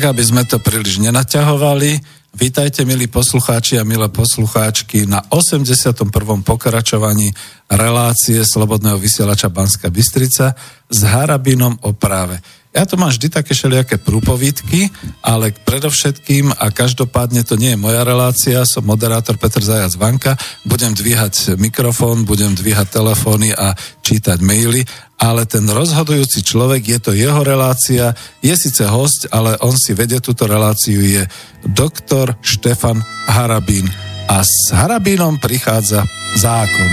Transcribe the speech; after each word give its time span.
Tak, 0.00 0.16
aby 0.16 0.24
sme 0.24 0.48
to 0.48 0.56
príliš 0.56 0.96
nenaťahovali, 0.96 2.00
vítajte 2.32 2.88
milí 2.88 3.04
poslucháči 3.04 3.76
a 3.76 3.84
milé 3.84 4.08
poslucháčky 4.08 5.04
na 5.04 5.20
81. 5.28 6.08
pokračovaní 6.40 7.28
relácie 7.68 8.40
Slobodného 8.40 8.96
vysielača 8.96 9.52
Banska 9.52 9.92
Bystrica 9.92 10.56
s 10.88 11.00
Harabinom 11.04 11.84
o 11.84 11.92
práve. 11.92 12.40
Ja 12.70 12.86
to 12.86 12.94
mám 12.94 13.10
vždy 13.10 13.34
také 13.34 13.50
všelijaké 13.50 13.98
prúpovídky, 13.98 14.94
ale 15.26 15.50
predovšetkým 15.50 16.54
a 16.54 16.70
každopádne 16.70 17.42
to 17.42 17.58
nie 17.58 17.74
je 17.74 17.82
moja 17.82 18.06
relácia, 18.06 18.62
som 18.62 18.86
moderátor 18.86 19.42
Petr 19.42 19.58
Zajac 19.58 19.98
Vanka, 19.98 20.38
budem 20.62 20.94
dvíhať 20.94 21.58
mikrofón, 21.58 22.22
budem 22.22 22.54
dvíhať 22.54 22.94
telefóny 22.94 23.50
a 23.58 23.74
čítať 24.06 24.38
maily, 24.38 24.86
ale 25.18 25.50
ten 25.50 25.66
rozhodujúci 25.66 26.46
človek, 26.46 26.86
je 26.86 26.98
to 27.02 27.10
jeho 27.10 27.42
relácia, 27.42 28.14
je 28.38 28.54
síce 28.54 28.86
host, 28.86 29.26
ale 29.34 29.58
on 29.66 29.74
si 29.74 29.90
vedie 29.90 30.22
túto 30.22 30.46
reláciu, 30.46 31.02
je 31.02 31.26
doktor 31.66 32.38
Štefan 32.38 33.02
Harabín. 33.26 33.90
A 34.30 34.46
s 34.46 34.70
Harabínom 34.70 35.42
prichádza 35.42 36.06
zákon. 36.38 36.90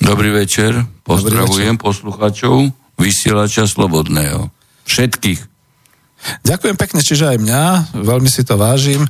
Dobrý 0.00 0.32
večer, 0.32 0.80
pozdravujem 1.04 1.76
Dobrý 1.76 1.76
večer. 1.76 1.84
poslucháčov 1.84 2.54
vysielača 2.96 3.68
Slobodného. 3.68 4.57
Všetkých. 4.88 5.40
Ďakujem 6.42 6.76
pekne, 6.80 7.00
čiže 7.04 7.30
aj 7.30 7.38
mňa, 7.38 7.64
veľmi 8.02 8.26
si 8.26 8.42
to 8.42 8.58
vážim. 8.58 9.04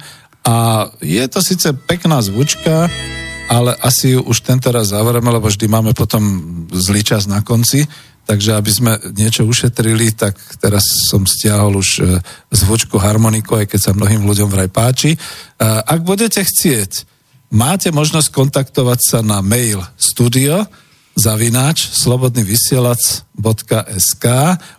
A 0.44 0.86
je 1.00 1.24
to 1.30 1.40
síce 1.40 1.64
pekná 1.88 2.20
zvučka, 2.20 2.90
ale 3.48 3.72
asi 3.80 4.18
ju 4.18 4.20
už 4.28 4.44
tento 4.44 4.68
raz 4.68 4.92
zavrieme, 4.92 5.32
lebo 5.32 5.48
vždy 5.48 5.66
máme 5.70 5.96
potom 5.96 6.20
zlý 6.68 7.00
čas 7.00 7.24
na 7.24 7.40
konci. 7.40 7.88
Takže 8.28 8.60
aby 8.60 8.68
sme 8.68 8.92
niečo 9.16 9.48
ušetrili, 9.48 10.12
tak 10.12 10.36
teraz 10.60 10.84
som 11.08 11.24
stiahol 11.24 11.80
už 11.80 11.88
e, 11.96 12.20
zvučku 12.52 13.00
harmoniku, 13.00 13.56
aj 13.56 13.72
keď 13.72 13.80
sa 13.80 13.96
mnohým 13.96 14.28
ľuďom 14.28 14.52
vraj 14.52 14.68
páči. 14.68 15.16
E, 15.16 15.18
ak 15.64 16.04
budete 16.04 16.44
chcieť, 16.44 17.08
máte 17.56 17.88
možnosť 17.88 18.28
kontaktovať 18.28 19.00
sa 19.00 19.18
na 19.24 19.40
mail 19.40 19.80
studio 19.96 20.68
zavináč 21.18 21.90
slobodnyvysielac.sk 21.98 24.24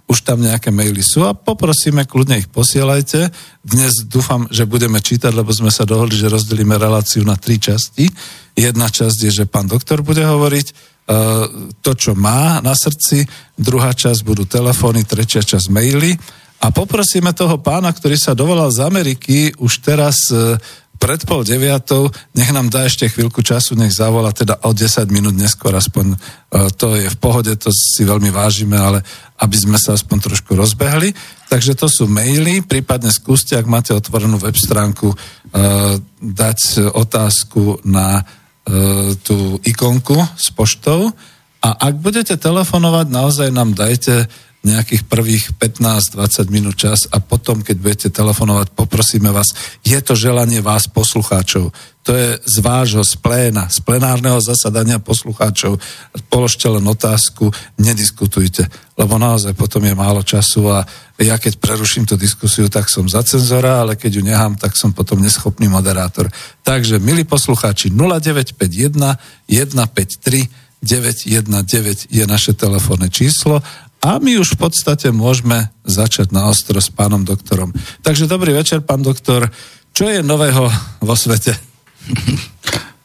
už 0.07 0.17
tam 0.23 0.39
nejaké 0.39 0.71
maily 0.71 1.03
sú 1.03 1.27
a 1.27 1.35
poprosíme, 1.35 2.07
kľudne 2.07 2.39
ich 2.39 2.47
posielajte. 2.47 3.27
Dnes 3.59 4.07
dúfam, 4.07 4.47
že 4.47 4.63
budeme 4.63 5.03
čítať, 5.03 5.35
lebo 5.35 5.51
sme 5.51 5.67
sa 5.67 5.83
dohodli, 5.83 6.15
že 6.15 6.31
rozdelíme 6.31 6.79
reláciu 6.79 7.27
na 7.27 7.35
tri 7.35 7.59
časti. 7.59 8.07
Jedna 8.55 8.87
časť 8.87 9.19
je, 9.27 9.43
že 9.43 9.51
pán 9.51 9.67
doktor 9.67 9.99
bude 9.99 10.23
hovoriť 10.23 10.67
uh, 10.71 11.75
to, 11.83 11.91
čo 11.91 12.15
má 12.15 12.63
na 12.63 12.71
srdci, 12.71 13.27
druhá 13.59 13.91
časť 13.91 14.23
budú 14.23 14.47
telefóny, 14.47 15.03
tretia 15.03 15.43
časť 15.43 15.67
maily 15.67 16.15
a 16.63 16.71
poprosíme 16.71 17.35
toho 17.35 17.59
pána, 17.59 17.91
ktorý 17.91 18.15
sa 18.15 18.31
dovolal 18.31 18.71
z 18.71 18.87
Ameriky 18.87 19.51
už 19.59 19.83
teraz 19.83 20.31
uh, 20.31 20.55
pred 20.99 21.23
pol 21.23 21.47
deviatou, 21.47 22.11
nech 22.35 22.51
nám 22.51 22.67
dá 22.67 22.83
ešte 22.83 23.07
chvíľku 23.07 23.39
času, 23.39 23.79
nech 23.79 23.95
zavola 23.95 24.35
teda 24.35 24.59
o 24.67 24.75
10 24.75 25.07
minút 25.09 25.31
neskôr, 25.33 25.71
aspoň 25.71 26.13
uh, 26.13 26.67
to 26.75 26.99
je 26.99 27.07
v 27.07 27.17
pohode, 27.17 27.49
to 27.55 27.71
si 27.71 28.03
veľmi 28.03 28.29
vážime, 28.29 28.75
ale 28.75 28.99
aby 29.39 29.55
sme 29.55 29.79
sa 29.79 29.95
aspoň 29.95 30.29
trošku 30.29 30.59
rozbehli. 30.59 31.15
Takže 31.47 31.79
to 31.79 31.87
sú 31.87 32.05
maily, 32.11 32.59
prípadne 32.61 33.09
skúste, 33.09 33.55
ak 33.55 33.65
máte 33.65 33.95
otvorenú 33.95 34.35
web 34.37 34.53
stránku, 34.53 35.15
uh, 35.15 35.95
dať 36.19 36.91
otázku 36.91 37.79
na 37.87 38.19
uh, 38.19 39.15
tú 39.23 39.57
ikonku 39.63 40.19
s 40.35 40.51
poštou 40.51 41.15
a 41.59 41.69
ak 41.75 41.99
budete 41.99 42.39
telefonovať, 42.39 43.07
naozaj 43.11 43.47
nám 43.51 43.75
dajte 43.75 44.27
nejakých 44.59 45.07
prvých 45.07 45.55
15-20 45.55 46.51
minút 46.51 46.75
čas 46.75 47.07
a 47.07 47.23
potom, 47.23 47.63
keď 47.63 47.75
budete 47.79 48.07
telefonovať, 48.11 48.75
poprosíme 48.75 49.31
vás, 49.31 49.55
je 49.87 49.95
to 50.03 50.19
želanie 50.19 50.59
vás, 50.59 50.91
poslucháčov. 50.91 51.71
To 52.03 52.11
je 52.11 52.35
z 52.43 52.57
vášho, 52.59 52.99
z 53.07 53.15
pléna, 53.23 53.71
z 53.71 53.79
plenárneho 53.79 54.35
zasadania 54.43 54.99
poslucháčov. 54.99 55.79
Položte 56.27 56.67
len 56.67 56.83
otázku, 56.83 57.55
nediskutujte, 57.79 58.67
lebo 58.99 59.15
naozaj 59.15 59.55
potom 59.55 59.79
je 59.87 59.95
málo 59.95 60.27
času 60.27 60.67
a 60.75 60.83
ja 61.19 61.39
keď 61.39 61.59
preruším 61.59 62.03
tú 62.03 62.19
diskusiu, 62.19 62.67
tak 62.67 62.91
som 62.91 63.07
za 63.07 63.23
cenzora, 63.23 63.79
ale 63.79 63.95
keď 63.95 64.11
ju 64.19 64.23
nechám, 64.27 64.59
tak 64.59 64.75
som 64.75 64.91
potom 64.91 65.23
neschopný 65.23 65.71
moderátor. 65.71 66.27
Takže, 66.67 66.99
milí 66.99 67.23
poslucháči, 67.23 67.91
0951 67.95 69.15
153 69.47 70.67
919 70.79 72.07
je 72.07 72.23
naše 72.23 72.55
telefónne 72.55 73.11
číslo 73.11 73.59
a 73.99 74.19
my 74.19 74.39
už 74.39 74.55
v 74.55 74.67
podstate 74.67 75.11
môžeme 75.11 75.75
začať 75.83 76.31
na 76.31 76.47
ostro 76.47 76.79
s 76.79 76.87
pánom 76.87 77.27
doktorom. 77.27 77.75
Takže 77.99 78.31
dobrý 78.31 78.55
večer, 78.55 78.79
pán 78.79 79.03
doktor. 79.03 79.51
Čo 79.91 80.07
je 80.07 80.23
nového 80.23 80.71
vo 81.03 81.15
svete? 81.19 81.55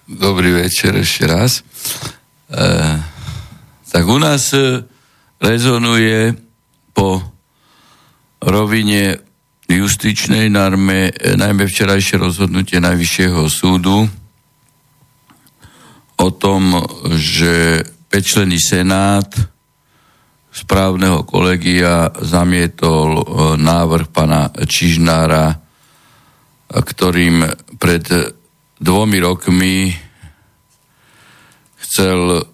Dobrý 0.05 0.55
večer 0.55 0.95
ešte 0.95 1.25
raz. 1.27 1.65
E, 2.47 2.65
tak 3.91 4.05
u 4.07 4.21
nás 4.21 4.55
e, 4.55 4.85
rezonuje 5.43 6.37
po 6.95 7.25
rovine 8.39 9.19
justičnej 9.67 10.53
norme, 10.53 11.11
e, 11.11 11.35
najmä 11.35 11.67
včerajšie 11.67 12.21
rozhodnutie 12.21 12.79
Najvyššieho 12.79 13.49
súdu 13.49 14.07
o 16.21 16.29
tom, 16.31 16.79
že 17.19 17.83
pečlený 18.13 18.61
senát 18.63 19.27
správneho 20.55 21.27
kolegia 21.27 22.15
zamietol 22.15 23.11
e, 23.19 23.23
návrh 23.59 24.07
pana 24.15 24.55
Čižnára, 24.55 25.59
ktorým 26.71 27.43
pred 27.83 28.07
dvomi 28.79 29.19
rokmi 29.19 29.91
chcel 31.83 32.47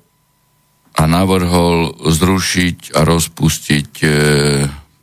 a 0.96 1.02
navrhol 1.04 2.00
zrušiť 2.00 2.96
a 2.96 3.04
rozpustiť 3.04 3.90
e, 4.00 4.08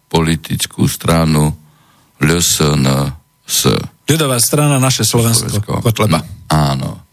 politickú 0.10 0.90
stranu 0.90 1.54
LSNS. 2.18 3.58
Ľudová 4.10 4.42
strana 4.42 4.82
naše 4.82 5.06
Slovensko. 5.06 5.46
Slovensko. 5.46 5.86
Kotleba. 5.86 6.20
Áno. 6.50 7.06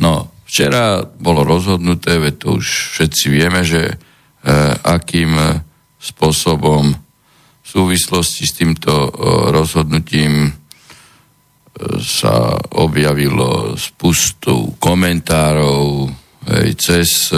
No, 0.00 0.12
včera 0.48 1.04
bolo 1.04 1.44
rozhodnuté, 1.44 2.16
veď 2.16 2.34
to 2.40 2.48
už 2.56 2.96
všetci 2.96 3.24
vieme, 3.28 3.60
že 3.60 3.80
E, 3.90 4.07
akým 4.84 5.34
spôsobom 5.98 6.94
v 6.94 7.66
súvislosti 7.66 8.48
s 8.48 8.56
týmto 8.56 8.90
e, 8.90 9.10
rozhodnutím 9.52 10.48
e, 10.48 10.50
sa 12.00 12.56
objavilo 12.78 13.76
spustu 13.76 14.78
komentárov 14.78 16.08
aj 16.48 16.68
cez 16.80 17.28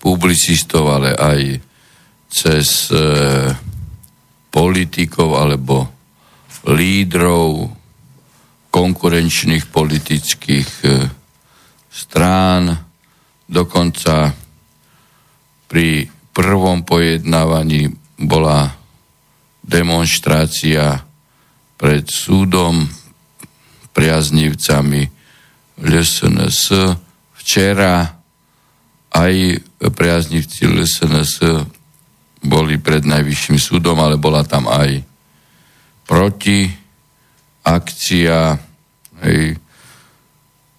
publicistov, 0.00 0.96
ale 0.96 1.12
aj 1.12 1.40
cez 2.32 2.88
politikov 4.48 5.36
alebo 5.36 5.84
lídrov 6.64 7.68
konkurenčných 8.72 9.68
politických 9.68 10.70
strán, 11.92 12.74
dokonca 13.44 14.32
pri 15.74 16.06
prvom 16.30 16.86
pojednávaní 16.86 17.90
bola 18.14 18.78
demonstrácia 19.58 21.02
pred 21.74 22.06
súdom 22.06 22.86
priaznivcami 23.90 25.02
LSNS. 25.82 26.62
Včera 27.42 28.06
aj 29.18 29.34
priaznivci 29.82 30.70
LSNS 30.70 31.42
boli 32.46 32.78
pred 32.78 33.02
najvyšším 33.02 33.58
súdom, 33.58 33.98
ale 33.98 34.14
bola 34.14 34.46
tam 34.46 34.70
aj 34.70 35.02
proti 36.06 36.70
akcia 37.66 38.62
hej, 39.26 39.58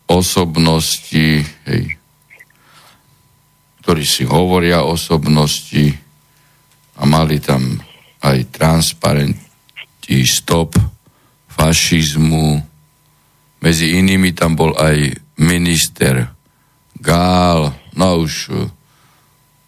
osobnosti, 0.08 1.44
hej, 1.68 1.84
ktorí 3.86 4.02
si 4.02 4.26
hovoria 4.26 4.82
osobnosti 4.82 5.94
a 6.98 7.06
mali 7.06 7.38
tam 7.38 7.78
aj 8.26 8.50
transparentí 8.50 10.26
stop 10.26 10.74
fašizmu. 11.54 12.66
Medzi 13.62 13.94
inými 14.02 14.34
tam 14.34 14.58
bol 14.58 14.74
aj 14.74 15.14
minister 15.38 16.34
Gál, 16.98 17.70
no 17.94 18.26
už 18.26 18.34
uh, 18.50 18.66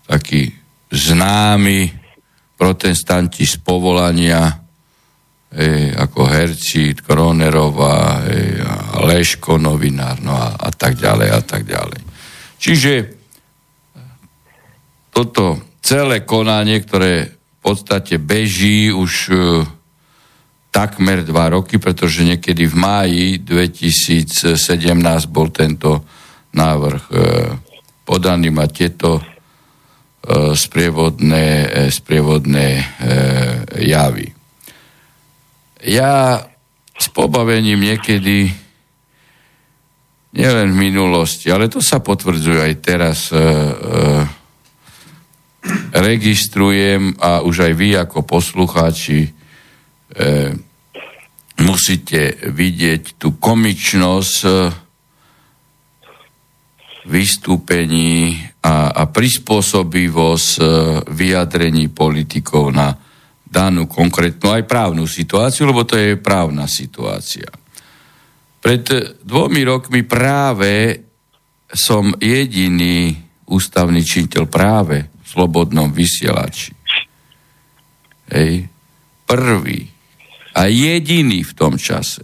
taký 0.09 0.49
známy 0.89 1.93
protestanti 2.57 3.45
z 3.45 3.61
povolania, 3.61 4.49
ej, 5.53 5.93
ako 5.93 6.25
herci 6.25 6.97
Kronerová, 6.97 8.25
ej, 8.25 8.65
a 8.65 9.05
Leško 9.05 9.61
novinár, 9.61 10.17
no 10.25 10.33
a, 10.33 10.57
a 10.57 10.69
tak 10.73 10.97
ďalej 10.97 11.29
a 11.29 11.41
tak 11.45 11.69
ďalej. 11.69 12.01
Čiže 12.57 13.16
toto 15.17 15.57
celé 15.81 16.21
konanie, 16.21 16.77
ktoré 16.77 17.25
v 17.25 17.57
podstate 17.57 18.21
beží 18.21 18.93
už 18.93 19.33
e, 19.33 19.35
takmer 20.69 21.25
dva 21.25 21.57
roky, 21.57 21.81
pretože 21.81 22.21
niekedy 22.21 22.69
v 22.69 22.75
máji 22.77 23.25
2017 23.41 24.61
bol 25.33 25.49
tento 25.49 26.05
návrh 26.53 27.03
e, 27.09 27.13
podaný, 28.05 28.53
má 28.53 28.69
tieto 28.69 29.17
e, 29.17 29.23
sprievodné, 30.53 31.65
e, 31.65 31.67
sprievodné 31.89 32.67
javy. 33.73 34.29
Ja 35.81 36.45
s 36.93 37.09
pobavením 37.09 37.81
niekedy 37.81 38.53
nielen 40.37 40.77
v 40.77 40.81
minulosti, 40.93 41.49
ale 41.49 41.65
to 41.73 41.81
sa 41.81 41.97
potvrdzuje 42.05 42.59
aj 42.61 42.73
teraz 42.85 43.33
e, 43.33 43.41
registrujem 46.07 47.19
a 47.19 47.43
už 47.43 47.67
aj 47.67 47.73
vy 47.75 47.89
ako 47.99 48.23
poslucháči 48.23 49.27
e, 49.27 49.29
musíte 51.59 52.47
vidieť 52.47 53.19
tú 53.19 53.35
komičnosť 53.35 54.37
e, 54.47 54.49
vystúpení 57.07 58.39
a, 58.63 58.91
a 58.95 59.03
prispôsobivosť 59.11 60.49
e, 60.55 60.61
vyjadrení 61.11 61.91
politikov 61.91 62.71
na 62.71 62.95
danú 63.47 63.87
konkrétnu 63.87 64.51
aj 64.51 64.63
právnu 64.67 65.07
situáciu, 65.07 65.67
lebo 65.67 65.87
to 65.87 65.95
je 65.95 66.19
právna 66.19 66.67
situácia. 66.67 67.47
Pred 68.59 68.83
dvomi 69.23 69.63
rokmi 69.63 70.03
práve 70.03 71.03
som 71.71 72.11
jediný 72.19 73.15
ústavný 73.47 74.03
činiteľ 74.03 74.43
práve 74.47 75.16
slobodnom 75.27 75.91
vysielači. 75.91 76.71
Hej. 78.31 78.71
Prvý 79.27 79.91
a 80.55 80.71
jediný 80.71 81.43
v 81.43 81.53
tom 81.53 81.75
čase 81.75 82.23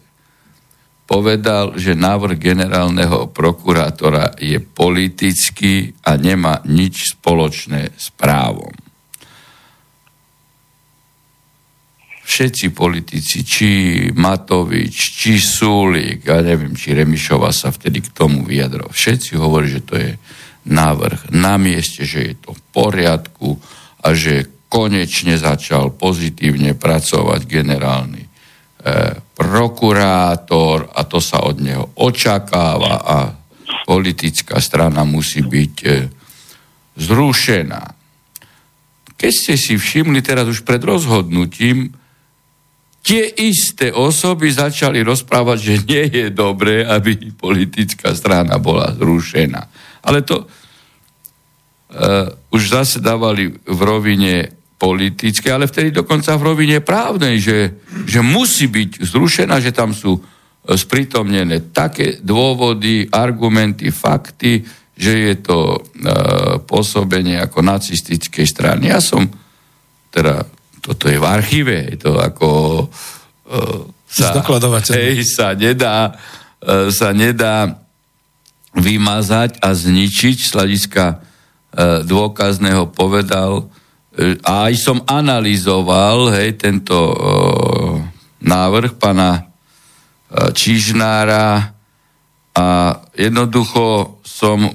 povedal, 1.03 1.77
že 1.77 1.93
návrh 1.93 2.39
generálneho 2.39 3.29
prokurátora 3.29 4.39
je 4.39 4.57
politický 4.57 5.93
a 6.07 6.15
nemá 6.17 6.63
nič 6.65 7.13
spoločné 7.13 7.93
s 7.93 8.09
právom. 8.15 8.73
Všetci 12.23 12.71
politici, 12.73 13.43
či 13.45 13.69
Matovič, 14.15 14.95
či 14.95 15.37
Súlik, 15.37 16.25
ja 16.25 16.39
neviem, 16.41 16.73
či 16.73 16.97
Remišova 16.97 17.51
sa 17.53 17.69
vtedy 17.69 17.99
k 17.99 18.09
tomu 18.15 18.47
vyjadril, 18.47 18.89
všetci 18.89 19.37
hovorí, 19.37 19.69
že 19.69 19.85
to 19.85 19.93
je 19.99 20.17
návrh 20.63 21.31
na 21.35 21.59
mieste, 21.59 22.07
že 22.07 22.19
je 22.31 22.35
to 22.39 22.55
v 22.55 22.61
poriadku 22.71 23.59
a 24.03 24.15
že 24.15 24.67
konečne 24.71 25.37
začal 25.37 25.93
pozitívne 25.93 26.73
pracovať 26.73 27.41
generálny 27.45 28.23
e, 28.25 28.29
prokurátor 29.37 30.89
a 30.89 31.05
to 31.05 31.21
sa 31.21 31.45
od 31.45 31.61
neho 31.61 31.93
očakáva 32.01 32.95
a 33.05 33.17
politická 33.85 34.57
strana 34.57 35.05
musí 35.05 35.45
byť 35.45 35.75
e, 35.85 35.89
zrušená. 36.97 37.83
Keď 39.13 39.31
ste 39.31 39.55
si 39.55 39.77
všimli 39.77 40.25
teraz 40.25 40.49
už 40.49 40.65
pred 40.65 40.81
rozhodnutím, 40.81 41.93
tie 43.03 43.27
isté 43.29 43.91
osoby 43.91 44.49
začali 44.49 45.03
rozprávať, 45.03 45.57
že 45.59 45.75
nie 45.85 46.05
je 46.09 46.27
dobré, 46.31 46.87
aby 46.87 47.35
politická 47.35 48.15
strana 48.15 48.57
bola 48.57 48.95
zrušená. 48.95 49.69
Ale 50.03 50.21
to 50.21 50.43
uh, 50.43 50.47
už 52.51 52.61
zase 52.69 52.97
dávali 52.99 53.49
v 53.51 53.79
rovine 53.81 54.63
politické, 54.83 55.47
ale 55.47 55.71
vtedy 55.71 55.95
dokonca 55.95 56.35
v 56.35 56.43
rovine 56.43 56.83
právnej, 56.83 57.39
že, 57.39 57.79
že 58.03 58.19
musí 58.19 58.67
byť 58.67 58.99
zrušená, 58.99 59.63
že 59.63 59.71
tam 59.71 59.95
sú 59.95 60.19
e, 60.19 60.21
sprítomnené 60.75 61.71
také 61.71 62.19
dôvody, 62.19 63.07
argumenty, 63.07 63.95
fakty, 63.95 64.59
že 64.91 65.13
je 65.31 65.35
to 65.39 65.59
e, 65.71 65.79
pôsobenie 66.67 67.39
ako 67.39 67.63
nacistickej 67.63 68.43
strany. 68.43 68.91
Ja 68.91 68.99
som, 68.99 69.23
teda, 70.11 70.43
toto 70.83 71.07
je 71.07 71.15
v 71.15 71.25
archíve, 71.31 71.95
je 71.95 71.97
to 72.03 72.19
ako 72.19 72.49
e, 72.83 72.85
sa, 74.03 74.35
hej, 74.99 75.23
sa 75.23 75.55
nedá, 75.55 76.11
e, 76.59 76.91
sa 76.91 77.15
nedá 77.15 77.82
vymazať 78.73 79.61
a 79.61 79.73
zničiť 79.73 80.37
z 80.37 80.49
hľadiska 80.53 81.03
e, 81.09 81.15
dôkazného 82.05 82.89
povedal 82.89 83.69
a 84.45 84.69
aj 84.69 84.73
som 84.77 85.01
analyzoval 85.09 86.37
hej, 86.37 86.53
tento 86.61 86.93
uh, 86.93 87.97
návrh 88.45 89.01
pana 89.01 89.41
uh, 89.41 90.53
Čižnára 90.53 91.73
a 92.53 92.67
jednoducho 93.17 94.21
som 94.21 94.69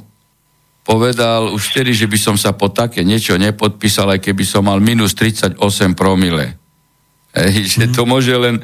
povedal 0.82 1.54
už 1.54 1.70
vtedy, 1.70 1.94
že 1.94 2.10
by 2.10 2.18
som 2.18 2.34
sa 2.34 2.50
po 2.50 2.74
také 2.74 3.06
niečo 3.06 3.38
nepodpísal, 3.38 4.18
aj 4.18 4.26
keby 4.26 4.42
som 4.42 4.66
mal 4.66 4.82
minus 4.82 5.14
38 5.14 5.54
promile. 5.94 6.58
Že 7.46 7.94
to 7.94 8.02
môže 8.08 8.34
len, 8.34 8.58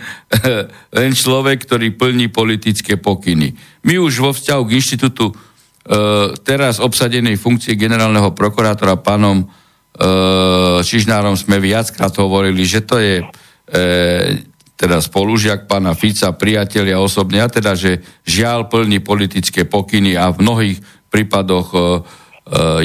len 0.99 1.11
človek, 1.15 1.65
ktorý 1.69 1.94
plní 1.94 2.32
politické 2.32 2.99
pokyny. 2.99 3.55
My 3.87 4.00
už 4.00 4.19
vo 4.19 4.31
vzťahu 4.35 4.62
k 4.67 4.75
inštitútu 4.81 5.31
uh, 5.31 6.35
teraz 6.43 6.82
obsadenej 6.82 7.38
funkcie 7.38 7.79
generálneho 7.79 8.35
prokurátora 8.35 8.99
pánom 8.99 9.47
Eh, 9.94 10.79
Čižnárom 10.82 11.38
sme 11.38 11.62
viackrát 11.62 12.11
hovorili, 12.19 12.67
že 12.67 12.82
to 12.82 12.99
je 12.99 13.23
e, 13.23 13.25
teda 14.75 14.99
spolužiak 14.99 15.71
pána 15.71 15.94
Fica, 15.94 16.35
priatelia 16.35 16.99
osobne, 16.99 17.38
a 17.38 17.47
teda, 17.47 17.79
že 17.79 18.03
žiaľ 18.26 18.67
plní 18.67 18.99
politické 19.06 19.62
pokyny 19.62 20.19
a 20.19 20.35
v 20.35 20.43
mnohých 20.43 20.79
prípadoch 21.09 21.69
e, 21.71 21.79
e, 21.79 21.82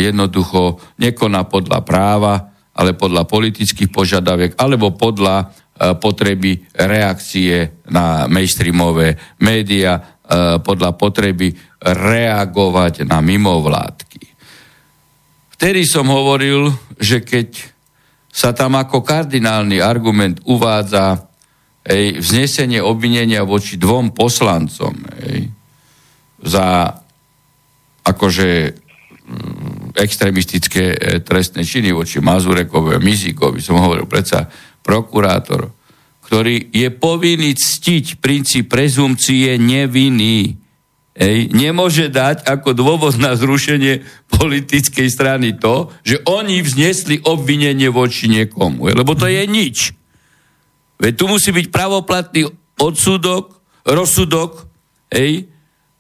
jednoducho 0.06 0.78
nekoná 1.02 1.50
podľa 1.50 1.82
práva, 1.82 2.54
ale 2.78 2.94
podľa 2.94 3.26
politických 3.26 3.90
požiadaviek, 3.90 4.54
alebo 4.62 4.94
podľa 4.94 5.36
e, 5.42 5.46
potreby 5.80 6.60
reakcie 6.76 7.84
na 7.88 8.28
mainstreamové 8.28 9.16
média, 9.40 9.96
e, 9.96 10.02
podľa 10.60 10.92
potreby 11.00 11.56
reagovať 11.80 13.08
na 13.08 13.24
mimovládky. 13.24 14.24
Vtedy 15.56 15.88
som 15.88 16.08
hovoril, 16.12 16.72
že 17.00 17.24
keď 17.24 17.80
sa 18.30 18.56
tam 18.56 18.80
ako 18.80 19.04
kardinálny 19.04 19.84
argument 19.84 20.40
uvádza 20.48 21.28
ej, 21.84 22.20
vznesenie 22.20 22.80
obvinenia 22.80 23.44
voči 23.44 23.76
dvom 23.76 24.16
poslancom 24.16 24.96
ej, 25.26 25.52
za 26.40 26.96
akože 28.08 28.50
mm, 28.72 30.00
extremistické 30.00 30.96
e, 30.96 31.20
trestné 31.20 31.68
činy 31.68 31.92
voči 31.92 32.24
Mazurekovi 32.24 32.96
a 32.96 33.04
Mizikovi, 33.04 33.60
som 33.60 33.82
hovoril 33.82 34.08
predsa 34.08 34.48
prokurátor, 34.90 35.70
ktorý 36.26 36.74
je 36.74 36.90
povinný 36.90 37.54
ctiť 37.54 38.18
princíp 38.18 38.74
prezumcie 38.74 39.62
nevinný 39.62 40.58
Ej, 41.20 41.52
nemôže 41.52 42.08
dať 42.08 42.48
ako 42.48 42.72
dôvod 42.72 43.20
na 43.20 43.36
zrušenie 43.36 44.08
politickej 44.32 45.12
strany 45.12 45.52
to, 45.52 45.92
že 46.00 46.24
oni 46.24 46.64
vznesli 46.64 47.20
obvinenie 47.28 47.92
voči 47.92 48.32
niekomu. 48.32 48.88
Lebo 48.88 49.20
to 49.20 49.28
je 49.28 49.44
nič. 49.44 49.92
Veď 50.96 51.20
tu 51.20 51.28
musí 51.28 51.52
byť 51.52 51.68
pravoplatný 51.76 52.48
odsudok, 52.80 53.52
rozsudok, 53.84 54.64
ej, 55.12 55.52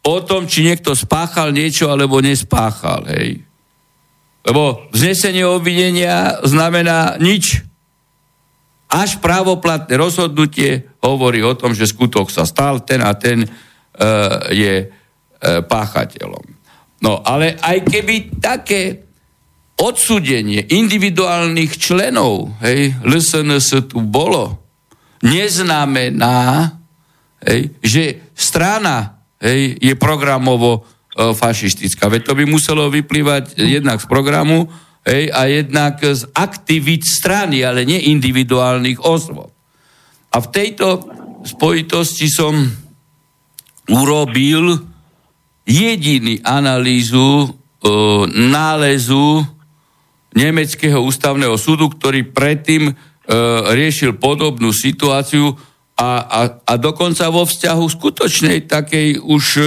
o 0.08 0.24
tom, 0.24 0.48
či 0.48 0.63
niekto 0.63 0.96
spáchal 0.96 1.51
niečo 1.51 1.91
alebo 1.91 2.24
nespáchal. 2.24 3.03
Hej. 3.12 3.43
Lebo 4.48 4.88
vznesenie 4.96 5.43
obvinenia 5.43 6.39
znamená 6.48 7.19
nič. 7.19 7.67
Až 8.89 9.22
právoplatné 9.22 9.93
rozhodnutie 9.96 10.89
hovorí 11.05 11.46
o 11.46 11.53
tom, 11.53 11.77
že 11.77 11.86
skutok 11.86 12.34
sa 12.34 12.43
stal, 12.43 12.81
ten 12.81 13.05
a 13.05 13.13
ten 13.13 13.46
uh, 13.46 14.50
je 14.50 14.89
E, 15.39 15.63
páchateľom. 15.63 16.43
No 17.00 17.24
ale 17.24 17.55
aj 17.63 17.88
keby 17.88 18.43
také 18.43 19.08
odsudenie 19.79 20.67
individuálnych 20.67 21.79
členov, 21.79 22.60
hej, 22.60 22.91
LSNS 23.08 23.88
tu 23.88 24.03
bolo, 24.03 24.60
neznamená, 25.24 26.75
hej, 27.48 27.72
že 27.79 28.03
strana 28.36 29.24
hej, 29.39 29.79
je 29.79 29.96
programovo 29.96 30.84
e, 31.15 31.31
fašistická. 31.31 32.12
Veď 32.12 32.27
to 32.27 32.34
by 32.36 32.43
muselo 32.43 32.91
vyplývať 32.91 33.55
jednak 33.63 34.03
z 34.03 34.12
programu 34.12 34.67
hej, 35.10 35.25
a 35.34 35.50
jednak 35.50 35.98
z 35.98 36.30
aktivít 36.38 37.01
strany, 37.10 37.66
ale 37.66 37.82
nie 37.84 38.13
individuálnych 38.13 39.01
osôb. 39.01 39.50
A 40.30 40.38
v 40.38 40.48
tejto 40.54 41.10
spojitosti 41.42 42.30
som 42.30 42.54
urobil 43.89 44.78
jediný 45.66 46.38
analýzu 46.46 47.46
e, 47.46 47.48
nálezu 48.30 49.42
Nemeckého 50.30 51.01
ústavného 51.01 51.58
súdu, 51.58 51.89
ktorý 51.89 52.30
predtým 52.30 52.86
e, 52.86 52.94
riešil 53.74 54.22
podobnú 54.22 54.70
situáciu 54.70 55.58
a, 55.98 56.10
a, 56.22 56.42
a 56.70 56.74
dokonca 56.78 57.34
vo 57.34 57.50
vzťahu 57.50 57.84
skutočnej 57.89 58.70
takej 58.70 59.18
už 59.25 59.44
e, 59.58 59.63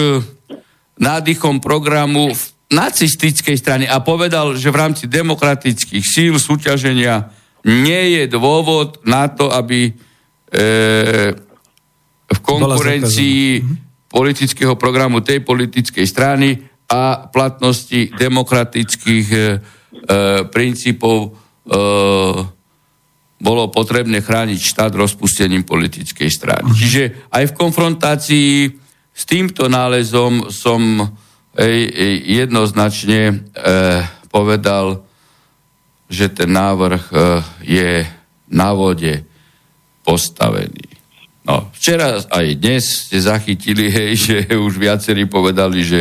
nádychom 1.03 1.59
programu 1.59 2.31
v 2.31 2.43
nacistickej 2.73 3.57
strany 3.61 3.85
a 3.85 4.01
povedal, 4.01 4.57
že 4.57 4.73
v 4.73 4.81
rámci 4.81 5.05
demokratických 5.07 6.05
síl 6.05 6.35
súťaženia 6.41 7.29
nie 7.69 8.19
je 8.19 8.23
dôvod 8.27 9.05
na 9.07 9.31
to, 9.31 9.53
aby 9.53 9.93
e, 9.93 9.93
v 12.33 12.39
konkurencii 12.43 13.63
mhm. 13.63 13.75
politického 14.09 14.75
programu 14.75 15.21
tej 15.23 15.45
politickej 15.45 16.07
strany 16.09 16.59
a 16.89 17.29
platnosti 17.29 18.13
demokratických 18.13 19.27
e, 19.31 19.39
e, 19.39 19.45
princípov 20.49 21.17
e, 21.23 21.31
bolo 23.43 23.63
potrebné 23.75 24.23
chrániť 24.23 24.61
štát 24.61 24.93
rozpustením 24.95 25.67
politickej 25.67 26.31
strany. 26.31 26.71
Mm. 26.71 26.77
Čiže 26.79 27.03
aj 27.33 27.45
v 27.51 27.57
konfrontácii 27.59 28.51
s 29.13 29.23
týmto 29.27 29.67
nálezom 29.67 30.49
som 30.49 31.03
jednoznačne 31.57 33.21
e, 33.29 33.35
povedal, 34.33 35.05
že 36.09 36.33
ten 36.33 36.49
návrh 36.53 37.05
e, 37.13 37.17
je 37.65 37.93
na 38.53 38.73
vode 38.73 39.25
postavený. 40.05 40.89
No, 41.43 41.69
včera 41.75 42.23
aj 42.23 42.47
dnes 42.57 43.09
ste 43.09 43.19
zachytili, 43.21 43.91
hej, 43.97 44.13
že 44.17 44.37
už 44.57 44.81
viacerí 44.81 45.29
povedali, 45.29 45.85
že 45.85 46.01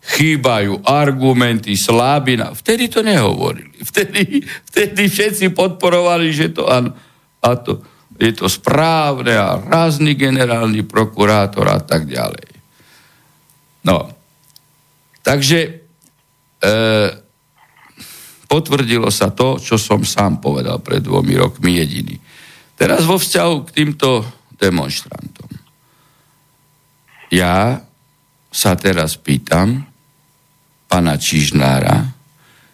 chýbajú 0.00 0.80
argumenty, 0.88 1.76
slabina. 1.76 2.56
Vtedy 2.56 2.88
to 2.88 3.04
nehovorili. 3.04 3.72
Vtedy, 3.90 4.44
vtedy 4.44 5.08
všetci 5.08 5.52
podporovali, 5.56 6.32
že 6.32 6.52
to 6.52 6.68
áno. 6.68 6.92
A 7.40 7.56
to, 7.56 7.80
je 8.20 8.32
to 8.36 8.52
správne 8.52 9.32
a 9.32 9.56
rázny 9.56 10.12
generálny 10.12 10.84
prokurátor 10.84 11.64
a 11.64 11.80
tak 11.80 12.04
ďalej. 12.04 12.48
No. 13.88 14.19
Takže 15.20 15.58
e, 15.66 15.70
potvrdilo 18.50 19.12
sa 19.12 19.30
to, 19.30 19.60
čo 19.62 19.78
som 19.78 20.02
sám 20.02 20.42
povedal 20.42 20.82
pred 20.82 21.04
dvomi 21.04 21.38
rokmi 21.38 21.78
jediný. 21.78 22.16
Teraz 22.74 23.04
vo 23.04 23.20
vzťahu 23.20 23.54
k 23.68 23.74
týmto 23.76 24.24
demonstrantom. 24.56 25.48
Ja 27.30 27.78
sa 28.50 28.74
teraz 28.74 29.14
pýtam, 29.14 29.86
pana 30.90 31.14
Čižnára, 31.14 32.10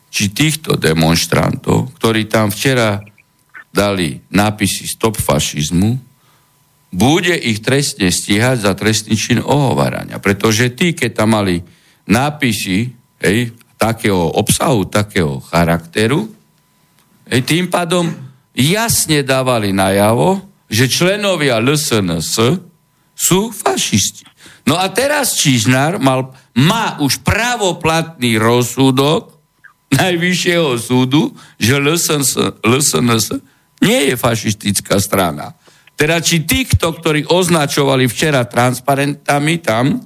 či 0.09 0.33
týchto 0.33 0.81
demonstrantov, 0.81 1.93
ktorí 2.01 2.25
tam 2.25 2.49
včera 2.49 3.05
dali 3.69 4.17
nápisy 4.33 4.89
stop 4.89 5.21
fašizmu, 5.21 6.01
bude 6.97 7.37
ich 7.37 7.61
trestne 7.61 8.09
stíhať 8.09 8.65
za 8.65 8.73
trestný 8.73 9.13
čin 9.13 9.45
ohovárania. 9.45 10.17
Pretože 10.17 10.73
tí, 10.73 10.97
keď 10.97 11.11
tam 11.13 11.37
mali 11.37 11.61
nápisy 12.07 12.95
hej, 13.23 13.53
takého 13.77 14.33
obsahu, 14.35 14.89
takého 14.89 15.43
charakteru, 15.43 16.31
hej, 17.29 17.43
tým 17.45 17.67
pádom 17.69 18.09
jasne 18.57 19.21
dávali 19.27 19.75
najavo, 19.75 20.41
že 20.67 20.91
členovia 20.91 21.63
LSNS 21.63 22.33
sú 23.15 23.41
fašisti. 23.53 24.27
No 24.67 24.75
a 24.75 24.91
teraz 24.91 25.39
Čižnár 25.39 26.03
mal 26.03 26.35
má 26.57 26.99
už 26.99 27.23
pravoplatný 27.23 28.41
rozsudok 28.41 29.37
Najvyššieho 29.87 30.75
súdu, 30.83 31.31
že 31.63 31.79
LSNS, 31.79 32.59
LSNS 32.67 33.39
nie 33.87 34.11
je 34.11 34.15
fašistická 34.19 34.99
strana. 34.99 35.55
Teda 35.95 36.19
či 36.19 36.43
týchto, 36.43 36.91
ktorí 36.91 37.31
označovali 37.31 38.11
včera 38.11 38.43
transparentami 38.45 39.63
tam, 39.63 40.03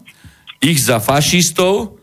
ich 0.60 0.78
za 0.84 1.00
fašistov, 1.00 1.96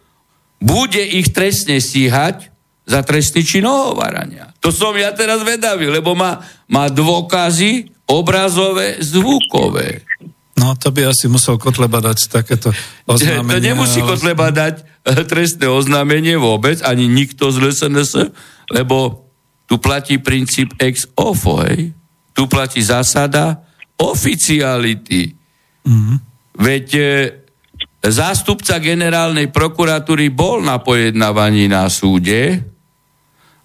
bude 0.58 1.02
ich 1.02 1.30
trestne 1.30 1.78
stíhať 1.78 2.50
za 2.88 3.00
trestný 3.06 3.46
čin 3.46 3.70
ohovárania. 3.70 4.50
To 4.64 4.74
som 4.74 4.98
ja 4.98 5.14
teraz 5.14 5.46
vedavý, 5.46 5.92
lebo 5.92 6.18
má, 6.18 6.42
má 6.66 6.90
dôkazy 6.90 7.94
obrazové, 8.10 8.98
zvukové. 9.04 10.02
No, 10.58 10.74
to 10.74 10.90
by 10.90 11.14
asi 11.14 11.30
musel 11.30 11.62
Kotleba 11.62 12.02
dať 12.02 12.34
takéto 12.34 12.74
oznámenie. 13.06 13.54
To 13.54 13.62
nemusí 13.62 14.00
Kotleba 14.02 14.50
dať 14.50 14.82
eh, 14.82 15.22
trestné 15.22 15.70
oznámenie 15.70 16.34
vôbec, 16.42 16.82
ani 16.82 17.06
nikto 17.06 17.54
z 17.54 17.62
LSNS, 17.62 18.34
lebo 18.74 19.30
tu 19.70 19.78
platí 19.78 20.18
princíp 20.18 20.74
ex 20.82 21.06
ofo, 21.14 21.62
hej? 21.62 21.94
Tu 22.34 22.44
platí 22.48 22.82
zásada 22.82 23.62
oficiality. 24.00 25.36
Mm-hmm. 25.84 26.18
Veď 26.58 26.88
e, 26.96 27.06
zástupca 28.04 28.78
generálnej 28.78 29.50
prokuratúry 29.50 30.30
bol 30.30 30.62
na 30.62 30.78
pojednávaní 30.78 31.66
na 31.66 31.90
súde 31.90 32.62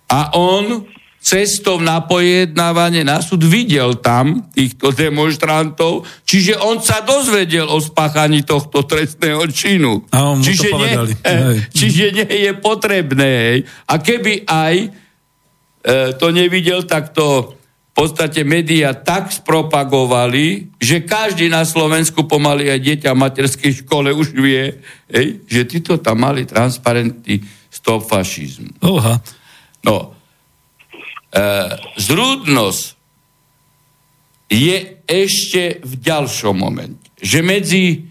a 0.09 0.33
on 0.37 0.89
cestou 1.23 1.79
na 1.79 2.03
pojednávanie 2.03 3.07
na 3.07 3.23
súd 3.23 3.47
videl 3.47 4.03
tam 4.03 4.43
týchto 4.51 4.91
demonstrantov, 4.91 6.03
čiže 6.27 6.59
on 6.59 6.83
sa 6.83 7.07
dozvedel 7.07 7.71
o 7.71 7.79
spáchaní 7.79 8.43
tohto 8.43 8.83
trestného 8.83 9.47
činu. 9.55 10.03
A 10.11 10.35
on 10.35 10.43
čiže, 10.43 10.75
nie, 10.75 10.93
eh, 11.23 11.63
čiže 11.71 12.11
nie 12.11 12.51
je 12.51 12.53
potrebné. 12.59 13.31
Hej. 13.55 13.59
A 13.87 14.03
keby 14.03 14.43
aj 14.51 14.75
e, 14.83 16.15
to 16.19 16.35
nevidel, 16.35 16.83
tak 16.83 17.15
to 17.15 17.55
v 17.93 18.09
podstate 18.09 18.41
médiá 18.41 18.97
tak 18.97 19.29
spropagovali, 19.29 20.73
že 20.81 21.05
každý 21.05 21.53
na 21.53 21.69
Slovensku 21.69 22.25
pomaly 22.25 22.73
aj 22.73 22.81
dieťa 22.81 23.11
v 23.13 23.21
materskej 23.21 23.73
škole 23.85 24.17
už 24.17 24.33
vie, 24.33 24.81
hej, 25.13 25.45
že 25.45 25.69
títo 25.69 26.01
tam 26.01 26.25
mali 26.25 26.49
transparenty 26.49 27.45
stop 27.69 28.09
fašizmu. 28.09 28.81
Oha. 28.81 29.21
No, 29.85 30.23
E, 31.33 31.45
zrúdnosť 31.97 32.85
je 34.53 34.77
ešte 35.09 35.81
v 35.81 35.93
ďalšom 35.97 36.53
momente, 36.53 37.09
že 37.17 37.41
medzi 37.41 38.05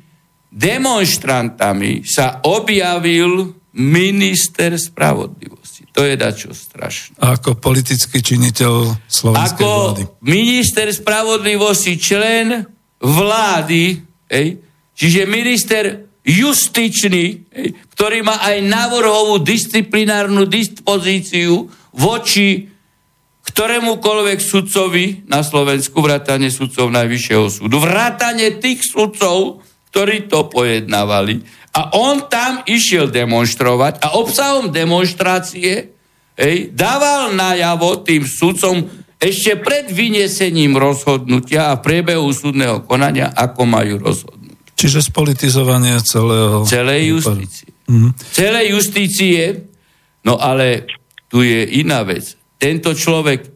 demonstrantami 0.49 2.01
sa 2.01 2.41
objavil 2.41 3.61
minister 3.77 4.73
spravodlivosti. 4.73 5.60
To 5.91 6.01
je 6.07 6.15
dačo 6.15 6.55
strašné. 6.55 7.19
Ako 7.19 7.59
politický 7.59 8.23
činiteľ 8.23 8.95
slovenskej 9.11 9.59
Ako 9.59 9.69
vlády. 9.91 10.03
minister 10.23 10.87
spravodlivosti, 10.87 11.99
člen 11.99 12.63
vlády, 13.03 13.99
ej, 14.31 14.47
čiže 14.95 15.27
minister 15.27 15.83
justičný, 16.23 17.25
ej, 17.51 17.67
ktorý 17.91 18.23
má 18.23 18.39
aj 18.39 18.57
návrhovú 18.63 19.43
disciplinárnu 19.43 20.47
dispozíciu 20.47 21.67
voči 21.91 22.71
ktorémukoľvek 23.41 24.39
sudcovi 24.39 25.05
na 25.27 25.41
Slovensku, 25.41 25.99
vrátane 25.99 26.53
sudcov 26.53 26.93
Najvyššieho 26.93 27.45
súdu, 27.49 27.81
vrátane 27.81 28.61
tých 28.61 28.85
sudcov, 28.85 29.65
ktorí 29.91 30.31
to 30.31 30.47
pojednávali. 30.47 31.41
A 31.71 31.95
on 31.95 32.27
tam 32.27 32.63
išiel 32.67 33.07
demonstrovať 33.07 34.03
a 34.03 34.19
obsahom 34.19 34.75
demonstrácie 34.75 35.95
hej, 36.35 36.57
dával 36.75 37.31
najavo 37.31 38.03
tým 38.03 38.27
sudcom 38.27 38.83
ešte 39.21 39.55
pred 39.61 39.87
vyniesením 39.87 40.75
rozhodnutia 40.75 41.71
a 41.71 41.79
priebehu 41.79 42.27
súdneho 42.33 42.83
konania, 42.83 43.31
ako 43.31 43.69
majú 43.69 44.01
rozhodnúť. 44.01 44.75
Čiže 44.75 45.05
spolitizovanie 45.05 46.01
celého... 46.01 46.65
Celej 46.65 47.21
justície. 47.21 47.69
Mm. 47.85 48.11
Celej 48.33 48.65
justície, 48.73 49.69
no 50.25 50.41
ale 50.41 50.89
tu 51.29 51.45
je 51.45 51.63
iná 51.79 52.01
vec 52.01 52.41
tento 52.61 52.93
človek 52.93 53.49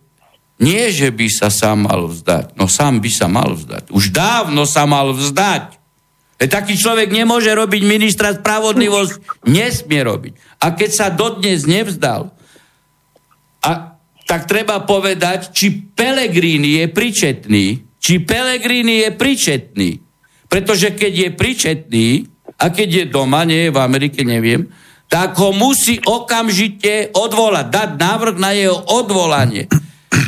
nie, 0.58 0.90
že 0.90 1.14
by 1.14 1.28
sa 1.30 1.54
sám 1.54 1.86
mal 1.86 2.10
vzdať, 2.10 2.58
no 2.58 2.66
sám 2.66 2.98
by 2.98 3.12
sa 3.14 3.30
mal 3.30 3.54
vzdať. 3.54 3.94
Už 3.94 4.10
dávno 4.10 4.66
sa 4.66 4.90
mal 4.90 5.14
vzdať. 5.14 5.78
Taký 6.36 6.76
človek 6.76 7.16
nemôže 7.16 7.48
robiť 7.48 7.82
ministra 7.88 8.36
spravodlivosť, 8.36 9.48
nesmie 9.48 10.04
robiť. 10.04 10.34
A 10.60 10.76
keď 10.76 10.90
sa 10.92 11.08
dodnes 11.08 11.64
nevzdal, 11.64 12.36
a, 13.64 13.72
tak 14.28 14.44
treba 14.44 14.84
povedať, 14.84 15.56
či 15.56 15.72
Pelegrini 15.96 16.84
je 16.84 16.86
pričetný, 16.92 17.66
či 17.96 18.20
Pelegrini 18.20 19.08
je 19.08 19.10
pričetný. 19.16 19.92
Pretože 20.52 20.92
keď 20.94 21.14
je 21.14 21.30
pričetný, 21.32 22.08
a 22.60 22.68
keď 22.68 22.90
je 22.92 23.06
doma, 23.08 23.48
nie 23.48 23.68
je 23.68 23.74
v 23.74 23.82
Amerike, 23.82 24.28
neviem, 24.28 24.68
tak 25.08 25.40
ho 25.40 25.56
musí 25.56 26.04
okamžite 26.04 27.16
odvolať, 27.16 27.66
dať 27.72 27.90
návrh 27.96 28.36
na 28.36 28.52
jeho 28.52 28.80
odvolanie. 28.92 29.72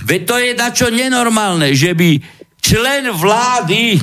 Veď 0.07 0.21
to 0.23 0.35
je 0.39 0.51
dačo 0.55 0.87
nenormálne, 0.87 1.75
že 1.75 1.91
by 1.91 2.15
člen 2.63 3.11
vlády 3.11 3.99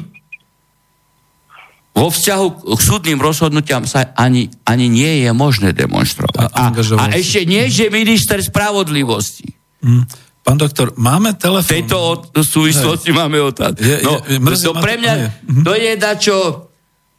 vo 1.94 2.10
vzťahu 2.10 2.74
k 2.74 2.80
súdnym 2.82 3.22
rozhodnutiam 3.22 3.86
sa 3.86 4.10
ani, 4.18 4.50
ani 4.66 4.90
nie 4.90 5.22
je 5.22 5.30
možné 5.30 5.70
demonstrovať. 5.70 6.50
A, 6.50 6.74
a, 6.74 6.74
a 6.74 7.04
ešte 7.14 7.46
nie, 7.46 7.70
že 7.70 7.86
minister 7.86 8.42
spravodlivosti. 8.42 9.54
Mm. 9.78 10.02
Pán 10.44 10.58
doktor, 10.60 10.92
máme 10.98 11.38
telefón. 11.38 11.70
V 11.70 11.74
tejto 11.80 11.96
od, 11.96 12.20
súvislosti 12.34 13.14
Hej. 13.14 13.16
máme 13.16 13.38
otázku. 13.40 13.80
No, 13.80 14.20
je, 14.26 14.36
je, 14.36 14.60
to 14.60 14.72
pre 14.76 15.00
mňa, 15.00 15.14
to, 15.16 15.62
to 15.64 15.72
je 15.72 15.92
dačo, 15.96 16.38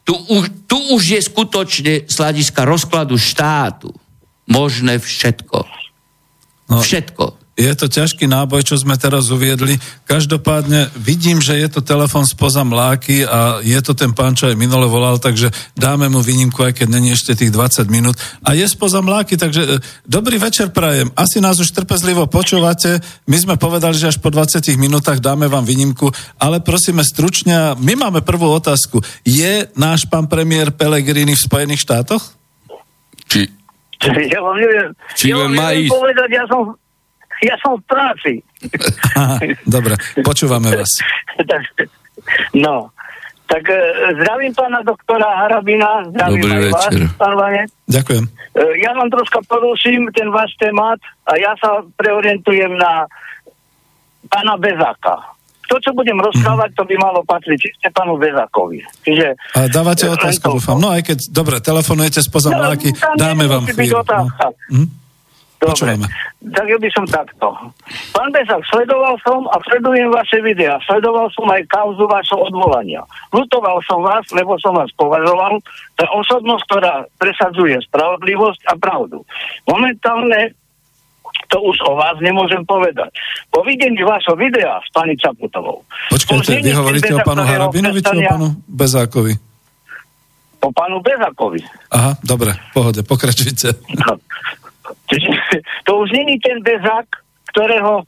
tu 0.06 0.14
už, 0.14 0.44
tu 0.70 0.78
už 0.94 1.02
je 1.18 1.20
skutočne 1.24 1.94
z 2.06 2.16
hľadiska 2.16 2.62
rozkladu 2.68 3.18
štátu 3.18 3.90
možné 4.46 5.02
všetko. 5.02 5.66
No, 6.70 6.84
všetko. 6.84 7.45
Je 7.56 7.72
to 7.72 7.88
ťažký 7.88 8.28
náboj, 8.28 8.68
čo 8.68 8.76
sme 8.76 9.00
teraz 9.00 9.32
uviedli. 9.32 9.80
Každopádne 10.04 10.92
vidím, 11.00 11.40
že 11.40 11.56
je 11.56 11.72
to 11.72 11.80
telefon 11.80 12.28
spoza 12.28 12.68
mláky 12.68 13.24
a 13.24 13.64
je 13.64 13.80
to 13.80 13.96
ten 13.96 14.12
pán, 14.12 14.36
čo 14.36 14.52
aj 14.52 14.60
minule 14.60 14.92
volal, 14.92 15.24
takže 15.24 15.56
dáme 15.72 16.12
mu 16.12 16.20
výnimku, 16.20 16.60
aj 16.60 16.84
keď 16.84 16.88
není 16.92 17.16
ešte 17.16 17.32
tých 17.32 17.56
20 17.56 17.88
minút. 17.88 18.20
A 18.44 18.60
je 18.60 18.68
spoza 18.68 19.00
mláky, 19.00 19.40
takže 19.40 19.62
e, 19.64 19.70
dobrý 20.04 20.36
večer 20.36 20.76
prajem. 20.76 21.16
Asi 21.16 21.40
nás 21.40 21.56
už 21.56 21.72
trpezlivo 21.72 22.28
počúvate. 22.28 23.00
My 23.24 23.40
sme 23.40 23.56
povedali, 23.56 23.96
že 23.96 24.12
až 24.12 24.20
po 24.20 24.28
20 24.28 24.60
minútach 24.76 25.24
dáme 25.24 25.48
vám 25.48 25.64
výnimku, 25.64 26.12
ale 26.36 26.60
prosíme 26.60 27.08
stručne, 27.08 27.80
my 27.80 27.96
máme 27.96 28.20
prvú 28.20 28.52
otázku. 28.52 29.00
Je 29.24 29.72
náš 29.80 30.04
pán 30.12 30.28
premiér 30.28 30.76
Pelegrini 30.76 31.40
v 31.40 31.46
Spojených 31.48 31.88
štátoch? 31.88 32.36
Či... 33.32 33.48
Ja 34.06 34.44
vám 34.44 34.60
neviem, 34.60 34.92
Či 35.16 35.32
ja 35.32 35.40
vám 35.40 35.56
neviem 35.56 35.88
povedať, 35.88 36.30
ja 36.36 36.44
som 36.52 36.76
ja 37.44 37.56
som 37.60 37.76
v 37.80 37.84
práci. 37.90 38.34
dobre, 39.68 40.00
počúvame 40.24 40.72
vás. 40.72 40.92
no, 42.66 42.96
tak 43.46 43.64
e, 43.70 43.78
zdravím 44.18 44.54
pána 44.58 44.82
doktora 44.82 45.46
Harabina, 45.46 46.02
zdravím 46.10 46.42
Dobrý 46.42 46.52
aj 46.52 46.62
večer. 46.66 46.92
vás, 47.06 47.18
pán 47.20 47.34
Vane. 47.38 47.64
Ďakujem. 47.86 48.24
E, 48.26 48.62
ja 48.82 48.92
vám 48.98 49.10
troška 49.14 49.40
poruším 49.46 50.10
ten 50.16 50.28
váš 50.34 50.52
témat 50.58 50.98
a 51.30 51.38
ja 51.38 51.54
sa 51.62 51.86
preorientujem 52.00 52.74
na 52.74 53.06
pána 54.32 54.58
Bezáka. 54.58 55.38
To, 55.66 55.82
čo 55.82 55.98
budem 55.98 56.22
rozprávať, 56.22 56.78
to 56.78 56.86
by 56.86 56.96
malo 57.02 57.26
patriť 57.26 57.58
čiste 57.58 57.90
pánu 57.90 58.22
Bezákovi. 58.22 58.86
Čiže, 59.02 59.34
a 59.58 59.66
dávate 59.66 60.06
otázku, 60.06 60.62
dúfam. 60.62 60.78
No 60.78 60.94
aj 60.94 61.02
keď, 61.02 61.20
dobre, 61.34 61.58
telefonujete 61.58 62.22
spoza 62.22 62.54
no, 62.54 62.62
mláky, 62.62 62.94
dáme 63.18 63.50
vám 63.50 63.66
chvíľu. 63.66 64.06
No. 64.06 64.86
Dobre, 65.56 65.98
tak 66.52 66.66
ja 66.68 66.78
by 66.78 66.90
som 66.94 67.06
takto. 67.08 67.48
Pán 68.12 68.30
Besak, 68.30 68.62
sledoval 68.70 69.16
som 69.24 69.48
a 69.50 69.58
sledujem 69.66 70.12
vaše 70.12 70.44
videá. 70.44 70.78
Sledoval 70.84 71.32
som 71.32 71.48
aj 71.50 71.64
kauzu 71.72 72.06
vašho 72.06 72.38
odvolania. 72.38 73.02
Lutoval 73.32 73.80
som 73.88 74.04
vás, 74.04 74.28
lebo 74.36 74.60
som 74.62 74.76
vás 74.76 74.92
považoval 74.94 75.58
za 75.96 76.08
osobnosť, 76.12 76.64
ktorá 76.70 76.94
presadzuje 77.18 77.80
spravodlivosť 77.88 78.62
a 78.68 78.74
pravdu. 78.78 79.24
Momentálne 79.66 80.54
to 81.50 81.58
už 81.62 81.78
o 81.88 81.96
vás 81.96 82.18
nemôžem 82.20 82.64
povedať. 82.68 83.12
Po 83.54 83.64
videní 83.64 84.02
vášho 84.04 84.36
videa 84.36 84.82
s 84.82 84.90
pani 84.92 85.16
Čaputovou. 85.16 85.84
Počkajte, 86.12 86.62
vy 86.62 86.72
hovoríte 86.74 87.12
o 87.16 87.22
pánu 87.24 87.44
Harabinovi 87.46 88.00
či 88.02 88.16
o 88.16 88.22
pánu 88.22 88.48
Bezákovi? 88.68 89.34
O 90.66 90.70
pánu 90.74 90.98
Bezákovi. 91.00 91.62
Aha, 91.94 92.18
dobre, 92.26 92.58
pohode, 92.74 93.06
pokračujte. 93.06 93.78
No. 93.94 94.18
To 95.86 95.92
už 96.02 96.12
není 96.12 96.40
ten 96.40 96.62
bezák, 96.62 97.08
ktorého 97.54 98.04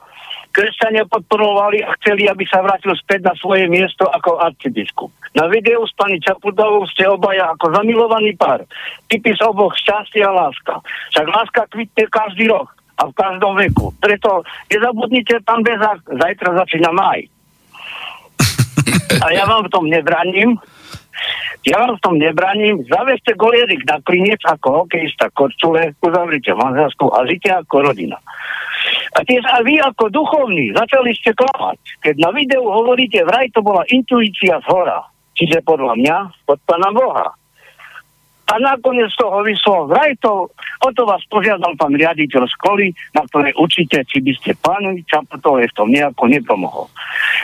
kresťania 0.51 1.05
podporovali 1.05 1.85
a 1.85 1.94
chceli, 2.01 2.25
aby 2.25 2.42
sa 2.50 2.66
vrátil 2.66 2.98
späť 2.98 3.29
na 3.29 3.33
svoje 3.37 3.70
miesto 3.70 4.09
ako 4.09 4.42
arcibiskup. 4.42 5.13
Na 5.37 5.46
videu 5.46 5.85
s 5.85 5.94
pani 5.94 6.18
Čapudovou 6.18 6.90
ste 6.90 7.05
obaja 7.05 7.53
ako 7.53 7.77
zamilovaný 7.77 8.33
pár. 8.33 8.66
Typy 9.05 9.37
z 9.37 9.42
oboch 9.46 9.77
šťastie 9.77 10.25
a 10.25 10.33
láska. 10.33 10.81
Však 11.13 11.25
láska 11.29 11.61
kvitne 11.70 12.09
každý 12.09 12.50
rok 12.50 12.74
a 12.98 13.05
v 13.05 13.13
každom 13.13 13.53
veku. 13.53 13.94
Preto 14.01 14.42
nezabudnite, 14.74 15.46
pán 15.46 15.61
Bezák, 15.61 16.01
zajtra 16.09 16.57
začína 16.66 16.90
maj. 16.90 17.22
A 19.22 19.27
ja 19.29 19.46
vám 19.46 19.70
v 19.70 19.74
tom 19.74 19.85
nebraním, 19.85 20.57
ja 21.68 21.84
vám 21.84 22.00
v 22.00 22.03
tom 22.03 22.16
nebraním, 22.16 22.86
zavešte 22.88 23.36
golierik 23.36 23.84
na 23.84 24.00
klinec 24.03 24.40
ako 24.48 24.84
hokejista 24.84 25.27
Korčule, 25.36 25.98
uzavrite 26.00 26.56
manželskú 26.56 27.12
a 27.12 27.27
žite 27.27 27.51
ako 27.51 27.92
rodina. 27.92 28.18
A 29.18 29.20
tiež 29.25 29.44
aj 29.44 29.66
vy 29.66 29.82
ako 29.82 30.08
duchovní 30.14 30.72
začali 30.72 31.12
ste 31.18 31.34
klamať. 31.34 31.80
Keď 32.06 32.16
na 32.22 32.30
videu 32.32 32.64
hovoríte, 32.64 33.25
vraj 33.25 33.50
to 33.51 33.66
bola 33.66 33.84
intuícia 33.90 34.62
z 34.62 34.68
hora. 34.70 35.01
Čiže 35.38 35.66
podľa 35.66 35.94
mňa, 35.98 36.16
od 36.50 36.60
Pána 36.66 36.90
Boha. 36.94 37.34
A 38.48 38.53
nakoniec 38.64 39.12
toho 39.20 39.44
vyslo, 39.44 39.92
vraj 39.92 40.16
to, 40.24 40.48
o 40.79 40.90
to 40.96 41.03
vás 41.03 41.20
požiadal 41.27 41.75
pán 41.75 41.92
riaditeľ 41.92 42.48
školy, 42.48 42.96
na 43.12 43.27
ktorej 43.27 43.51
učíte, 43.60 44.00
či 44.07 44.24
by 44.24 44.31
ste 44.40 44.55
pánovi 44.64 45.03
Čaputovej 45.03 45.68
v 45.68 45.75
tom 45.75 45.92
nejako 45.92 46.31
nepomohol. 46.31 46.88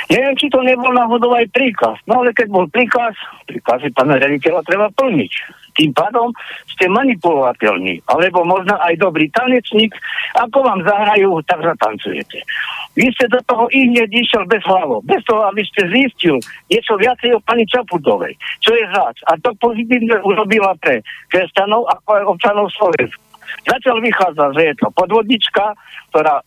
Neviem, 0.07 0.35
či 0.39 0.47
to 0.47 0.63
nebol 0.63 0.95
náhodou 0.95 1.35
aj 1.35 1.51
príkaz. 1.51 1.99
No 2.07 2.23
ale 2.23 2.31
keď 2.31 2.47
bol 2.47 2.65
príkaz, 2.71 3.19
príkazy 3.51 3.91
pána 3.91 4.15
riaditeľa 4.15 4.63
treba 4.63 4.87
plniť. 4.95 5.62
Tým 5.73 5.91
pádom 5.93 6.29
ste 6.69 6.85
manipulovateľní, 6.89 8.05
alebo 8.09 8.45
možno 8.45 8.77
aj 8.77 8.97
dobrý 9.01 9.29
tanečník, 9.33 9.93
ako 10.37 10.61
vám 10.61 10.85
zahrajú, 10.85 11.41
tak 11.49 11.65
zatancujete. 11.65 12.45
Vy 12.93 13.09
ste 13.17 13.25
do 13.25 13.41
toho 13.49 13.65
i 13.73 13.89
hneď 13.89 14.09
išiel 14.13 14.45
bez 14.45 14.61
hlavo, 14.69 15.01
bez 15.01 15.25
toho, 15.25 15.49
aby 15.49 15.65
ste 15.65 15.89
zistil 15.89 16.37
niečo 16.69 16.93
viacej 16.93 17.33
o 17.33 17.41
pani 17.41 17.65
Čaputovej, 17.65 18.37
čo 18.61 18.77
je 18.77 18.85
zač. 18.93 19.17
A 19.25 19.33
to 19.41 19.49
pozitívne 19.57 20.21
urobila 20.21 20.77
pre 20.77 21.01
kresťanov 21.33 21.89
ako 21.89 22.09
aj 22.21 22.23
občanov 22.29 22.67
Slovensku. 22.77 23.21
Zatiaľ 23.65 23.97
vychádza, 24.01 24.45
že 24.53 24.61
je 24.71 24.75
to 24.77 24.87
podvodnička, 24.93 25.73
ktorá 26.13 26.45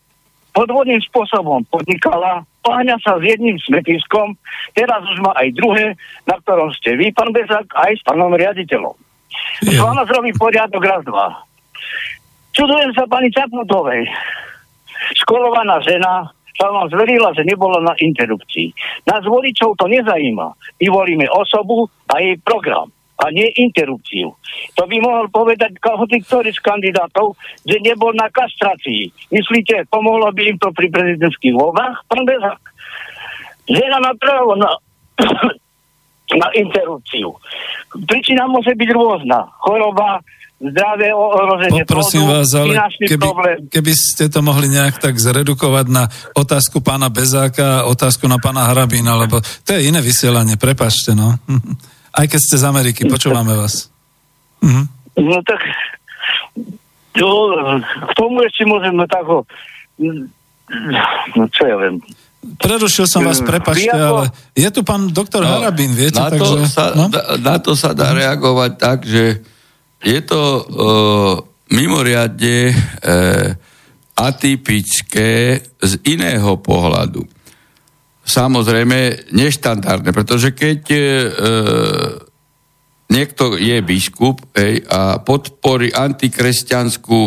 podvodným 0.55 0.97
spôsobom 1.05 1.61
podnikala, 1.69 2.41
poháňa 2.65 2.97
sa 3.05 3.21
s 3.21 3.23
jedným 3.23 3.61
smetiskom, 3.61 4.33
teraz 4.73 5.05
už 5.05 5.21
má 5.21 5.35
aj 5.37 5.53
druhé, 5.53 5.93
na 6.25 6.35
ktorom 6.41 6.73
ste 6.73 6.97
vy, 6.97 7.13
pán 7.13 7.29
Bezák, 7.29 7.69
aj 7.77 7.93
s 7.93 8.01
pánom 8.01 8.33
riaditeľom. 8.33 9.06
Ja. 9.67 9.83
Vám 9.83 10.05
zrobí 10.05 10.31
poriadok 10.37 10.83
raz, 10.85 11.01
dva. 11.05 11.43
Čudujem 12.53 12.93
sa 12.93 13.05
pani 13.09 13.29
Čaputovej. 13.29 14.05
Školovaná 15.13 15.81
žena, 15.85 16.29
sa 16.57 16.73
vám 16.73 16.89
zverila, 16.89 17.29
že 17.37 17.45
nebolo 17.45 17.77
na 17.85 17.93
interrupcii. 18.01 18.73
Nás 19.05 19.21
voličov 19.21 19.77
to 19.77 19.85
nezajíma. 19.85 20.47
My 20.57 20.87
volíme 20.89 21.29
osobu 21.29 21.85
a 22.09 22.17
jej 22.17 22.33
program 22.41 22.89
a 23.17 23.33
nie 23.33 23.49
interrupciu. 23.57 24.33
To 24.77 24.83
by 24.85 24.97
mohol 25.01 25.25
povedať 25.29 25.77
hoci 25.81 26.21
ktorý 26.21 26.53
z 26.53 26.61
kandidátov, 26.61 27.33
že 27.65 27.81
nebol 27.81 28.13
na 28.13 28.29
kastrácii. 28.29 29.09
Myslíte, 29.33 29.89
pomohlo 29.89 30.29
by 30.33 30.53
im 30.53 30.57
to 30.61 30.69
pri 30.73 30.89
prezidentských 30.89 31.53
voľbách? 31.53 32.05
Pán 32.09 32.25
Bezak, 32.25 32.61
žena 33.65 33.97
má 34.01 34.13
právo 34.17 34.53
na, 34.57 34.69
na 36.35 36.47
interrupciu. 36.51 37.39
Príčina 38.03 38.49
môže 38.51 38.75
byť 38.75 38.89
rôzna. 38.91 39.47
Choroba, 39.63 40.19
zdravé 40.59 41.13
ohrozenie 41.13 41.85
Poprosím 41.85 42.27
plodu, 42.27 42.33
vás, 42.41 42.49
ale 42.57 42.73
keby, 42.99 43.27
keby 43.71 43.93
ste 43.93 44.25
to 44.27 44.43
mohli 44.43 44.67
nejak 44.67 44.97
tak 44.99 45.15
zredukovať 45.15 45.85
na 45.87 46.09
otázku 46.35 46.83
pána 46.83 47.07
Bezáka 47.07 47.85
a 47.85 47.87
otázku 47.87 48.25
na 48.25 48.41
pána 48.41 48.67
Harabína, 48.67 49.15
lebo 49.15 49.39
to 49.39 49.69
je 49.77 49.87
iné 49.87 50.01
vysielanie, 50.03 50.57
prepačte, 50.59 51.13
no. 51.13 51.37
Aj 52.17 52.25
keď 52.25 52.39
ste 52.41 52.57
z 52.57 52.65
Ameriky, 52.65 53.05
počúvame 53.05 53.53
vás. 53.53 53.93
Mhm. 54.65 54.83
No 55.17 55.37
tak 55.45 55.61
to, 57.13 57.29
k 57.81 58.11
tomu 58.13 58.45
ešte 58.45 58.65
môžeme 58.69 59.05
tak 59.09 59.25
ho 59.25 59.41
no 61.35 61.43
čo 61.49 61.63
ja 61.65 61.75
viem, 61.79 61.97
Prerušil 62.55 63.05
som 63.11 63.27
vás, 63.27 63.43
prepačte, 63.43 63.91
ale 63.91 64.31
je 64.55 64.69
tu 64.71 64.87
pán 64.87 65.11
doktor 65.11 65.43
no, 65.43 65.59
Harabín, 65.59 65.91
viete? 65.91 66.15
Na, 66.15 66.31
takže, 66.31 66.55
to 66.55 66.67
sa, 66.71 66.85
no? 66.95 67.11
na 67.43 67.55
to 67.59 67.75
sa 67.75 67.91
dá 67.91 68.15
reagovať 68.15 68.71
tak, 68.79 69.03
že 69.03 69.43
je 69.99 70.19
to 70.23 70.41
uh, 70.41 70.63
mimoriadne 71.67 72.71
uh, 72.71 73.51
atypické 74.15 75.59
z 75.83 75.93
iného 76.07 76.55
pohľadu. 76.63 77.27
Samozrejme, 78.27 79.31
neštandardné, 79.35 80.09
pretože 80.15 80.55
keď 80.55 80.81
uh, 80.87 80.99
niekto 83.11 83.59
je 83.59 83.77
biskup 83.83 84.39
hej, 84.55 84.83
a 84.87 85.19
podporí 85.19 85.91
antikresťanskú 85.91 87.21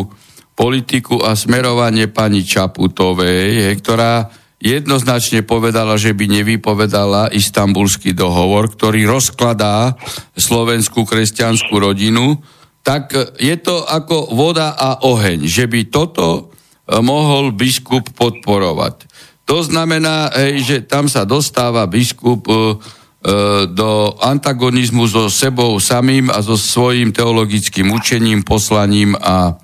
politiku 0.56 1.24
a 1.24 1.32
smerovanie 1.32 2.12
pani 2.12 2.44
Čaputovej, 2.44 3.68
hej, 3.68 3.74
ktorá 3.80 4.39
jednoznačne 4.60 5.40
povedala, 5.40 5.96
že 5.96 6.12
by 6.12 6.28
nevypovedala 6.28 7.32
istambulský 7.32 8.12
dohovor, 8.12 8.68
ktorý 8.76 9.08
rozkladá 9.08 9.96
slovenskú 10.36 11.08
kresťanskú 11.08 11.80
rodinu, 11.80 12.36
tak 12.84 13.12
je 13.40 13.56
to 13.56 13.84
ako 13.88 14.36
voda 14.36 14.76
a 14.76 15.00
oheň, 15.04 15.48
že 15.48 15.64
by 15.64 15.88
toto 15.88 16.28
e, 16.28 16.42
mohol 17.00 17.52
biskup 17.56 18.12
podporovať. 18.12 19.08
To 19.48 19.64
znamená, 19.64 20.32
hej, 20.36 20.54
že 20.64 20.76
tam 20.84 21.08
sa 21.08 21.24
dostáva 21.28 21.84
biskup 21.88 22.44
e, 22.48 22.52
e, 22.52 22.56
do 23.68 24.16
antagonizmu 24.20 25.08
so 25.08 25.28
sebou 25.32 25.76
samým 25.80 26.32
a 26.32 26.40
so 26.40 26.56
svojím 26.56 27.12
teologickým 27.12 27.88
učením, 27.92 28.44
poslaním 28.44 29.12
a, 29.16 29.56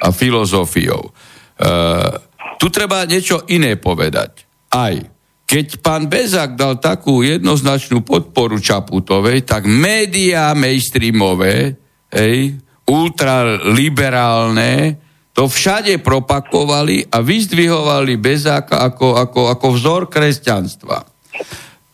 a 0.00 0.08
filozofiou. 0.12 1.08
E, 1.08 2.29
tu 2.56 2.72
treba 2.72 3.06
niečo 3.06 3.44
iné 3.52 3.76
povedať. 3.76 4.48
Aj 4.72 5.20
keď 5.50 5.82
pán 5.82 6.06
Bezák 6.06 6.54
dal 6.54 6.78
takú 6.78 7.26
jednoznačnú 7.26 8.06
podporu 8.06 8.62
Čaputovej, 8.62 9.42
tak 9.42 9.66
médiá 9.66 10.54
mainstreamové, 10.54 11.74
hej, 12.14 12.54
ultraliberálne, 12.86 14.94
to 15.34 15.50
všade 15.50 15.98
propakovali 16.06 17.10
a 17.10 17.18
vyzdvihovali 17.18 18.14
Bezáka 18.14 18.78
ako, 18.78 19.18
ako, 19.18 19.50
ako 19.50 19.66
vzor 19.74 20.06
kresťanstva. 20.06 21.02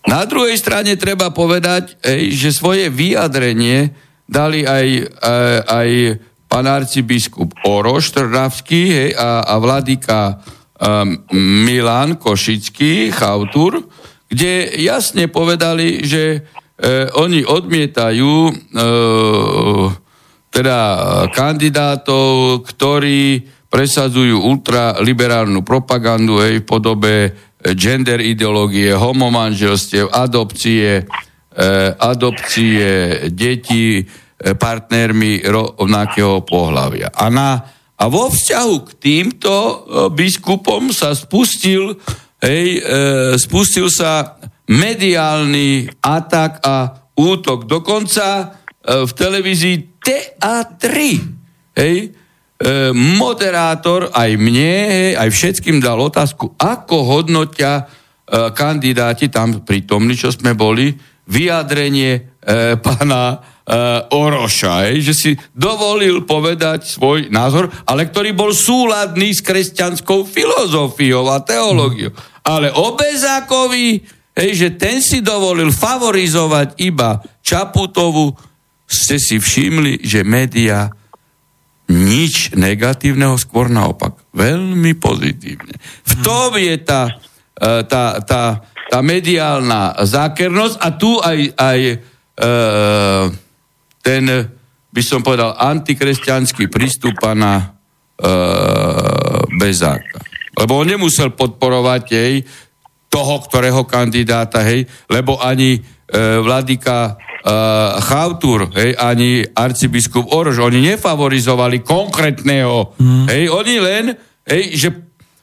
Na 0.04 0.28
druhej 0.28 0.60
strane 0.60 0.92
treba 1.00 1.32
povedať, 1.32 1.96
hej, 2.04 2.36
že 2.36 2.52
svoje 2.52 2.92
vyjadrenie 2.92 3.96
dali 4.28 4.68
aj, 4.68 5.16
aj, 5.24 5.64
aj 5.64 5.88
pán 6.56 6.72
arcibiskup 6.72 7.52
Oroš 7.68 8.16
Trnavský 8.16 8.88
hej, 8.88 9.10
a, 9.12 9.44
a 9.44 9.60
vladyka 9.60 10.40
um, 10.80 11.20
Milan 11.36 12.16
Košický, 12.16 13.12
chautur, 13.12 13.84
kde 14.24 14.72
jasne 14.80 15.28
povedali, 15.28 16.00
že 16.00 16.40
uh, 16.40 17.12
oni 17.20 17.44
odmietajú 17.44 18.32
uh, 18.48 19.92
teda 20.48 20.80
kandidátov, 21.36 22.64
ktorí 22.64 23.44
presadzujú 23.68 24.40
ultraliberálnu 24.40 25.60
propagandu 25.60 26.40
aj 26.40 26.52
v 26.56 26.64
podobe 26.64 27.14
gender 27.76 28.24
ideológie, 28.24 28.96
homomanželstiev, 28.96 30.08
adopcie, 30.08 31.04
uh, 31.04 31.92
adopcie 32.00 33.28
detí, 33.28 34.08
partnermi 34.36 35.40
rovnakého 35.48 36.44
pohľavia. 36.44 37.08
A 37.16 37.26
na 37.32 37.76
a 37.96 38.12
vo 38.12 38.28
vzťahu 38.28 38.76
k 38.84 38.90
týmto 39.00 39.52
e, 39.52 39.74
biskupom 40.12 40.92
sa 40.92 41.16
spustil, 41.16 41.96
hej, 42.44 42.68
e, 42.76 42.80
spustil 43.40 43.88
sa 43.88 44.36
mediálny 44.68 45.88
atak 46.04 46.60
a 46.60 46.92
útok. 47.16 47.64
Dokonca 47.64 48.26
e, 48.28 48.46
v 49.08 49.10
televízii 49.16 49.76
TA3, 49.96 50.86
hej, 51.72 51.96
e, 52.04 52.08
moderátor 52.92 54.12
aj 54.12 54.30
mne, 54.36 54.76
hej, 54.92 55.12
aj 55.16 55.28
všetkým 55.32 55.80
dal 55.80 55.96
otázku, 55.96 56.52
ako 56.60 56.96
hodnotia 57.00 57.80
e, 57.80 57.84
kandidáti 58.52 59.32
tam 59.32 59.64
prítomní, 59.64 60.12
čo 60.20 60.28
sme 60.28 60.52
boli, 60.52 60.92
vyjadrenie 61.32 62.12
e, 62.12 62.20
pána 62.76 63.55
uh, 63.66 64.06
Oroša, 64.14 64.94
že 65.02 65.14
si 65.14 65.30
dovolil 65.50 66.22
povedať 66.22 66.86
svoj 66.86 67.28
názor, 67.28 67.68
ale 67.84 68.06
ktorý 68.06 68.32
bol 68.32 68.54
súladný 68.54 69.34
s 69.34 69.42
kresťanskou 69.42 70.26
filozofiou 70.26 71.26
a 71.28 71.42
teológiou. 71.42 72.14
Ale 72.46 72.70
o 72.70 72.94
Bezákovi, 72.94 74.06
hej, 74.38 74.50
že 74.54 74.68
ten 74.78 75.02
si 75.02 75.18
dovolil 75.18 75.74
favorizovať 75.74 76.78
iba 76.86 77.18
Čaputovu, 77.42 78.38
ste 78.86 79.18
si 79.18 79.42
všimli, 79.42 80.06
že 80.06 80.22
média 80.22 80.86
nič 81.90 82.54
negatívneho, 82.54 83.34
skôr 83.38 83.70
naopak. 83.70 84.14
Veľmi 84.34 84.94
pozitívne. 84.98 85.74
V 86.06 86.14
tom 86.22 86.54
je 86.58 86.74
tá, 86.82 87.18
e, 87.54 87.82
tá, 87.86 88.18
tá, 88.22 88.62
tá 88.90 88.98
mediálna 89.02 89.94
zákernosť 90.06 90.76
a 90.78 90.88
tu 90.94 91.18
aj, 91.18 91.38
aj 91.58 91.80
uh, 92.38 93.45
ten, 94.06 94.30
by 94.94 95.02
som 95.02 95.26
povedal, 95.26 95.58
antikresťanský 95.58 96.70
prístup 96.70 97.18
pana 97.18 97.58
e, 97.58 97.64
Bezáka. 99.58 100.22
Lebo 100.54 100.78
on 100.78 100.86
nemusel 100.86 101.34
podporovať 101.34 102.02
jej 102.06 102.46
toho, 103.10 103.42
ktorého 103.42 103.82
kandidáta, 103.82 104.62
hej, 104.62 104.86
lebo 105.10 105.42
ani 105.42 105.74
e, 105.74 105.80
vladyka 106.38 106.98
e, 107.02 107.12
Chautur, 108.06 108.70
hej, 108.78 108.94
ani 108.94 109.42
arcibiskup 109.42 110.30
Orož, 110.30 110.62
oni 110.62 110.94
nefavorizovali 110.94 111.82
konkrétneho, 111.82 112.94
mm. 112.94 113.26
hej, 113.26 113.42
oni 113.50 113.74
len, 113.82 114.04
hej, 114.46 114.62
že 114.78 114.88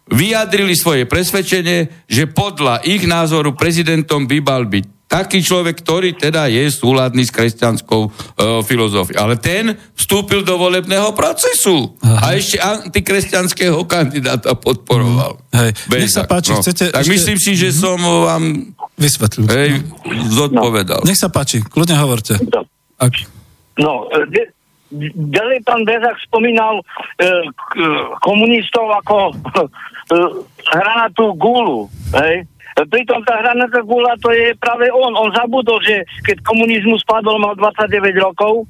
vyjadrili 0.07 0.71
svoje 0.79 1.03
presvedčenie, 1.03 2.07
že 2.07 2.31
podľa 2.31 2.83
ich 2.87 3.03
názoru 3.03 3.55
prezidentom 3.59 4.23
by 4.23 4.37
mal 4.39 4.63
byť 4.67 5.02
taký 5.13 5.45
človek, 5.45 5.85
ktorý 5.85 6.17
teda 6.17 6.49
je 6.49 6.65
súladný 6.73 7.21
s 7.21 7.29
kresťanskou 7.29 8.01
e, 8.01 8.09
filozofiou. 8.65 9.21
Ale 9.21 9.37
ten 9.37 9.77
vstúpil 9.93 10.41
do 10.41 10.57
volebného 10.57 11.13
procesu 11.13 11.93
Aha. 12.01 12.17
a 12.17 12.27
ešte 12.33 12.57
antikresťanského 12.57 13.77
kandidáta 13.85 14.57
podporoval. 14.57 15.37
Mm. 15.53 15.57
Hej. 15.61 15.69
Nech 15.93 16.09
sa 16.09 16.25
páči, 16.25 16.57
no. 16.57 16.65
chcete... 16.65 16.89
Tak 16.89 17.05
ešte... 17.05 17.13
myslím 17.13 17.37
si, 17.37 17.53
že 17.53 17.69
mm. 17.69 17.77
som 17.77 17.97
vám 18.01 18.43
vysvetlil. 18.97 19.45
Hej, 19.45 19.69
zodpovedal. 20.33 21.05
No. 21.05 21.07
Nech 21.07 21.21
sa 21.21 21.29
páči, 21.29 21.61
kľudne 21.61 21.93
hovorte. 22.01 22.41
No, 22.49 22.65
Ak... 22.97 23.13
no 23.77 24.09
de, 24.33 24.49
ďalej 25.29 25.61
pán 25.65 25.85
Bezak 25.85 26.17
spomínal 26.25 26.81
e, 27.21 27.25
komunistov 28.21 28.89
ako 29.05 29.17
e, 29.33 29.65
hranatú 30.73 31.37
gulu. 31.37 31.85
Hej? 32.17 32.49
Pritom 32.73 33.21
tá 33.25 33.37
hranatá 33.37 33.85
gula 33.85 34.17
to 34.17 34.33
je 34.33 34.57
práve 34.57 34.89
on. 34.89 35.13
On 35.13 35.29
zabudol, 35.33 35.77
že 35.85 36.01
keď 36.25 36.41
komunizmus 36.41 37.05
spadol, 37.05 37.37
mal 37.37 37.53
29 37.53 38.01
rokov 38.17 38.65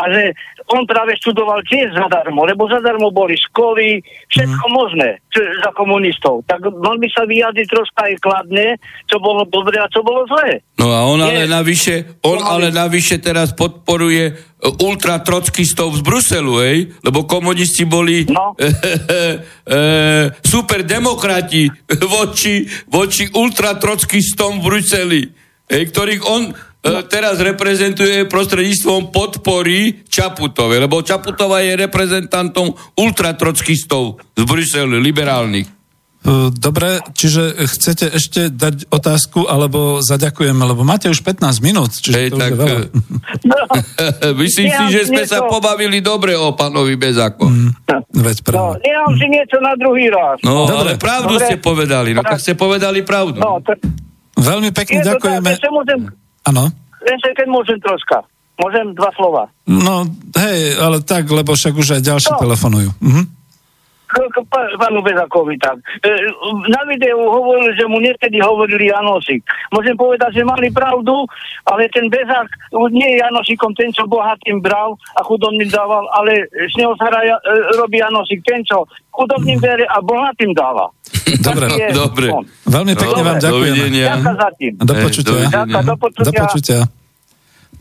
a 0.00 0.02
že 0.08 0.32
on 0.72 0.84
práve 0.88 1.14
študoval 1.20 1.60
tiež 1.68 1.92
zadarmo, 1.92 2.48
lebo 2.48 2.64
zadarmo 2.66 3.12
boli 3.12 3.36
školy, 3.36 4.00
všetko 4.32 4.64
mm. 4.66 4.72
možné 4.72 5.08
čo, 5.28 5.44
za 5.60 5.70
komunistov. 5.76 6.42
Tak 6.48 6.72
mal 6.80 6.96
by 6.96 7.08
sa 7.12 7.28
vyjadriť 7.28 7.66
troška 7.68 8.00
aj 8.08 8.14
kladne, 8.24 8.80
čo 9.06 9.20
bolo 9.20 9.44
dobre 9.44 9.76
a 9.76 9.86
čo 9.92 10.00
bolo 10.00 10.24
zlé. 10.26 10.64
No 10.80 10.90
a 10.90 11.04
on 11.06 11.20
ale 11.20 11.44
navyše, 11.46 12.18
on 12.24 12.40
ale 12.40 12.72
navyše 12.72 13.20
teraz 13.20 13.52
podporuje 13.52 14.52
ultratrockistov 14.62 15.98
z 15.98 16.00
Bruselu, 16.06 16.54
hej? 16.62 16.76
Lebo 17.02 17.26
komunisti 17.26 17.82
boli 17.82 18.24
no. 18.30 18.54
e, 18.58 18.66
e, 18.66 18.70
e, 19.66 19.78
super 20.40 20.86
demokrati 20.86 21.66
voči, 22.06 22.62
voči 22.86 23.26
ultratrockistom 23.26 24.62
v 24.62 24.64
Bruseli, 24.64 25.22
hej, 25.66 25.82
ktorých 25.90 26.22
on 26.26 26.71
no. 26.90 27.02
teraz 27.06 27.38
reprezentuje 27.38 28.26
prostredníctvom 28.26 29.14
podpory 29.14 30.02
Čaputovej, 30.06 30.82
lebo 30.82 31.02
Čaputová 31.02 31.62
je 31.62 31.78
reprezentantom 31.78 32.74
ultratrockistov 32.98 34.18
z 34.34 34.42
Bruselu, 34.42 34.98
liberálnych. 34.98 35.82
Dobre, 36.54 37.02
čiže 37.18 37.66
chcete 37.66 38.14
ešte 38.14 38.40
dať 38.46 38.94
otázku, 38.94 39.42
alebo 39.50 39.98
zaďakujeme, 39.98 40.62
lebo 40.70 40.86
máte 40.86 41.10
už 41.10 41.18
15 41.18 41.58
minút, 41.58 41.90
čiže 41.98 42.14
Hej, 42.14 42.28
to 42.30 42.38
tak, 42.38 42.50
už 42.54 42.58
je 42.58 42.62
veľa. 42.62 42.78
No, 43.42 43.58
myslím 44.46 44.68
si, 44.70 44.84
že 44.94 45.00
sme 45.10 45.26
niečo... 45.26 45.34
sa 45.34 45.38
pobavili 45.50 45.98
dobre 45.98 46.38
o 46.38 46.54
pánovi 46.54 46.94
Bezáko. 46.94 47.50
Mm, 47.50 47.74
veď 48.22 48.36
No, 48.54 48.78
nechám 48.78 49.12
si 49.18 49.26
niečo 49.34 49.58
na 49.58 49.74
druhý 49.74 50.14
raz. 50.14 50.38
No, 50.46 50.70
dobre. 50.70 50.94
ale 50.94 51.02
pravdu 51.02 51.42
dobre. 51.42 51.46
ste 51.50 51.56
povedali, 51.58 52.14
no 52.14 52.22
tak 52.22 52.38
ste 52.38 52.54
povedali 52.54 53.02
pravdu. 53.02 53.42
No, 53.42 53.58
to... 53.58 53.74
Veľmi 54.38 54.70
pekne 54.70 55.02
je 55.02 55.10
ďakujeme. 55.10 55.50
Áno. 56.48 56.70
Ešte, 57.02 57.28
keď 57.34 57.46
môžem 57.50 57.78
troška. 57.82 58.22
Môžem 58.60 58.94
dva 58.94 59.10
slova. 59.16 59.44
No, 59.66 60.06
hej, 60.38 60.76
ale 60.78 61.02
tak, 61.02 61.26
lebo 61.26 61.56
však 61.56 61.74
už 61.74 61.98
aj 61.98 62.02
ďalší 62.04 62.30
no. 62.36 62.40
telefonujú. 62.40 62.90
Mhm 63.02 63.41
pánu 64.78 65.00
Bezakovi 65.00 65.56
tak. 65.58 65.80
E, 66.04 66.10
na 66.68 66.82
videu 66.88 67.18
hovoril, 67.18 67.72
že 67.74 67.84
mu 67.88 67.98
niekedy 67.98 68.38
hovorili 68.38 68.92
Janosik. 68.92 69.42
Môžem 69.72 69.96
povedať, 69.96 70.40
že 70.40 70.48
mali 70.48 70.68
pravdu, 70.68 71.24
ale 71.68 71.88
ten 71.88 72.08
Bezak 72.12 72.48
nie 72.92 73.16
je 73.16 73.22
Janosikom 73.24 73.72
ten, 73.76 73.90
čo 73.92 74.04
bohatým 74.08 74.60
bral 74.60 74.96
a 75.16 75.20
chudobným 75.24 75.68
dával, 75.72 76.04
ale 76.12 76.46
z 76.50 76.74
neho 76.76 76.92
sa 77.00 77.08
e, 77.10 77.32
robí 77.80 77.98
Janosik 78.00 78.44
ten, 78.44 78.60
čo 78.64 78.84
chudobným 79.12 79.60
bere 79.60 79.84
a 79.88 80.00
bohatým 80.00 80.52
dáva. 80.56 80.88
Dobre, 81.40 81.66
dobre. 81.92 82.26
Veľmi 82.68 82.92
pekne 82.96 83.22
vám 83.24 83.38
ďakujem. 83.40 83.74
Do 84.80 84.94
počutia. 84.96 85.32
Do 85.48 85.94
počutia. 85.96 86.24
Do 86.24 86.32
počutia. 86.32 87.01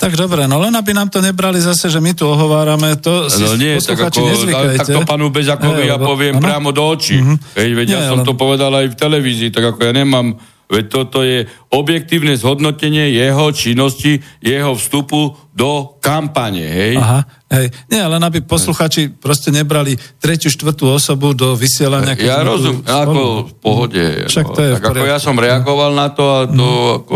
Tak 0.02 0.18
dobre, 0.18 0.50
no 0.50 0.58
len 0.58 0.74
aby 0.74 0.98
nám 0.98 1.14
to 1.14 1.22
nebrali 1.22 1.62
zase, 1.62 1.86
že 1.86 2.02
my 2.02 2.18
tu 2.18 2.26
ohovárame, 2.26 2.98
to 2.98 3.30
si 3.30 3.46
no 3.46 3.54
nie, 3.54 3.78
tak 3.78 4.02
ako, 4.02 4.34
tak 4.82 4.90
to 4.90 5.02
panu 5.06 5.30
Bezakovi 5.30 5.86
ja 5.86 6.02
poviem 6.02 6.42
ano? 6.42 6.44
priamo 6.44 6.70
do 6.74 6.82
očí. 6.90 7.22
Mm-hmm. 7.22 7.38
Hej, 7.54 7.70
veď 7.78 7.86
nie, 7.86 7.94
ja 7.94 8.10
som 8.10 8.18
len... 8.18 8.26
to 8.26 8.34
povedal 8.34 8.74
aj 8.74 8.90
v 8.90 8.96
televízii, 8.98 9.54
tak 9.54 9.62
ako 9.62 9.80
ja 9.86 9.94
nemám, 9.94 10.42
veď 10.74 10.86
toto 10.90 11.22
je 11.22 11.46
objektívne 11.70 12.34
zhodnotenie 12.34 13.14
jeho 13.14 13.54
činnosti, 13.54 14.26
jeho 14.42 14.74
vstupu 14.74 15.38
do 15.54 16.02
kampane, 16.02 16.66
hej? 16.66 16.98
Aha, 16.98 17.22
hej. 17.54 17.70
Nie, 17.86 18.02
len 18.10 18.26
aby 18.26 18.42
posluchači 18.42 19.14
proste 19.14 19.54
nebrali 19.54 20.02
tretiu, 20.18 20.50
štvrtú 20.50 20.90
osobu 20.90 21.38
do 21.38 21.54
vysielania. 21.54 22.18
Ja 22.18 22.42
rozumiem, 22.42 22.90
ako 22.90 23.22
v 23.46 23.54
pohode. 23.62 24.04
Však 24.26 24.46
no, 24.50 24.56
to 24.58 24.62
je 24.66 24.72
tak 24.82 24.98
ako 24.98 25.06
ja 25.06 25.22
som 25.22 25.38
reagoval 25.38 25.94
na 25.94 26.10
to 26.10 26.24
a 26.26 26.40
to 26.50 26.66
mm. 26.66 27.00
ako 27.06 27.16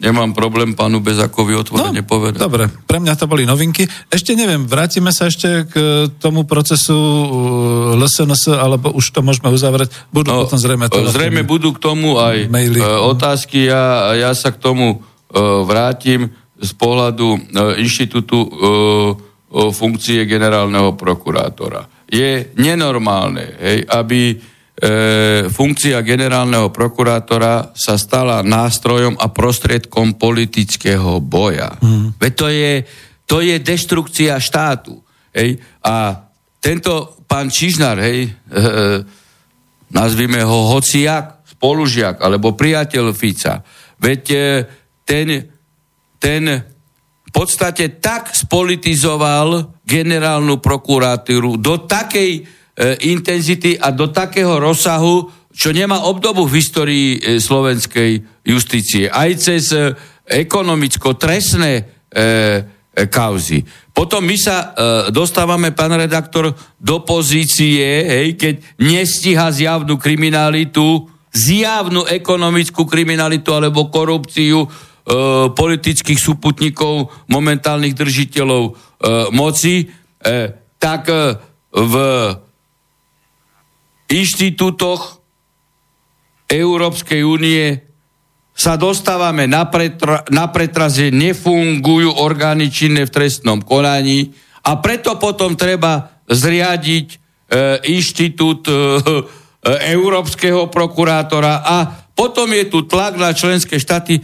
nemám 0.00 0.32
problém 0.32 0.72
pánu 0.72 1.04
Bezakovi 1.04 1.54
otvorene 1.54 2.00
no, 2.00 2.08
povedať. 2.08 2.40
Dobre, 2.40 2.66
pre 2.66 2.98
mňa 2.98 3.14
to 3.20 3.28
boli 3.28 3.44
novinky. 3.44 3.84
Ešte 4.08 4.32
neviem, 4.32 4.64
vrátime 4.64 5.12
sa 5.12 5.28
ešte 5.28 5.68
k 5.68 5.74
tomu 6.16 6.48
procesu 6.48 6.96
uh, 6.96 8.00
LSNS, 8.00 8.56
alebo 8.56 8.90
už 8.96 9.12
to 9.12 9.20
môžeme 9.20 9.52
uzavrieť. 9.52 9.92
Budú 10.08 10.32
no, 10.32 10.48
potom 10.48 10.58
zrejme 10.58 10.88
to. 10.88 11.04
Zrejme 11.12 11.44
budú 11.44 11.76
k 11.76 11.80
tomu 11.84 12.16
aj 12.16 12.48
maily. 12.48 12.80
Otázky. 12.82 13.68
Ja, 13.68 14.16
ja 14.16 14.32
sa 14.32 14.50
k 14.50 14.58
tomu 14.58 15.04
vrátim 15.68 16.34
z 16.58 16.70
pohľadu 16.74 17.54
inštitútu 17.78 18.50
funkcie 19.50 20.24
generálneho 20.30 20.94
prokurátora. 20.94 21.90
Je 22.06 22.54
nenormálne, 22.58 23.58
hej, 23.58 23.86
aby 23.86 24.34
e, 24.34 24.36
funkcia 25.52 26.00
generálneho 26.00 26.72
prokurátora 26.72 27.76
sa 27.76 28.00
stala 28.00 28.40
nástrojom 28.40 29.20
a 29.20 29.28
prostriedkom 29.28 30.16
politického 30.16 31.20
boja. 31.20 31.76
Mm. 31.84 32.16
Veď 32.16 32.32
to 32.32 32.46
je, 32.48 32.72
to 33.28 33.36
je 33.44 33.56
deštrukcia 33.60 34.40
štátu. 34.40 34.96
Hej? 35.36 35.60
A 35.84 36.24
tento 36.64 37.20
pán 37.28 37.52
Čižnár, 37.52 38.00
hej, 38.00 38.24
e, 38.24 38.30
nazvime 39.92 40.40
ho 40.48 40.72
hociak, 40.72 41.44
spolužiak 41.44 42.16
alebo 42.24 42.56
priateľ 42.56 43.12
Fica, 43.12 43.60
veď 44.00 44.22
e, 44.32 44.38
ten, 45.04 45.28
ten 46.16 46.42
v 47.20 47.30
podstate 47.30 48.00
tak 48.00 48.32
spolitizoval 48.32 49.76
generálnu 49.84 50.56
prokuratúru 50.56 51.60
do 51.60 51.84
takej 51.84 52.32
E, 52.40 52.59
intenzity 53.04 53.76
a 53.76 53.92
do 53.92 54.08
takého 54.08 54.56
rozsahu, 54.56 55.28
čo 55.50 55.74
nemá 55.74 56.06
obdobu 56.06 56.46
v 56.46 56.56
histórii 56.62 57.08
e, 57.18 57.36
slovenskej 57.42 58.44
justície. 58.46 59.10
Aj 59.10 59.28
cez 59.36 59.74
e, 59.74 59.92
ekonomicko-trestné 60.24 61.98
kauzy. 62.90 63.62
Potom 63.94 64.26
my 64.26 64.34
sa 64.34 64.74
dostávame, 65.14 65.70
pán 65.70 65.94
redaktor, 65.94 66.50
do 66.74 67.06
pozície, 67.06 68.02
hej, 68.02 68.34
keď 68.34 68.54
nestíha 68.82 69.46
zjavnú 69.54 69.94
kriminalitu, 69.94 71.06
zjavnú 71.30 72.06
ekonomickú 72.10 72.84
kriminalitu 72.86 73.54
alebo 73.54 73.86
korupciu 73.88 74.66
e, 74.66 74.68
politických 75.54 76.18
súputníkov, 76.18 77.10
momentálnych 77.30 77.94
držiteľov 77.94 78.62
e, 78.66 78.72
moci, 79.30 79.86
e, 79.86 80.34
tak 80.76 81.06
e, 81.06 81.38
v 81.70 81.94
inštitútoch 84.10 85.22
Európskej 86.50 87.22
únie 87.22 87.78
sa 88.50 88.74
dostávame 88.76 89.46
na, 89.46 89.70
pretra, 89.70 90.26
na 90.28 90.50
pretras, 90.50 90.98
že 90.98 91.14
nefungujú 91.14 92.20
orgány 92.20 92.68
činné 92.68 93.06
v 93.06 93.14
trestnom 93.14 93.62
konaní 93.62 94.34
a 94.66 94.76
preto 94.82 95.16
potom 95.16 95.56
treba 95.56 96.20
zriadiť 96.28 97.06
e, 97.08 97.16
inštitút 97.96 98.68
e, 98.68 98.74
e, 98.74 98.78
Európskeho 99.96 100.68
prokurátora 100.68 101.64
a 101.64 101.76
potom 102.12 102.52
je 102.52 102.68
tu 102.68 102.84
tlak 102.84 103.16
na 103.16 103.32
členské 103.32 103.80
štáty. 103.80 104.20
E, 104.20 104.22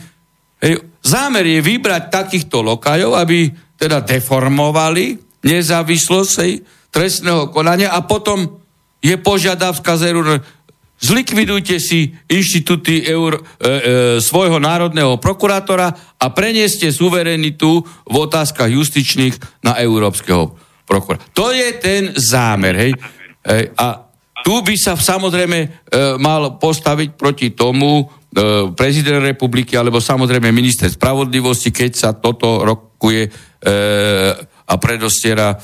zámer 1.00 1.46
je 1.48 1.64
vybrať 1.64 2.12
takýchto 2.12 2.60
lokajov, 2.60 3.16
aby 3.16 3.48
teda 3.80 4.04
deformovali 4.04 5.16
nezávislosť 5.46 6.36
trestného 6.92 7.48
konania 7.48 7.94
a 7.94 8.04
potom 8.04 8.65
je 9.06 9.14
požiadavka 9.14 9.94
z 9.94 10.10
EU, 10.10 10.42
zlikvidujte 10.98 11.78
si 11.78 12.10
inštitúty 12.26 13.06
eur, 13.06 13.38
e, 13.38 13.40
e, 13.40 13.70
svojho 14.18 14.58
národného 14.58 15.22
prokurátora 15.22 15.94
a 16.18 16.26
prenieste 16.34 16.90
suverenitu 16.90 17.86
v 18.02 18.14
otázkach 18.18 18.66
justičných 18.66 19.62
na 19.62 19.78
európskeho 19.78 20.58
prokurátora. 20.88 21.30
To 21.38 21.54
je 21.54 21.68
ten 21.78 22.02
zámer, 22.18 22.74
hej. 22.74 22.92
E, 23.46 23.70
a 23.78 24.06
tu 24.42 24.62
by 24.62 24.74
sa 24.74 24.98
samozrejme 24.98 25.58
e, 25.62 25.68
mal 26.18 26.58
postaviť 26.58 27.14
proti 27.14 27.52
tomu 27.54 28.02
e, 28.02 28.04
prezident 28.74 29.22
republiky 29.22 29.78
alebo 29.78 30.02
samozrejme 30.02 30.50
minister 30.50 30.90
spravodlivosti, 30.90 31.70
keď 31.70 31.90
sa 31.94 32.10
toto 32.14 32.62
rokuje 32.66 33.26
e, 33.26 33.30
a 34.66 34.74
predostiera 34.78 35.54
e, 35.54 35.56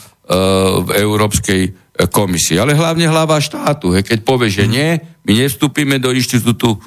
v 0.82 0.88
Európskej 0.98 1.81
komisie, 2.08 2.56
ale 2.56 2.72
hlavne 2.72 3.04
hlava 3.04 3.36
štátu. 3.36 3.92
He, 3.92 4.00
keď 4.00 4.24
povie, 4.24 4.48
že 4.48 4.64
nie, 4.64 4.96
my 5.28 5.32
nevstúpime 5.36 6.00
do 6.00 6.10
inštitútu 6.10 6.76
e, 6.76 6.78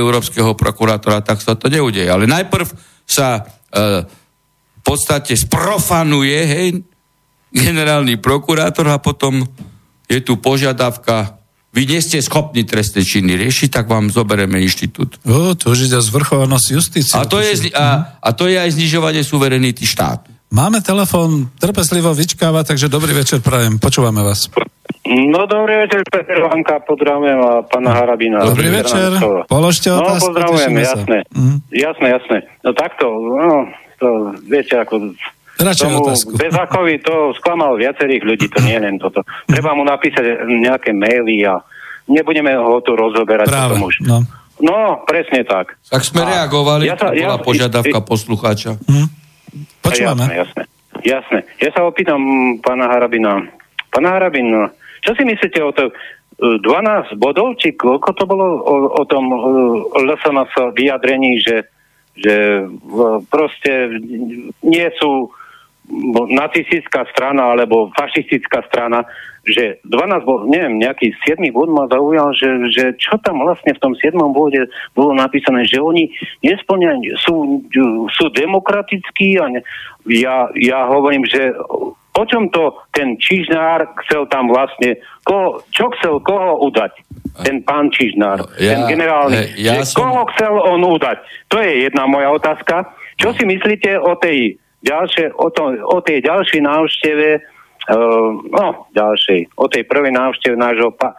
Európskeho 0.00 0.56
prokurátora, 0.56 1.20
tak 1.20 1.44
sa 1.44 1.52
to 1.52 1.68
neudeje. 1.68 2.08
Ale 2.08 2.24
najprv 2.24 2.64
sa 3.04 3.44
e, 3.68 4.08
v 4.78 4.82
podstate 4.82 5.36
sprofanuje 5.36 6.38
hej, 6.48 6.68
generálny 7.52 8.16
prokurátor 8.16 8.88
a 8.88 8.96
potom 8.96 9.44
je 10.08 10.20
tu 10.24 10.40
požiadavka 10.40 11.38
vy 11.68 11.84
nie 11.84 12.00
ste 12.00 12.24
schopní 12.24 12.64
trestné 12.64 13.04
činy 13.04 13.36
riešiť, 13.36 13.68
tak 13.68 13.92
vám 13.92 14.08
zoberieme 14.08 14.56
inštitút. 14.64 15.20
O, 15.28 15.52
to 15.52 15.76
už 15.76 15.92
ide 15.92 16.00
zvrchovanosť 16.00 16.66
justície. 16.72 17.14
A 17.14 17.28
to, 17.28 17.44
je, 17.44 17.68
a, 17.76 18.18
a 18.18 18.28
to 18.32 18.48
je 18.48 18.56
aj 18.56 18.72
znižovanie 18.72 19.20
suverenity 19.20 19.84
štátu. 19.84 20.32
Máme 20.48 20.80
telefón, 20.80 21.52
trpezlivo 21.60 22.16
vyčkáva, 22.16 22.64
takže 22.64 22.88
dobrý 22.88 23.12
večer 23.12 23.44
prajem, 23.44 23.76
počúvame 23.76 24.24
vás. 24.24 24.48
No 25.04 25.44
dobrý 25.44 25.84
večer, 25.84 26.00
Peter 26.08 26.40
Vanka, 26.40 26.80
pozdravujem 26.88 27.36
a 27.36 27.52
pána 27.68 27.92
Harabina. 27.92 28.40
Dobrý 28.48 28.72
večer, 28.72 29.12
položte 29.44 29.92
no, 29.92 30.00
otázku. 30.00 30.32
No 30.32 30.40
pozdravujem, 30.40 30.72
jasné, 30.80 31.18
mm. 31.28 31.56
jasné, 31.68 32.06
jasné. 32.16 32.36
No 32.64 32.72
takto, 32.72 33.04
no, 33.12 33.68
to 34.00 34.08
viete, 34.48 34.80
ako 34.80 35.12
Radšej 35.58 35.84
tomu 35.90 35.98
otázku. 36.06 36.30
Bezakovi 36.38 36.94
to 37.02 37.34
sklamal 37.36 37.74
viacerých 37.76 38.22
ľudí, 38.24 38.46
to 38.48 38.62
nie 38.64 38.78
len 38.78 38.96
toto. 38.96 39.26
Treba 39.50 39.74
mu 39.74 39.82
napísať 39.82 40.48
nejaké 40.48 40.94
maily 40.94 41.44
a 41.44 41.60
nebudeme 42.08 42.56
ho 42.56 42.78
tu 42.80 42.94
rozoberať. 42.96 43.52
Práve, 43.52 43.76
potom 43.76 43.90
už. 43.90 43.94
no. 44.06 44.24
No, 44.58 45.06
presne 45.06 45.46
tak. 45.46 45.78
Tak 45.86 46.02
sme 46.02 46.26
a 46.26 46.34
reagovali, 46.34 46.90
ja 46.90 46.98
sa, 46.98 47.14
to 47.14 47.22
bola 47.22 47.38
ja, 47.38 47.46
požiadavka 47.46 47.98
i, 48.02 48.06
poslucháča. 48.06 48.74
Mm. 48.90 49.06
Počúvame. 49.88 50.24
Jasné, 50.28 50.36
jasné. 50.36 50.62
Jasné. 50.98 51.38
Ja 51.62 51.70
sa 51.72 51.86
opýtam 51.86 52.20
pána 52.60 52.90
Harabina. 52.90 53.46
Pána 53.88 54.18
Harabin, 54.18 54.50
čo 55.00 55.14
si 55.14 55.22
myslíte 55.24 55.62
o 55.62 55.72
to 55.72 55.88
12 56.38 56.62
bodov, 57.18 57.58
či 57.58 57.74
koľko 57.74 58.14
to 58.14 58.24
bolo 58.26 58.62
o, 58.62 58.74
o 58.94 59.02
tom 59.10 59.26
LSNS 59.90 60.54
vyjadrení, 60.78 61.42
že, 61.42 61.66
že 62.14 62.66
proste 63.26 63.98
nie 64.62 64.86
sú 65.02 65.34
nacistická 66.28 67.08
strana 67.12 67.56
alebo 67.56 67.88
fašistická 67.96 68.62
strana, 68.68 69.08
že 69.48 69.80
12 69.88 70.28
bol, 70.28 70.44
neviem, 70.44 70.76
nejaký 70.76 71.16
7 71.24 71.40
bod 71.56 71.72
ma 71.72 71.88
zaujal, 71.88 72.36
že, 72.36 72.48
že 72.68 72.84
čo 73.00 73.16
tam 73.24 73.40
vlastne 73.40 73.72
v 73.72 73.80
tom 73.80 73.96
7 73.96 74.12
bode 74.30 74.68
bolo 74.92 75.16
napísané, 75.16 75.64
že 75.64 75.80
oni 75.80 76.12
nesplňajú, 76.44 77.16
sú, 77.16 77.64
sú 78.12 78.24
demokratickí 78.36 79.40
a 79.40 79.48
ne, 79.48 79.60
ja, 80.04 80.52
ja 80.52 80.84
hovorím, 80.84 81.24
že 81.24 81.56
o 82.18 82.24
čom 82.26 82.50
to 82.50 82.74
ten 82.90 83.14
Čižnár 83.14 83.94
chcel 84.04 84.26
tam 84.26 84.50
vlastne, 84.50 84.98
koho, 85.22 85.62
čo 85.70 85.86
chcel 85.98 86.18
koho 86.18 86.66
udať? 86.66 86.98
Ten 87.46 87.62
pán 87.62 87.94
Čižnár, 87.94 88.42
no, 88.42 88.50
ja, 88.58 88.74
ten 88.74 88.98
generálny. 88.98 89.54
Ja 89.62 89.78
som... 89.86 90.10
Koho 90.10 90.26
chcel 90.34 90.50
on 90.58 90.82
udať? 90.82 91.22
To 91.54 91.62
je 91.62 91.86
jedna 91.86 92.10
moja 92.10 92.34
otázka. 92.34 92.90
Čo 93.14 93.30
si 93.38 93.46
myslíte 93.46 93.94
o 94.02 94.18
tej 94.18 94.58
ďalšie, 94.82 95.34
o, 95.34 95.48
to, 95.50 95.62
o 95.82 95.98
tej 96.02 96.22
ďalšej 96.22 96.60
návšteve, 96.62 97.28
uh, 97.90 98.30
no, 98.48 98.66
ďalšej, 98.94 99.58
o 99.58 99.66
tej 99.66 99.82
prvej 99.86 100.12
návšteve 100.14 100.54
nášho 100.54 100.94
pa, 100.94 101.14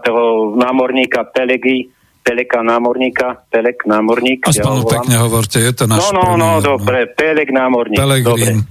toho 0.00 0.54
námorníka 0.54 1.26
Pelegy, 1.30 1.90
Peleka 2.26 2.58
námorníka, 2.58 3.46
Pelek 3.46 3.86
námorník. 3.86 4.50
Aspoň 4.50 4.74
ja 4.82 4.90
pekne 4.98 5.16
hovorte, 5.22 5.62
je 5.62 5.70
to 5.70 5.86
náš 5.86 6.10
No, 6.10 6.34
no, 6.34 6.34
no, 6.34 6.50
dobre, 6.58 7.06
Pelek 7.06 7.54
námorník. 7.54 8.02
Pelegrín. 8.02 8.66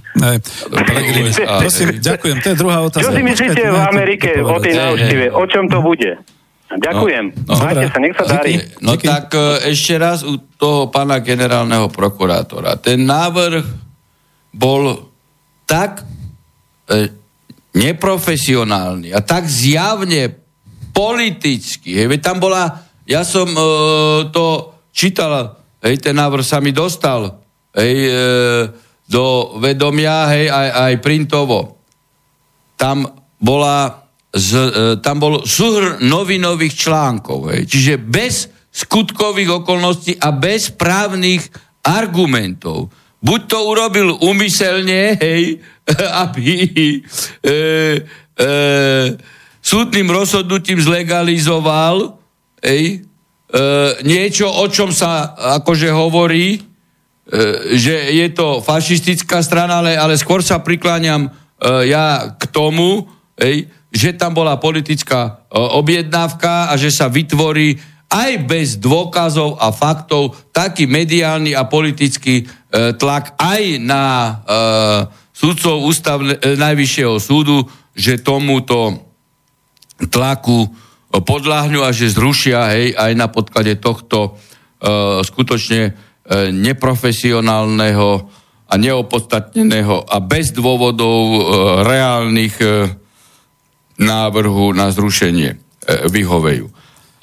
Pelegrín. 0.68 1.32
Prosím, 1.32 1.96
ďakujem, 1.96 2.36
to 2.44 2.48
je 2.52 2.56
druhá 2.60 2.84
otázka. 2.84 3.08
Čo 3.08 3.16
si 3.16 3.24
myslíte 3.24 3.62
v 3.64 3.80
Amerike 3.80 4.28
o 4.44 4.60
tej 4.60 4.74
návšteve? 4.76 5.26
O 5.32 5.44
čom 5.48 5.64
to 5.72 5.80
bude? 5.80 6.20
Ďakujem. 6.66 7.24
No, 7.46 7.54
no, 7.54 7.62
Majte 7.62 7.86
sa, 7.94 7.98
nech 8.02 8.14
sa 8.18 8.24
darí. 8.26 8.58
No 8.82 8.98
tak 8.98 9.30
e, 9.38 9.70
ešte 9.70 9.94
raz 10.02 10.26
u 10.26 10.34
toho 10.58 10.90
pána 10.90 11.22
generálneho 11.22 11.86
prokurátora. 11.94 12.74
Ten 12.82 13.06
návrh 13.06 13.85
bol 14.56 15.12
tak 15.68 16.00
e, 16.88 17.12
neprofesionálny 17.76 19.12
a 19.12 19.20
tak 19.20 19.44
zjavne 19.44 20.32
politický. 20.96 22.00
Hej, 22.00 22.24
tam 22.24 22.40
bola, 22.40 22.72
ja 23.04 23.20
som 23.20 23.52
e, 23.52 23.60
to 24.32 24.72
čítal, 24.96 25.60
hej, 25.84 26.00
ten 26.00 26.16
návrh 26.16 26.40
sa 26.40 26.64
mi 26.64 26.72
dostal 26.72 27.36
hej, 27.76 27.96
e, 28.08 28.12
do 29.04 29.54
vedomia, 29.60 30.32
hej, 30.32 30.48
aj, 30.48 30.68
aj 30.88 30.92
printovo. 31.04 31.84
Tam 32.80 33.04
bola 33.36 34.08
z, 34.32 34.50
e, 34.56 34.82
tam 35.04 35.20
bol 35.20 35.44
súhr 35.44 36.00
novinových 36.00 36.74
článkov, 36.88 37.52
hej, 37.52 37.68
čiže 37.68 38.00
bez 38.00 38.48
skutkových 38.72 39.64
okolností 39.64 40.16
a 40.16 40.32
bez 40.32 40.72
právnych 40.72 41.44
argumentov. 41.84 42.92
Buď 43.22 43.40
to 43.48 43.58
urobil 43.64 44.08
umyselne, 44.20 45.16
hej, 45.16 45.58
aby 46.24 46.46
e, 46.60 47.52
e, 48.36 48.50
súdnym 49.62 50.08
rozhodnutím 50.10 50.78
zlegalizoval 50.78 52.18
hej, 52.62 52.84
e, 52.92 53.58
niečo, 54.04 54.46
o 54.46 54.66
čom 54.68 54.92
sa 54.92 55.32
akože 55.58 55.88
hovorí, 55.90 56.58
e, 56.58 56.60
že 57.74 58.14
je 58.14 58.26
to 58.34 58.60
fašistická 58.60 59.42
strana, 59.42 59.82
ale, 59.82 59.98
ale 59.98 60.14
skôr 60.14 60.44
sa 60.44 60.60
prikláňam 60.62 61.26
e, 61.26 61.30
ja 61.90 62.36
k 62.36 62.44
tomu, 62.52 63.08
hej, 63.40 63.70
že 63.90 64.12
tam 64.12 64.36
bola 64.36 64.60
politická 64.60 65.46
e, 65.48 65.56
objednávka 65.56 66.68
a 66.68 66.74
že 66.76 66.92
sa 66.92 67.08
vytvorí 67.08 67.96
aj 68.06 68.30
bez 68.46 68.68
dôkazov 68.78 69.58
a 69.58 69.74
faktov 69.74 70.38
taký 70.54 70.86
mediálny 70.86 71.58
a 71.58 71.66
politický 71.66 72.46
tlak 72.72 73.38
aj 73.38 73.62
na 73.78 74.02
e, 74.06 74.32
súdcov 75.36 75.84
ústavne, 75.84 76.34
e, 76.40 76.56
Najvyššieho 76.56 77.16
súdu, 77.20 77.68
že 77.92 78.20
tomuto 78.20 79.06
tlaku 80.10 80.68
podľahňu 81.12 81.80
a 81.84 81.92
že 81.92 82.12
zrušia 82.12 82.72
hej, 82.76 82.92
aj 82.92 83.12
na 83.16 83.28
podklade 83.28 83.80
tohto 83.80 84.36
e, 84.36 85.22
skutočne 85.24 85.80
e, 85.88 85.92
neprofesionálneho 86.52 88.08
a 88.66 88.74
neopodstatneného 88.74 90.04
a 90.04 90.16
bez 90.20 90.52
dôvodov 90.52 91.22
e, 91.24 91.40
reálnych 91.86 92.56
e, 92.60 92.66
návrhu 94.02 94.76
na 94.76 94.92
zrušenie 94.92 95.50
e, 95.54 95.56
vyhovejú. 96.10 96.68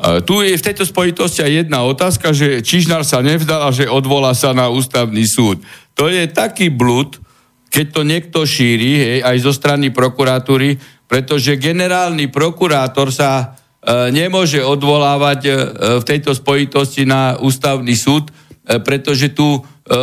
E, 0.04 0.20
tu 0.28 0.44
je 0.44 0.60
v 0.60 0.66
tejto 0.68 0.84
spojitosti 0.84 1.40
aj 1.40 1.64
jedna 1.64 1.88
otázka, 1.88 2.36
že 2.36 2.60
Čižnár 2.60 3.08
sa 3.08 3.24
nevzdal 3.24 3.64
a 3.64 3.72
že 3.72 3.88
odvolá 3.88 4.36
sa 4.36 4.52
na 4.52 4.68
ústavný 4.68 5.24
súd. 5.24 5.64
To 5.96 6.12
je 6.12 6.28
taký 6.28 6.68
blud, 6.68 7.24
keď 7.72 7.86
to 7.90 8.02
niekto 8.04 8.40
šíri, 8.44 8.92
hej, 9.00 9.18
aj 9.24 9.38
zo 9.40 9.56
strany 9.56 9.96
prokuratúry, 9.96 10.76
pretože 11.08 11.56
generálny 11.56 12.28
prokurátor 12.28 13.16
sa 13.16 13.32
e, 13.40 14.12
nemôže 14.12 14.60
odvolávať 14.60 15.40
e, 15.48 15.52
v 15.98 16.04
tejto 16.04 16.36
spojitosti 16.36 17.08
na 17.08 17.40
ústavný 17.40 17.96
súd, 17.96 18.28
e, 18.30 18.84
pretože 18.84 19.32
tu 19.32 19.56
e, 19.56 19.60
e, 19.64 19.98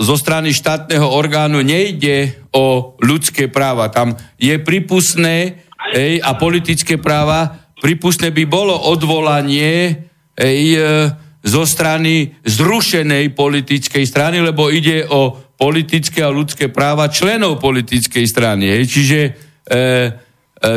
zo 0.00 0.16
strany 0.16 0.56
štátneho 0.56 1.12
orgánu 1.12 1.60
nejde 1.60 2.40
o 2.56 2.96
ľudské 3.04 3.52
práva. 3.52 3.92
Tam 3.92 4.16
je 4.40 4.56
pripustné 4.58 5.60
ej, 5.92 6.18
a 6.24 6.34
politické 6.34 6.96
práva, 6.98 7.69
pripustné 7.80 8.30
by 8.30 8.44
bolo 8.44 8.76
odvolanie 8.76 9.96
ej, 10.36 10.60
e, 10.76 10.80
zo 11.40 11.64
strany 11.64 12.36
zrušenej 12.44 13.32
politickej 13.32 14.04
strany, 14.04 14.44
lebo 14.44 14.68
ide 14.68 15.08
o 15.08 15.32
politické 15.56 16.24
a 16.24 16.32
ľudské 16.32 16.68
práva 16.68 17.08
členov 17.08 17.60
politickej 17.60 18.24
strany. 18.28 18.68
Hej. 18.76 18.82
Čiže 18.88 19.20
e, 19.20 19.30
e, 19.72 19.80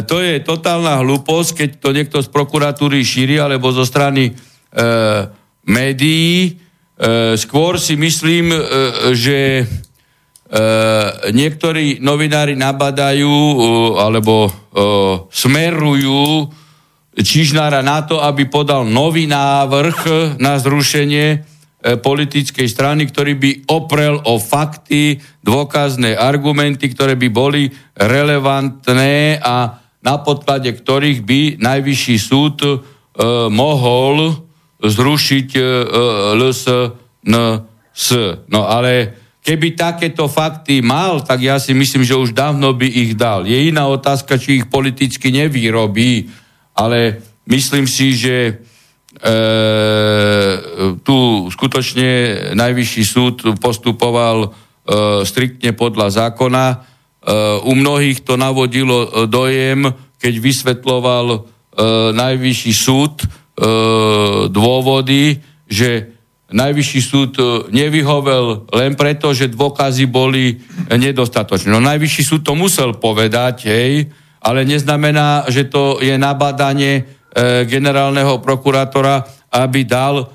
to 0.04 0.20
je 0.24 0.44
totálna 0.44 1.04
hlúposť, 1.04 1.52
keď 1.56 1.70
to 1.80 1.90
niekto 1.92 2.18
z 2.24 2.28
prokuratúry 2.32 3.04
šíri, 3.04 3.40
alebo 3.40 3.72
zo 3.76 3.84
strany 3.84 4.32
e, 4.32 4.34
médií. 5.68 6.36
E, 6.48 6.52
skôr 7.36 7.80
si 7.80 8.00
myslím, 8.00 8.52
e, 8.52 8.60
že 9.16 9.40
e, 9.60 9.66
niektorí 11.32 12.04
novinári 12.04 12.56
nabadajú 12.56 13.32
e, 13.32 13.56
alebo 14.00 14.48
e, 14.48 14.52
smerujú 15.32 16.52
Čižnára 17.14 17.86
na 17.86 18.02
to, 18.02 18.18
aby 18.22 18.50
podal 18.50 18.90
nový 18.90 19.30
návrh 19.30 19.98
na 20.42 20.58
zrušenie 20.58 21.54
E, 21.84 22.00
politickej 22.00 22.64
strany, 22.72 23.12
ktorý 23.12 23.36
by 23.36 23.52
oprel 23.68 24.16
o 24.24 24.40
fakty, 24.40 25.20
dôkazné 25.44 26.16
argumenty, 26.16 26.88
ktoré 26.88 27.20
by 27.20 27.28
boli 27.28 27.68
relevantné 28.00 29.44
a 29.44 29.84
na 30.00 30.16
podklade 30.24 30.72
ktorých 30.72 31.20
by 31.28 31.42
najvyšší 31.60 32.16
súd 32.16 32.64
e, 32.64 32.80
mohol 33.52 34.32
zrušiť 34.80 35.50
e, 35.60 35.62
LSNS. 36.40 38.06
No 38.48 38.64
ale 38.64 38.92
keby 39.44 39.76
takéto 39.76 40.32
fakty 40.32 40.80
mal, 40.80 41.20
tak 41.20 41.44
ja 41.44 41.60
si 41.60 41.76
myslím, 41.76 42.08
že 42.08 42.16
už 42.16 42.32
dávno 42.32 42.72
by 42.72 42.88
ich 42.88 43.20
dal. 43.20 43.44
Je 43.44 43.60
iná 43.60 43.92
otázka, 43.92 44.40
či 44.40 44.64
ich 44.64 44.72
politicky 44.72 45.36
nevyrobí, 45.36 46.32
ale 46.74 47.22
myslím 47.46 47.86
si, 47.86 48.18
že 48.18 48.36
e, 48.50 48.54
tu 51.06 51.48
skutočne 51.50 52.10
najvyšší 52.58 53.04
súd 53.06 53.36
postupoval 53.62 54.38
e, 54.46 54.50
striktne 55.26 55.78
podľa 55.78 56.08
zákona. 56.10 56.66
E, 56.70 56.78
u 57.64 57.72
mnohých 57.78 58.26
to 58.26 58.38
navodilo 58.38 59.06
e, 59.06 59.10
dojem, 59.30 59.94
keď 60.18 60.34
vysvetloval 60.40 61.28
e, 61.30 61.40
najvyšší 62.16 62.74
súd 62.74 63.22
e, 63.22 63.28
dôvody, 64.50 65.38
že 65.70 66.14
najvyšší 66.54 67.02
súd 67.02 67.32
e, 67.38 67.44
nevyhovel 67.74 68.70
len 68.72 68.94
preto, 68.94 69.34
že 69.34 69.50
dôkazy 69.52 70.06
boli 70.10 70.62
nedostatočné. 70.90 71.74
No 71.74 71.82
najvyšší 71.82 72.24
súd 72.24 72.42
to 72.46 72.54
musel 72.54 72.98
povedať, 72.98 73.68
hej, 73.70 74.10
ale 74.44 74.68
neznamená, 74.68 75.48
že 75.48 75.72
to 75.72 76.04
je 76.04 76.20
nabadanie 76.20 76.94
e, 77.00 77.04
generálneho 77.64 78.44
prokurátora, 78.44 79.24
aby 79.56 79.88
dal 79.88 80.16
e, 80.20 80.26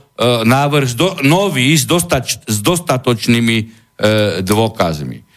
návrh 0.48 0.86
zdo, 0.88 1.08
nový 1.22 1.76
s, 1.76 1.84
dostač, 1.84 2.40
s 2.48 2.64
dostatočnými 2.64 3.56
e, 3.60 3.64
dôkazmi. 4.40 5.28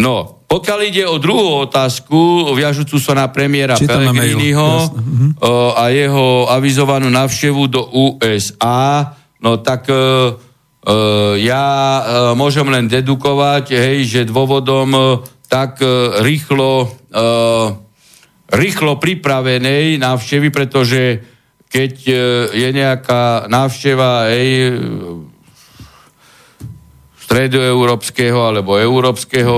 No, 0.00 0.38
pokiaľ 0.48 0.78
ide 0.88 1.04
o 1.04 1.20
druhú 1.20 1.68
otázku, 1.68 2.52
viažúcu 2.56 2.96
sa 2.96 3.12
na 3.12 3.28
premiéra 3.28 3.76
Pellegriniho 3.76 4.88
mhm. 4.88 5.26
a 5.76 5.92
jeho 5.92 6.48
avizovanú 6.48 7.12
navštevu 7.12 7.62
do 7.68 7.82
USA, 7.92 9.12
no 9.44 9.60
tak 9.60 9.92
e, 9.92 9.92
e, 9.92 10.00
ja 11.44 11.64
e, 11.68 12.02
môžem 12.32 12.64
len 12.64 12.88
dedukovať, 12.88 13.76
hej, 13.76 13.98
že 14.08 14.30
dôvodom 14.30 14.88
e, 14.92 15.00
tak 15.52 15.84
e, 15.84 16.20
rýchlo 16.24 16.84
e, 16.84 16.88
rýchlo 18.48 18.96
pripravenej 18.96 20.00
návštevy, 20.00 20.48
pretože 20.48 21.20
keď 21.68 21.94
e, 22.08 22.12
je 22.56 22.68
nejaká 22.72 23.46
návšteva 23.48 24.32
aj 24.32 24.46
stredoeurópskeho 27.28 28.40
alebo 28.40 28.80
európskeho 28.80 29.56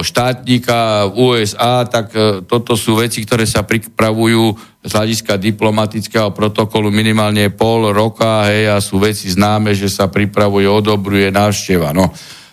štátnika 0.00 1.12
v 1.12 1.14
USA, 1.20 1.84
tak 1.84 2.16
e, 2.16 2.40
toto 2.48 2.80
sú 2.80 2.96
veci, 2.96 3.20
ktoré 3.20 3.44
sa 3.44 3.60
pripravujú 3.60 4.56
z 4.82 4.88
hľadiska 4.88 5.36
diplomatického 5.36 6.32
protokolu 6.32 6.88
minimálne 6.88 7.52
pol 7.52 7.92
roka 7.92 8.48
hej, 8.48 8.72
a 8.72 8.80
sú 8.80 8.96
veci 8.96 9.28
známe, 9.28 9.76
že 9.76 9.92
sa 9.92 10.08
pripravuje, 10.08 10.64
odobruje 10.64 11.28
návšteva. 11.28 11.92
No 11.92 12.08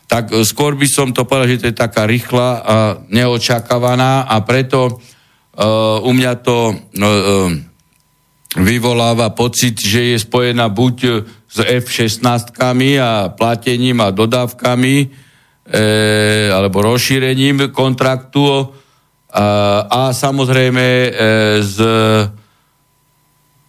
tak 0.09 0.33
e, 0.33 0.41
skôr 0.41 0.73
by 0.73 0.89
som 0.89 1.13
to 1.13 1.29
povedal, 1.29 1.45
že 1.45 1.61
to 1.61 1.69
je 1.69 1.77
taká 1.77 2.09
rýchla 2.09 2.49
a 2.57 2.75
neočakávaná 3.13 4.25
a 4.25 4.41
preto 4.41 4.97
uh, 4.97 6.01
u 6.01 6.11
mňa 6.11 6.33
to 6.41 6.73
uh, 6.73 6.75
vyvoláva 8.57 9.29
pocit, 9.29 9.77
že 9.77 10.15
je 10.15 10.17
spojená 10.17 10.73
buď 10.73 10.97
s 11.45 11.57
F-16 11.61 12.57
a 12.97 13.29
platením 13.29 14.01
a 14.01 14.09
dodávkami 14.09 14.95
e, 15.01 15.07
alebo 16.49 16.81
rozšírením 16.81 17.69
kontraktu 17.69 18.45
a, 18.49 18.65
a 19.85 20.01
samozrejme 20.09 20.81
e, 20.81 21.09
z, 21.61 21.77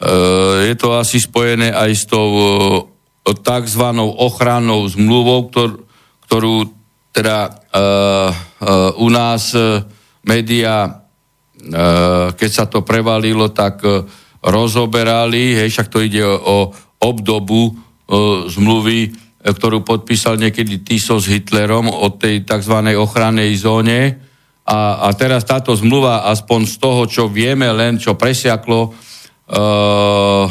e, 0.00 0.12
je 0.72 0.74
to 0.80 0.96
asi 0.96 1.20
spojené 1.20 1.76
aj 1.76 1.90
s 1.92 2.04
tou 2.08 2.28
tzv. 3.20 3.84
ochrannou 4.00 4.88
zmluvou, 4.88 5.52
ktorú 5.52 5.89
ktorú 6.30 6.62
teda 7.10 7.50
uh, 7.50 8.30
uh, 8.30 9.02
u 9.02 9.10
nás 9.10 9.50
uh, 9.50 9.82
média, 10.22 10.86
uh, 10.86 12.30
keď 12.38 12.50
sa 12.54 12.70
to 12.70 12.86
prevalilo, 12.86 13.50
tak 13.50 13.82
uh, 13.82 14.06
rozoberali, 14.38 15.58
hej, 15.58 15.74
však 15.74 15.90
to 15.90 16.06
ide 16.06 16.22
o, 16.22 16.38
o 16.38 16.56
obdobu 17.02 17.74
uh, 17.74 18.46
zmluvy, 18.46 19.10
uh, 19.10 19.50
ktorú 19.50 19.82
podpísal 19.82 20.38
niekedy 20.38 20.86
Tiso 20.86 21.18
s 21.18 21.26
Hitlerom 21.26 21.90
o 21.90 22.06
tej 22.14 22.46
tzv. 22.46 22.78
ochrannej 22.94 23.50
zóne. 23.58 24.22
A, 24.70 25.02
a 25.02 25.08
teraz 25.18 25.42
táto 25.42 25.74
zmluva, 25.74 26.30
aspoň 26.30 26.60
z 26.62 26.74
toho, 26.78 27.02
čo 27.10 27.26
vieme, 27.26 27.66
len 27.74 27.98
čo 27.98 28.14
presiaklo 28.14 28.86
uh, 28.86 30.46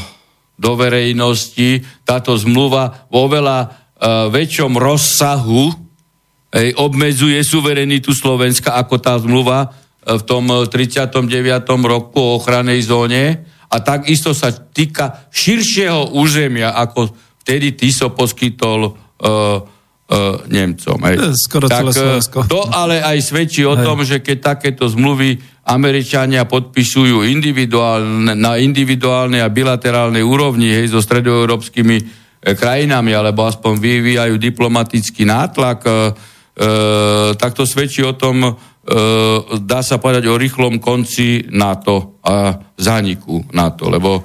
do 0.59 0.71
verejnosti, 0.75 1.87
táto 2.03 2.35
zmluva 2.35 3.07
vo 3.07 3.31
veľa 3.31 3.78
väčšom 4.07 4.79
rozsahu 4.79 5.75
ej, 6.55 6.71
obmedzuje 6.79 7.43
suverenitu 7.43 8.15
Slovenska 8.15 8.79
ako 8.79 8.95
tá 8.97 9.19
zmluva 9.19 9.67
uh, 9.67 10.15
v 10.15 10.23
tom 10.23 10.47
39. 10.47 11.11
E, 11.11 11.75
roku 11.83 12.17
o 12.17 12.39
ochranej 12.39 12.87
zóne 12.87 13.43
a 13.69 13.75
takisto 13.83 14.31
sa 14.33 14.49
týka 14.49 15.29
širšieho 15.29 16.15
územia 16.17 16.73
ako 16.73 17.11
vtedy 17.43 17.77
Tiso 17.77 18.09
poskytol 18.15 18.89
uh, 18.89 19.61
uh, 20.09 20.37
Nemcom. 20.49 20.97
Hej. 21.05 21.15
Skoro 21.37 21.69
tak, 21.69 21.85
celé 21.85 21.91
Slovensko. 21.93 22.37
To 22.49 22.65
ale 22.65 23.01
aj 23.05 23.17
svedčí 23.21 23.61
o 23.65 23.77
Hej. 23.77 23.85
tom, 23.85 24.01
že 24.01 24.17
keď 24.25 24.57
takéto 24.57 24.89
zmluvy 24.89 25.37
Američania 25.69 26.49
podpisujú 26.49 27.21
individuálne, 27.29 28.33
na 28.33 28.57
individuálnej 28.57 29.45
a 29.45 29.53
bilaterálnej 29.53 30.25
úrovni 30.25 30.73
hej, 30.73 30.89
so 30.89 30.97
stredoeurópskymi 30.97 31.97
krajinami, 32.39 33.11
alebo 33.11 33.43
aspoň 33.43 33.73
vyvíjajú 33.79 34.35
diplomatický 34.39 35.27
nátlak, 35.27 35.79
e, 35.83 35.89
e, 35.91 35.97
tak 37.35 37.51
to 37.51 37.67
svedčí 37.67 37.99
o 38.03 38.15
tom, 38.15 38.43
e, 38.43 38.51
dá 39.59 39.83
sa 39.83 39.99
povedať 39.99 40.27
o 40.31 40.39
rýchlom 40.39 40.79
konci 40.79 41.51
NATO 41.51 42.19
a 42.23 42.55
zániku 42.79 43.43
NATO, 43.51 43.91
lebo 43.91 44.19
e, 44.19 44.21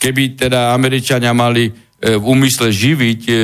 keby 0.00 0.22
teda 0.34 0.74
Američania 0.74 1.30
mali 1.30 1.70
e, 1.70 1.72
v 2.18 2.24
úmysle 2.24 2.74
živiť 2.74 3.22
e, 3.30 3.34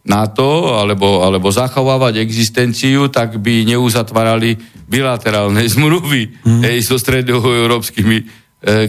NATO 0.00 0.76
alebo, 0.80 1.20
alebo 1.24 1.52
zachovávať 1.52 2.24
existenciu, 2.24 3.12
tak 3.12 3.36
by 3.36 3.68
neuzatvárali 3.68 4.56
bilaterálne 4.88 5.64
zmluvy 5.72 6.40
hmm. 6.44 6.62
hej, 6.64 6.84
so 6.84 6.96
stredoeurópskymi 7.00 8.18
e, 8.20 8.24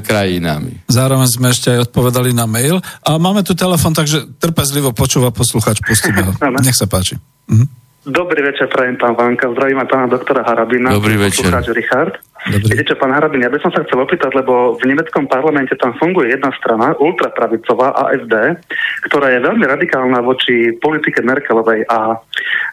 krajinami. 0.04 0.84
Zároveň 0.92 1.28
sme 1.32 1.56
ešte 1.56 1.72
aj 1.72 1.92
odpovedali 1.92 2.36
na 2.36 2.44
mail. 2.44 2.84
A 3.08 3.16
máme 3.16 3.42
tu 3.42 3.56
telefon, 3.56 3.96
takže 3.96 4.28
trpezlivo 4.38 4.92
počúva 4.92 5.32
posluchač, 5.32 5.80
pustíme 5.80 6.28
ho. 6.28 6.32
Nech 6.60 6.76
sa 6.76 6.88
páči. 6.88 7.16
Mhm. 7.48 7.82
Dobrý 8.02 8.42
večer, 8.42 8.66
prajem 8.66 8.98
pán 8.98 9.14
Vanka. 9.14 9.46
Zdravím 9.46 9.78
aj 9.86 9.88
pána 9.94 10.08
doktora 10.10 10.42
Harabina. 10.42 10.90
Dobrý 10.90 11.22
večer. 11.22 11.54
Richard. 11.70 12.18
Dobrý. 12.42 12.74
Viete 12.74 12.90
čo, 12.90 12.98
pán 12.98 13.14
Harabin, 13.14 13.46
ja 13.46 13.54
by 13.54 13.62
som 13.62 13.70
sa 13.70 13.86
chcel 13.86 14.02
opýtať, 14.02 14.34
lebo 14.34 14.74
v 14.82 14.90
nemeckom 14.90 15.30
parlamente 15.30 15.78
tam 15.78 15.94
funguje 16.02 16.34
jedna 16.34 16.50
strana, 16.58 16.98
ultrapravicová 16.98 17.94
AFD, 17.94 18.58
ktorá 19.06 19.30
je 19.30 19.46
veľmi 19.46 19.62
radikálna 19.62 20.26
voči 20.26 20.74
politike 20.82 21.22
Merkelovej 21.22 21.86
a 21.86 22.18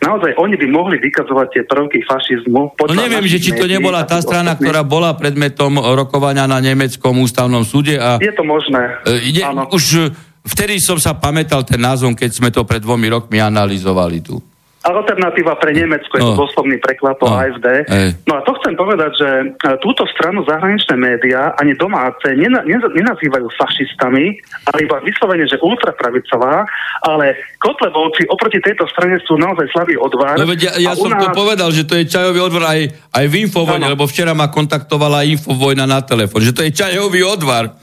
naozaj 0.01 0.41
oni 0.41 0.57
by 0.57 0.67
mohli 0.73 0.97
vykazovať 0.97 1.47
tie 1.53 1.63
prvky 1.69 2.01
fašizmu. 2.01 2.81
No 2.81 2.95
neviem, 2.97 3.29
že 3.29 3.45
či 3.45 3.53
to 3.53 3.69
nebola 3.69 4.09
tá 4.09 4.25
strana, 4.25 4.57
ostatných. 4.57 4.73
ktorá 4.73 4.81
bola 4.89 5.13
predmetom 5.13 5.77
rokovania 5.77 6.49
na 6.49 6.65
nemeckom 6.65 7.21
ústavnom 7.21 7.61
súde 7.61 8.01
a 8.01 8.17
Je 8.25 8.33
to 8.33 8.49
možné. 8.49 9.05
e, 9.05 9.37
ide, 9.37 9.45
Áno. 9.45 9.69
už 9.69 9.85
e, 10.01 10.03
vtedy 10.49 10.81
som 10.81 10.97
sa 10.97 11.13
pamätal 11.13 11.61
ten 11.69 11.77
názov, 11.77 12.17
keď 12.17 12.31
sme 12.33 12.49
to 12.49 12.65
pred 12.65 12.81
dvomi 12.81 13.13
rokmi 13.13 13.37
analyzovali 13.37 14.25
tu. 14.25 14.41
Alternatíva 14.81 15.59
pre 15.59 15.73
Nemecko 15.73 16.13
je 16.13 16.23
to 16.23 16.33
No. 16.33 16.41
doslovný 16.41 16.79
preklad 16.79 17.17
po 17.17 17.27
No. 17.27 17.35
AFD. 17.37 17.67
Hej. 17.85 18.09
No 18.25 18.33
a 18.35 18.41
to 18.41 18.55
chcem 18.57 18.73
povedať, 18.73 19.11
že 19.13 19.29
e, 19.29 19.45
túto 19.79 20.07
stranu 20.09 20.45
zahraničné 20.45 20.95
médiá 20.95 21.51
ani 21.55 21.75
domáce 21.75 22.31
nena, 22.31 22.63
nena- 22.63 22.87
nenazývajú 22.89 23.47
fašistami, 23.53 24.39
ale 24.65 24.77
iba 24.81 24.97
vyslovene, 25.01 25.45
že 25.45 25.59
ultrapravicová, 25.59 26.63
ale 27.03 27.27
Kotlebovci 27.59 28.27
oproti 28.29 28.61
tejto 28.61 28.87
strane 28.87 29.19
sú 29.21 29.35
naozaj 29.35 29.67
slabý 29.69 29.95
odvar. 29.95 30.39
No 30.39 30.47
veď 30.47 30.71
ja, 30.71 30.73
ja 30.81 30.93
som 30.95 31.11
to 31.11 31.27
nás- 31.27 31.35
povedal, 31.35 31.69
že 31.69 31.83
to 31.83 31.95
je 31.95 32.07
čajový 32.07 32.39
odvar 32.39 32.71
aj, 32.71 32.81
aj 33.13 33.25
v 33.25 33.35
Infovojne, 33.41 33.83
Áno. 33.85 33.93
lebo 33.93 34.07
včera 34.07 34.31
ma 34.31 34.47
kontaktovala 34.47 35.27
Infovojna 35.29 35.85
na 35.85 36.01
telefon, 36.01 36.39
že 36.39 36.53
to 36.53 36.63
je 36.63 36.71
čajový 36.71 37.27
odvar. 37.27 37.75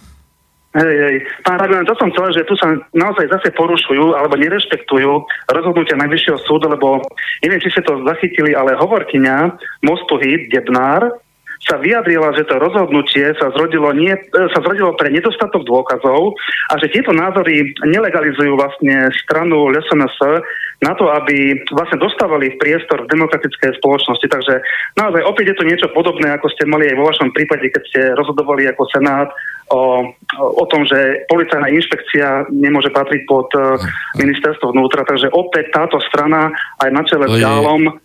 Hej, 0.75 0.95
hej. 1.07 1.15
Pán 1.47 1.55
Rabin, 1.55 1.87
to 1.87 1.95
som 1.95 2.11
chcel, 2.11 2.35
že 2.35 2.43
tu 2.43 2.51
sa 2.59 2.67
naozaj 2.91 3.31
zase 3.31 3.55
porušujú 3.55 4.11
alebo 4.11 4.35
nerešpektujú 4.35 5.23
rozhodnutia 5.47 5.95
Najvyššieho 5.95 6.39
súdu, 6.43 6.67
lebo 6.67 6.99
neviem, 7.39 7.63
či 7.63 7.71
ste 7.71 7.87
to 7.87 8.03
zachytili, 8.03 8.51
ale 8.51 8.75
hovorkyňa 8.75 9.55
Mostu 9.87 10.19
Hit, 10.19 10.51
Debnár, 10.51 11.15
sa 11.63 11.79
vyjadrila, 11.79 12.35
že 12.35 12.43
to 12.47 12.59
rozhodnutie 12.59 13.31
sa 13.39 13.47
zrodilo, 13.55 13.93
nie, 13.95 14.11
e, 14.11 14.21
sa 14.51 14.59
zrodilo 14.59 14.91
pre 14.99 15.07
nedostatok 15.13 15.63
dôkazov 15.63 16.35
a 16.71 16.73
že 16.81 16.91
tieto 16.91 17.15
názory 17.15 17.71
nelegalizujú 17.85 18.59
vlastne 18.59 19.09
stranu 19.23 19.71
LSNS 19.71 20.43
na 20.83 20.91
to, 20.99 21.07
aby 21.07 21.55
vlastne 21.71 21.97
dostávali 22.01 22.59
priestor 22.59 23.07
v 23.07 23.11
demokratickej 23.15 23.79
spoločnosti. 23.79 24.27
Takže 24.27 24.53
naozaj 24.99 25.21
opäť 25.23 25.55
je 25.55 25.57
to 25.57 25.67
niečo 25.67 25.87
podobné, 25.95 26.35
ako 26.35 26.51
ste 26.51 26.67
mali 26.67 26.91
aj 26.91 26.99
vo 26.99 27.07
vašom 27.07 27.29
prípade, 27.31 27.71
keď 27.71 27.83
ste 27.87 28.01
rozhodovali 28.19 28.67
ako 28.67 28.83
Senát 28.91 29.31
o, 29.71 30.11
o 30.37 30.65
tom, 30.67 30.83
že 30.85 31.25
policajná 31.31 31.71
inšpekcia 31.71 32.51
nemôže 32.51 32.93
patriť 32.93 33.21
pod 33.25 33.49
uh, 33.57 33.79
ministerstvo 34.19 34.75
vnútra. 34.75 35.07
Takže 35.07 35.31
opäť 35.33 35.73
táto 35.73 35.97
strana 36.11 36.53
aj 36.83 36.89
na 36.91 37.01
čele 37.07 37.25
s 37.31 37.35
Gálom 37.39 38.04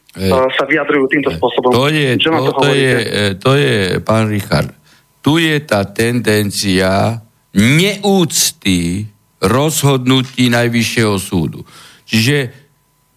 sa 0.59 0.65
vyjadrujú 0.67 1.07
týmto 1.07 1.31
spôsobom. 1.31 1.71
To 1.71 1.87
je, 1.87 2.19
Čo 2.19 2.35
to, 2.35 2.51
to, 2.51 2.53
to, 2.67 2.71
je, 2.75 2.95
e, 2.99 3.29
to 3.39 3.53
je, 3.55 3.75
pán 4.03 4.27
Richard, 4.27 4.75
tu 5.23 5.39
je 5.39 5.55
tá 5.63 5.87
tendencia 5.87 7.23
neúcty 7.55 9.07
rozhodnutí 9.39 10.51
Najvyššieho 10.51 11.15
súdu. 11.17 11.63
Čiže 12.05 12.37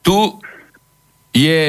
tu 0.05 0.37
je 1.33 1.61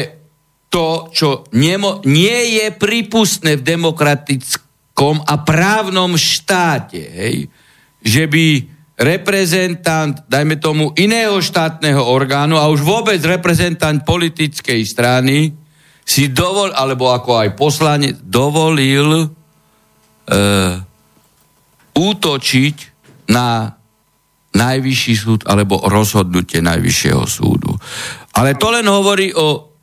to, 0.69 1.09
čo 1.15 1.49
nemo, 1.57 2.05
nie 2.05 2.61
je 2.61 2.67
prípustné 2.75 3.57
v 3.57 3.67
demokratickom 3.67 5.23
a 5.25 5.35
právnom 5.41 6.19
štáte, 6.19 7.01
hej, 7.01 7.37
že 8.05 8.29
by 8.29 8.74
reprezentant, 8.95 10.23
dajme 10.31 10.57
tomu, 10.63 10.95
iného 10.95 11.43
štátneho 11.43 11.99
orgánu 11.99 12.59
a 12.59 12.71
už 12.71 12.87
vôbec 12.87 13.19
reprezentant 13.27 14.07
politickej 14.07 14.87
strany 14.87 15.51
si 16.05 16.31
dovol, 16.31 16.71
alebo 16.71 17.11
ako 17.11 17.43
aj 17.43 17.49
poslanec, 17.59 18.15
dovolil 18.23 19.25
e, 19.25 19.27
útočiť 21.97 22.77
na 23.35 23.73
najvyšší 24.55 25.15
súd 25.19 25.41
alebo 25.51 25.83
rozhodnutie 25.91 26.63
najvyššieho 26.63 27.25
súdu. 27.27 27.75
Ale 28.39 28.55
to 28.55 28.71
len 28.71 28.87
hovorí 28.87 29.35
o 29.35 29.75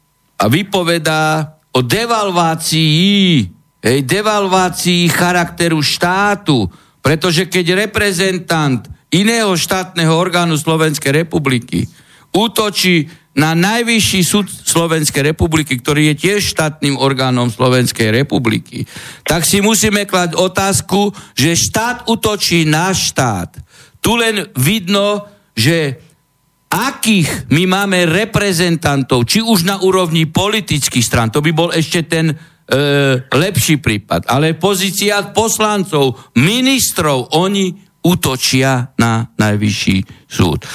a 0.42 0.50
vypovedá 0.50 1.54
o 1.78 1.80
devalvácii, 1.86 3.46
hej, 3.86 4.00
devalvácii 4.02 5.06
charakteru 5.06 5.78
štátu, 5.86 6.66
pretože 6.98 7.46
keď 7.46 7.86
reprezentant 7.86 8.90
iného 9.12 9.54
štátneho 9.60 10.16
orgánu 10.16 10.56
Slovenskej 10.56 11.12
republiky 11.12 11.92
útočí 12.32 13.12
na 13.32 13.56
najvyšší 13.56 14.22
súd 14.28 14.48
Slovenskej 14.52 15.32
republiky, 15.32 15.80
ktorý 15.80 16.12
je 16.12 16.16
tiež 16.20 16.52
štátnym 16.52 17.00
orgánom 17.00 17.48
Slovenskej 17.48 18.12
republiky, 18.12 18.84
tak 19.24 19.48
si 19.48 19.64
musíme 19.64 20.04
klať 20.04 20.36
otázku, 20.36 21.16
že 21.32 21.56
štát 21.56 22.12
útočí 22.12 22.68
na 22.68 22.92
štát. 22.92 23.56
Tu 24.04 24.12
len 24.20 24.52
vidno, 24.60 25.32
že 25.56 25.96
akých 26.72 27.52
my 27.52 27.64
máme 27.68 28.08
reprezentantov, 28.08 29.28
či 29.28 29.40
už 29.40 29.64
na 29.64 29.80
úrovni 29.80 30.28
politických 30.28 31.04
stran, 31.04 31.32
to 31.32 31.44
by 31.44 31.52
bol 31.56 31.72
ešte 31.72 32.08
ten 32.08 32.32
e, 32.32 32.36
lepší 33.28 33.80
prípad, 33.80 34.28
ale 34.28 34.56
v 34.56 34.64
pozíciách 34.64 35.32
poslancov, 35.36 36.32
ministrov, 36.36 37.32
oni 37.36 37.91
útočia 38.02 38.94
na 38.98 39.30
najvyšší 39.38 40.26
súd. 40.26 40.66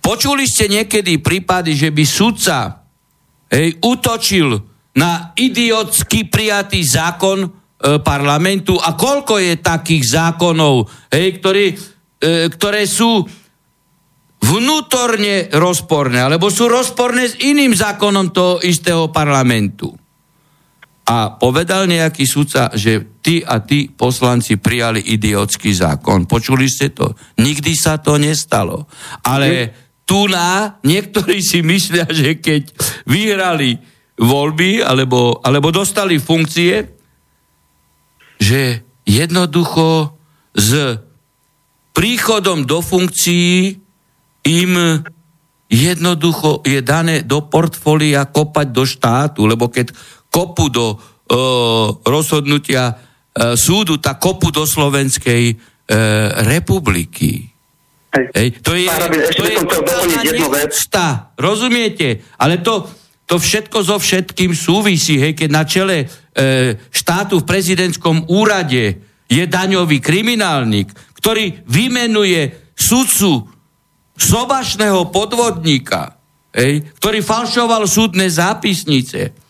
Počuli 0.00 0.46
ste 0.46 0.70
niekedy 0.70 1.18
prípady, 1.18 1.74
že 1.74 1.90
by 1.90 2.04
sudca 2.06 2.86
hej, 3.50 3.80
útočil 3.82 4.54
na 4.96 5.34
idiotsky 5.34 6.30
prijatý 6.30 6.80
zákon 6.86 7.44
e, 7.44 7.48
parlamentu 8.00 8.78
a 8.78 8.94
koľko 8.94 9.42
je 9.42 9.60
takých 9.60 10.04
zákonov, 10.06 10.88
hej, 11.10 11.42
ktorý, 11.42 11.66
e, 11.72 11.76
ktoré 12.48 12.86
sú 12.86 13.26
vnútorne 14.46 15.50
rozporné, 15.50 16.22
alebo 16.22 16.52
sú 16.54 16.70
rozporné 16.70 17.24
s 17.26 17.34
iným 17.42 17.74
zákonom 17.74 18.30
toho 18.30 18.62
istého 18.62 19.10
parlamentu. 19.10 19.90
A 21.06 21.38
povedal 21.38 21.86
nejaký 21.86 22.26
sudca, 22.26 22.74
že 22.74 23.22
ty 23.22 23.38
a 23.46 23.62
ty 23.62 23.86
poslanci 23.86 24.58
prijali 24.58 24.98
idiotský 24.98 25.70
zákon. 25.70 26.26
Počuli 26.26 26.66
ste 26.66 26.90
to? 26.90 27.14
Nikdy 27.38 27.72
sa 27.78 28.02
to 28.02 28.18
nestalo. 28.18 28.90
Ale 29.22 29.70
tu 30.02 30.26
na 30.26 30.82
niektorí 30.82 31.38
si 31.42 31.62
myslia, 31.62 32.10
že 32.10 32.42
keď 32.42 32.74
vyhrali 33.06 33.78
voľby 34.18 34.82
alebo, 34.82 35.38
alebo 35.46 35.70
dostali 35.70 36.18
funkcie, 36.18 36.90
že 38.42 38.82
jednoducho 39.06 40.18
s 40.58 40.98
príchodom 41.94 42.66
do 42.66 42.82
funkcií 42.82 43.78
im 44.46 44.72
jednoducho 45.66 46.62
je 46.62 46.78
dané 46.82 47.26
do 47.26 47.42
portfólia 47.42 48.30
kopať 48.30 48.66
do 48.70 48.84
štátu, 48.86 49.50
lebo 49.50 49.66
keď 49.66 49.90
kopu 50.36 50.68
do 50.68 50.92
e, 50.92 50.96
rozhodnutia 52.04 52.92
e, 52.92 52.94
súdu, 53.56 53.96
tak 53.96 54.20
kopu 54.20 54.52
do 54.52 54.68
Slovenskej 54.68 55.44
e, 55.48 55.54
republiky. 56.44 57.48
Hej. 58.12 58.26
Hej, 58.36 58.48
to 58.60 58.76
je, 58.76 58.84
to 59.32 59.44
je 59.48 59.56
totálna 59.64 60.20
neúcta, 60.28 61.32
rozumiete? 61.40 62.20
Ale 62.36 62.60
to, 62.60 62.84
to 63.24 63.40
všetko 63.40 63.80
so 63.80 63.96
všetkým 63.96 64.52
súvisí, 64.52 65.16
hej, 65.16 65.32
keď 65.32 65.48
na 65.48 65.64
čele 65.64 66.04
e, 66.04 66.06
štátu 66.92 67.40
v 67.40 67.48
prezidentskom 67.48 68.28
úrade 68.28 69.00
je 69.26 69.44
daňový 69.48 70.04
kriminálnik, 70.04 70.92
ktorý 71.16 71.64
vymenuje 71.64 72.72
sudcu 72.76 73.48
sobašného 74.16 75.12
podvodníka, 75.12 76.16
hej, 76.56 76.88
ktorý 77.00 77.20
falšoval 77.20 77.84
súdne 77.84 78.28
zápisnice, 78.28 79.45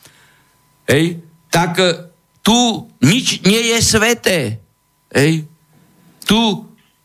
hej, 0.89 1.23
tak 1.51 1.79
e, 1.79 2.11
tu 2.43 2.87
nič 3.03 3.43
nie 3.43 3.75
je 3.75 3.79
sveté. 3.83 4.39
Hej. 5.11 5.47
Tu 6.27 6.41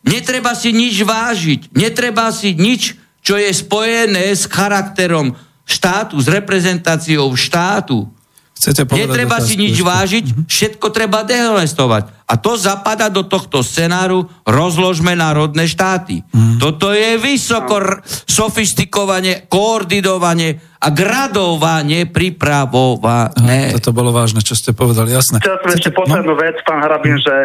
netreba 0.05 0.53
si 0.57 0.73
nič 0.73 1.01
vážiť, 1.01 1.73
netreba 1.73 2.29
si 2.33 2.57
nič, 2.57 2.97
čo 3.21 3.37
je 3.37 3.53
spojené 3.53 4.33
s 4.33 4.49
charakterom 4.49 5.37
štátu, 5.65 6.17
s 6.17 6.27
reprezentáciou 6.29 7.29
štátu. 7.37 8.09
Chcete 8.57 8.85
povedať 8.85 9.01
Netreba 9.09 9.37
si 9.41 9.57
nič 9.57 9.77
vážiť, 9.81 10.25
všetko 10.45 10.87
treba 10.93 11.25
dehonestovať. 11.25 12.20
A 12.31 12.39
to 12.39 12.55
zapada 12.55 13.11
do 13.11 13.27
tohto 13.27 13.59
scenáru 13.59 14.23
rozložme 14.47 15.11
národné 15.19 15.67
štáty. 15.67 16.23
Mhm. 16.31 16.63
Toto 16.63 16.95
je 16.95 17.19
vysoko 17.19 17.75
r- 17.83 17.99
sofistikovanie, 18.07 19.51
koordinovanie 19.51 20.55
a 20.79 20.87
gradovanie 20.95 22.07
pripravované. 22.07 23.75
Toto 23.75 23.91
bolo 23.91 24.15
vážne, 24.15 24.39
čo 24.39 24.55
ste 24.55 24.71
povedali, 24.71 25.11
jasné. 25.11 25.43
Chcel 25.43 25.59
som 25.59 25.71
ešte 25.75 25.91
poslednú 25.91 26.33
vec, 26.39 26.55
pán 26.63 26.79
Harabin, 26.79 27.19
že 27.19 27.35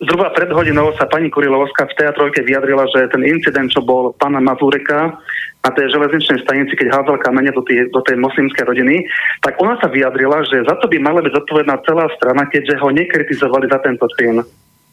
zhruba 0.00 0.28
pred 0.36 0.52
hodinou 0.52 0.92
sa 1.00 1.08
pani 1.08 1.32
Kurilovská 1.32 1.88
v 1.88 1.96
teatrojke 1.96 2.44
vyjadrila, 2.44 2.84
že 2.92 3.08
ten 3.08 3.24
incident, 3.24 3.72
čo 3.72 3.80
bol 3.80 4.12
pána 4.20 4.44
Mazureka 4.44 5.16
na 5.64 5.70
tej 5.72 5.88
železničnej 5.96 6.44
stanici, 6.44 6.76
keď 6.76 7.00
hádzal 7.00 7.16
kamene 7.24 7.50
do, 7.50 7.64
tej, 7.64 7.88
do 7.90 8.00
tej 8.04 8.20
moslimskej 8.20 8.64
rodiny, 8.68 9.08
tak 9.40 9.56
ona 9.58 9.74
sa 9.80 9.88
vyjadrila, 9.88 10.44
že 10.46 10.62
za 10.68 10.76
to 10.78 10.86
by 10.86 11.00
mala 11.00 11.24
byť 11.24 11.32
zodpovedná 11.32 11.74
celá 11.82 12.06
strana, 12.14 12.44
keďže 12.46 12.76
ho 12.78 12.88
nekritizovali 12.92 13.66
za 13.66 13.78
tento 13.80 14.06
čin. 14.14 14.36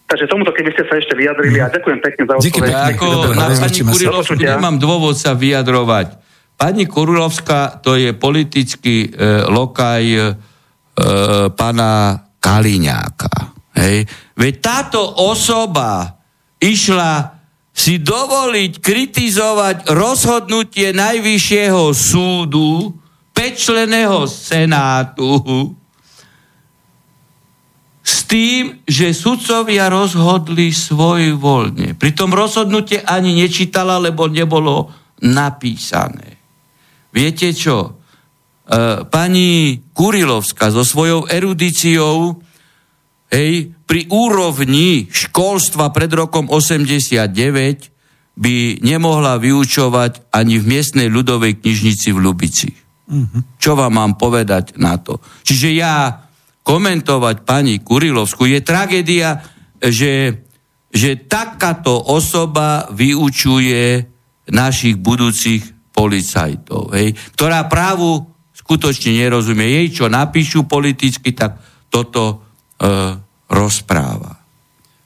Takže 0.04 0.26
tomuto, 0.30 0.52
keby 0.56 0.72
ste 0.76 0.84
sa 0.88 0.96
ešte 1.00 1.14
vyjadrili, 1.16 1.58
a 1.62 1.68
ďakujem 1.72 2.00
pekne 2.00 2.24
za 2.28 2.34
Díky 2.40 2.60
odpoveď. 2.60 2.74
Ako 2.96 3.08
na 3.34 3.48
pani 3.50 3.82
počutia. 3.84 4.50
nemám 4.56 4.78
dôvod 4.80 5.16
sa 5.16 5.36
vyjadrovať. 5.36 6.08
Pani 6.54 6.86
Kurilovská 6.86 7.82
to 7.82 7.98
je 7.98 8.14
politický 8.14 9.10
e, 9.10 9.48
lokaj 9.50 10.04
e, 10.06 10.22
pána 11.54 11.92
Kaliňáka. 12.38 13.53
Hej. 13.74 14.06
Veď 14.38 14.54
táto 14.62 15.02
osoba 15.02 16.22
išla 16.62 17.42
si 17.74 17.98
dovoliť 17.98 18.72
kritizovať 18.78 19.90
rozhodnutie 19.90 20.94
Najvyššieho 20.94 21.90
súdu, 21.92 22.94
pečleného 23.34 24.30
senátu, 24.30 25.42
s 28.04 28.28
tým, 28.30 28.84
že 28.86 29.16
sudcovia 29.16 29.90
rozhodli 29.90 30.70
svoj 30.70 31.40
voľne. 31.40 31.96
Pritom 31.98 32.36
rozhodnutie 32.36 33.00
ani 33.02 33.42
nečítala, 33.42 33.98
lebo 33.98 34.28
nebolo 34.28 34.92
napísané. 35.24 36.36
Viete 37.16 37.56
čo? 37.56 37.78
E, 37.88 37.92
pani 39.08 39.80
Kurilovská 39.96 40.68
so 40.68 40.84
svojou 40.84 41.32
erudíciou 41.32 42.44
hej, 43.34 43.74
pri 43.90 44.06
úrovni 44.14 45.10
školstva 45.10 45.90
pred 45.90 46.14
rokom 46.14 46.46
89 46.48 48.38
by 48.38 48.82
nemohla 48.82 49.42
vyučovať 49.42 50.34
ani 50.34 50.58
v 50.58 50.66
miestnej 50.66 51.10
ľudovej 51.10 51.62
knižnici 51.62 52.14
v 52.14 52.22
Lubici. 52.22 52.70
Čo 53.60 53.78
vám 53.78 54.00
mám 54.00 54.14
povedať 54.18 54.80
na 54.80 54.98
to? 54.98 55.22
Čiže 55.44 55.70
ja 55.76 56.24
komentovať 56.64 57.44
pani 57.44 57.84
Kurilovsku 57.84 58.48
je 58.48 58.60
tragédia, 58.64 59.44
že, 59.84 60.48
že 60.90 61.20
takáto 61.28 61.94
osoba 61.94 62.88
vyučuje 62.90 64.08
našich 64.50 64.98
budúcich 64.98 65.62
policajtov, 65.94 66.96
hej, 66.96 67.14
ktorá 67.38 67.68
právu 67.70 68.34
skutočne 68.56 69.14
nerozumie. 69.14 69.84
Jej, 69.84 70.02
čo 70.02 70.06
napíšu 70.08 70.66
politicky, 70.66 71.36
tak 71.36 71.60
toto 71.92 72.42
e, 72.80 73.23
rozpráva. 73.54 74.44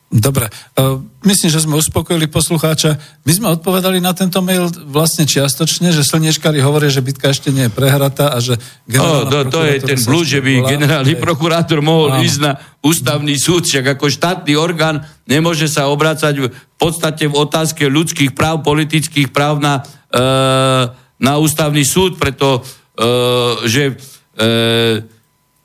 Dobre, 0.08 0.48
uh, 0.48 1.04
myslím, 1.28 1.52
že 1.52 1.68
sme 1.68 1.76
uspokojili 1.76 2.32
poslucháča. 2.32 2.96
My 3.28 3.32
sme 3.36 3.48
odpovedali 3.60 4.00
na 4.00 4.16
tento 4.16 4.40
mail 4.40 4.72
vlastne 4.88 5.28
čiastočne, 5.28 5.92
že 5.92 6.08
slniečkári 6.08 6.64
hovoria, 6.64 6.88
že 6.88 7.04
bitka 7.04 7.28
ešte 7.28 7.52
nie 7.52 7.68
je 7.68 7.76
prehratá 7.76 8.32
a 8.32 8.40
že 8.40 8.56
generálna 8.88 9.52
to, 9.52 9.60
to 9.60 9.62
je 9.68 9.76
ten 9.84 10.00
blúd, 10.08 10.24
že 10.24 10.40
by 10.40 10.64
volá. 10.64 10.70
generálny 10.72 11.12
Hej. 11.12 11.20
prokurátor 11.20 11.84
mohol 11.84 12.16
Áno. 12.16 12.24
ísť 12.24 12.40
na 12.40 12.56
ústavný 12.80 13.36
súd, 13.36 13.68
však 13.68 14.00
ako 14.00 14.08
štátny 14.08 14.56
orgán 14.56 15.04
nemôže 15.28 15.68
sa 15.68 15.92
obracať 15.92 16.40
v 16.40 16.76
podstate 16.80 17.28
v 17.28 17.36
otázke 17.36 17.84
ľudských 17.84 18.32
práv, 18.32 18.64
politických 18.64 19.28
práv 19.36 19.60
na, 19.60 19.84
e, 20.08 20.24
na 21.20 21.34
ústavný 21.36 21.84
súd, 21.84 22.16
preto, 22.16 22.64
e, 22.64 23.68
že 23.68 23.84
e, 23.92 23.94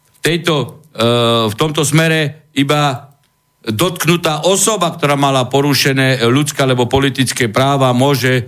v, 0.03 0.18
tejto, 0.18 0.83
e, 0.91 1.07
v 1.47 1.55
tomto 1.55 1.87
smere 1.87 2.41
iba 2.57 3.12
dotknutá 3.62 4.42
osoba, 4.42 4.90
ktorá 4.90 5.14
mala 5.14 5.46
porušené 5.46 6.26
ľudské 6.26 6.66
alebo 6.66 6.90
politické 6.90 7.46
práva, 7.46 7.94
môže 7.94 8.32
e, 8.34 8.42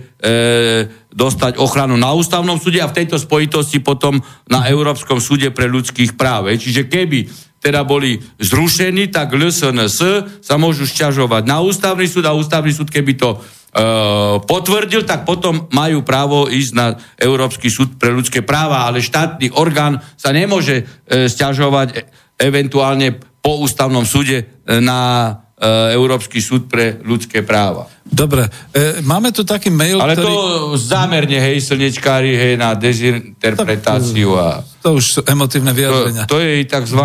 dostať 1.15 1.55
ochranu 1.55 1.95
na 1.95 2.11
ústavnom 2.11 2.59
súde 2.59 2.83
a 2.83 2.91
v 2.91 2.99
tejto 2.99 3.15
spojitosti 3.15 3.79
potom 3.79 4.19
na 4.51 4.67
Európskom 4.67 5.23
súde 5.23 5.55
pre 5.55 5.71
ľudských 5.71 6.19
práv. 6.19 6.51
Čiže 6.51 6.91
keby 6.91 7.31
teda 7.63 7.87
boli 7.87 8.19
zrušení, 8.43 9.09
tak 9.09 9.33
LSNS 9.33 9.97
sa 10.43 10.55
môžu 10.59 10.83
šťažovať 10.83 11.47
na 11.47 11.63
ústavný 11.63 12.05
súd 12.05 12.27
a 12.27 12.35
ústavný 12.35 12.75
súd, 12.75 12.91
keby 12.91 13.15
to 13.15 13.29
e, 13.33 13.37
potvrdil, 14.43 15.07
tak 15.07 15.23
potom 15.23 15.71
majú 15.71 16.03
právo 16.03 16.51
ísť 16.51 16.71
na 16.75 16.91
Európsky 17.15 17.71
súd 17.71 17.95
pre 17.95 18.11
ľudské 18.11 18.43
práva, 18.43 18.83
ale 18.83 18.99
štátny 18.99 19.55
orgán 19.55 20.03
sa 20.19 20.35
nemôže 20.35 20.83
e, 21.07 21.25
sťažovať 21.31 21.87
e, 21.89 21.95
eventuálne 22.35 23.15
po 23.45 23.61
ústavnom 23.61 24.01
súde 24.01 24.41
e, 24.41 24.45
na 24.81 25.29
e, 25.53 25.93
Európsky 25.93 26.41
súd 26.41 26.65
pre 26.65 26.97
ľudské 27.05 27.45
práva. 27.45 27.85
Dobre, 28.01 28.49
e, 28.73 29.05
máme 29.05 29.29
tu 29.29 29.45
taký 29.45 29.69
mail, 29.69 30.01
Ale 30.01 30.17
ktorý... 30.17 30.33
to 30.33 30.41
zámerne, 30.81 31.37
hej, 31.37 31.61
slnečkári, 31.61 32.33
hej, 32.33 32.53
na 32.57 32.73
dezinterpretáciu 32.73 34.33
a 34.33 34.65
To 34.81 34.97
už 34.97 35.05
sú 35.05 35.19
emotívne 35.29 35.69
to, 35.69 35.77
vyjadrenia. 35.77 36.25
to 36.25 36.41
je 36.41 36.65
tzv. 36.65 37.01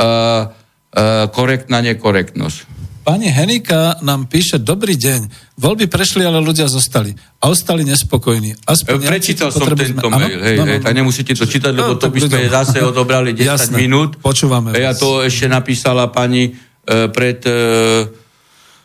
Uh, 0.00 0.48
uh, 0.96 1.28
korektná 1.28 1.84
nekorektnosť. 1.84 2.79
Pani 3.00 3.26
Henika 3.26 3.96
nám 4.00 4.28
píše, 4.28 4.60
dobrý 4.60 4.92
deň, 4.92 5.20
voľby 5.56 5.88
prešli, 5.88 6.20
ale 6.20 6.36
ľudia 6.38 6.68
zostali. 6.68 7.10
A 7.38 7.48
ostali 7.48 7.80
nespokojní. 7.82 8.60
Aspoň 8.62 8.92
nejakú 8.98 9.10
Prečítal 9.10 9.48
som 9.48 9.64
tento 9.66 10.04
Áno? 10.04 10.20
mail, 10.20 10.36
hej, 10.38 10.54
No, 10.54 10.62
no, 10.62 10.70
hej, 10.70 10.78
no. 10.78 10.84
tak 10.84 10.92
nemusíte 10.94 11.32
to 11.32 11.42
čítať, 11.42 11.72
lebo 11.72 11.96
No, 11.96 11.96
to 11.96 12.06
by 12.06 12.18
sme 12.20 12.44
zase 12.46 12.78
odobrali 12.78 13.32
10 13.32 13.40
Jasné, 13.50 13.76
minút. 13.78 14.20
počúvame 14.20 14.76
Ja 14.76 14.92
vás. 14.92 15.00
to 15.00 15.20
ešte 15.20 15.48
napísala 15.48 16.06
pani 16.08 16.52
e, 16.84 17.08
pred 17.08 17.40
e, 17.42 17.52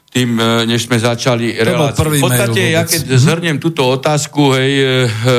tým, 0.09 0.29
e, 0.33 0.63
než 0.65 0.87
sme 0.87 0.95
začali 0.95 1.51
reláciu. 1.53 2.07
V 2.07 2.23
podstate, 2.23 2.71
ja 2.71 2.81
keď 2.81 3.01
zhrniem 3.11 3.59
túto 3.59 3.83
otázku, 3.83 4.55
hej, 4.55 4.71
e, 4.73 4.85
e, 5.11 5.35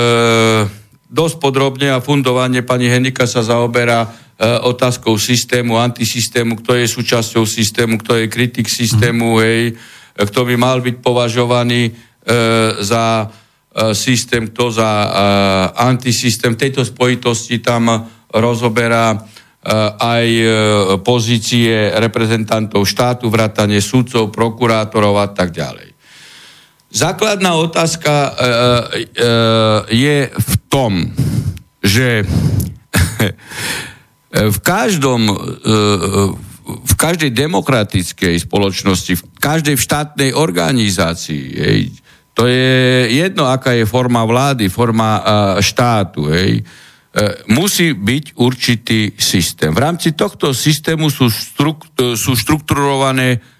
dosť 1.08 1.36
podrobne 1.38 1.90
a 1.90 1.98
fundovane 1.98 2.60
pani 2.60 2.86
Henika 2.86 3.24
sa 3.24 3.40
zaoberá 3.40 4.04
e, 4.04 4.08
otázkou 4.44 5.16
systému, 5.16 5.80
antisystému, 5.80 6.60
kto 6.60 6.76
je 6.76 6.84
súčasťou 6.84 7.48
systému, 7.48 7.96
kto 8.04 8.20
je 8.20 8.26
kritik 8.28 8.68
systému, 8.68 9.40
hej, 9.40 9.72
e, 9.72 10.22
kto 10.28 10.44
by 10.44 10.54
mal 10.60 10.84
byť 10.84 10.96
považovaný 11.00 11.88
e, 11.88 11.92
za 12.84 13.24
e, 13.24 13.26
systém, 13.96 14.52
kto 14.52 14.76
za 14.76 14.90
e, 14.92 15.08
antisystém. 15.88 16.52
V 16.52 16.60
tejto 16.68 16.84
spojitosti 16.84 17.64
tam 17.64 17.88
rozoberá 18.28 19.16
e, 19.16 19.18
aj 19.96 20.26
e, 20.28 20.46
pozície 21.00 21.96
reprezentantov 21.96 22.84
štátu, 22.84 23.32
vrátane 23.32 23.80
súdcov, 23.80 24.28
prokurátorov 24.36 25.16
a 25.16 25.32
tak 25.32 25.56
ďalej. 25.56 25.96
Základná 26.92 27.56
otázka 27.56 28.12
e, 28.12 28.30
e, 28.32 28.36
je 29.96 30.16
v 30.28 30.52
tom, 30.68 30.92
že 31.80 32.24
v 34.36 34.58
každom 34.60 35.32
e, 35.32 35.34
v 36.66 36.94
každej 36.98 37.30
demokratickej 37.30 38.42
spoločnosti, 38.42 39.12
v 39.14 39.24
každej 39.38 39.78
štátnej 39.78 40.30
organizácii, 40.34 41.46
hej, 41.54 41.80
to 42.34 42.44
je 42.44 43.06
jedno, 43.16 43.48
aká 43.48 43.72
je 43.72 43.88
forma 43.88 44.20
vlády, 44.26 44.68
forma 44.68 45.10
a, 45.16 45.22
štátu, 45.62 46.26
hej, 46.28 46.60
e, 46.60 46.62
musí 47.54 47.94
byť 47.94 48.24
určitý 48.36 49.14
systém. 49.14 49.70
V 49.72 49.78
rámci 49.78 50.12
tohto 50.12 50.50
systému 50.50 51.08
sú, 51.08 51.30
struk, 51.30 51.86
sú 51.96 52.34
štrukturované 52.34 53.38
e, 53.38 53.55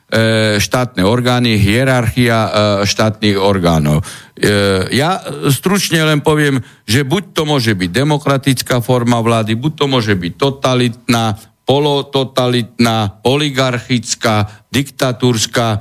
štátne 0.63 1.03
orgány, 1.03 1.59
hierarchia 1.59 2.39
e, 2.39 2.51
štátnych 2.87 3.35
orgánov. 3.43 4.07
E, 4.39 4.87
ja 4.95 5.19
stručne 5.51 5.99
len 6.07 6.23
poviem, 6.23 6.63
že 6.87 7.03
buď 7.03 7.35
to 7.35 7.43
môže 7.43 7.75
byť 7.75 7.91
demokratická 7.91 8.79
forma 8.79 9.19
vlády, 9.19 9.59
buď 9.59 9.73
to 9.75 9.87
môže 9.91 10.15
byť 10.15 10.33
totalitná, 10.39 11.35
polototalitná, 11.67 13.19
oligarchická, 13.27 14.71
diktatúrska, 14.71 15.67
e, 15.75 15.79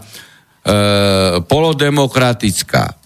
polodemokratická. 1.45 2.97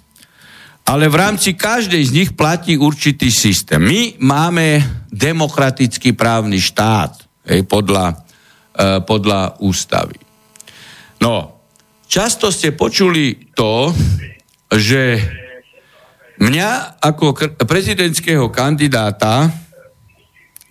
ale 0.88 1.06
v 1.12 1.16
rámci 1.20 1.54
každej 1.54 2.04
z 2.08 2.16
nich 2.16 2.30
platí 2.32 2.80
určitý 2.80 3.28
systém. 3.28 3.84
My 3.84 4.16
máme 4.24 4.82
demokratický 5.12 6.16
právny 6.16 6.64
štát 6.64 7.44
hej, 7.44 7.68
podľa, 7.68 8.24
e, 8.72 9.04
podľa 9.04 9.60
ústavy. 9.60 10.29
No, 11.20 11.60
často 12.08 12.52
ste 12.52 12.72
počuli 12.72 13.52
to, 13.52 13.92
že 14.72 15.20
mňa 16.40 17.00
ako 17.04 17.36
prezidentského 17.68 18.48
kandidáta 18.48 19.52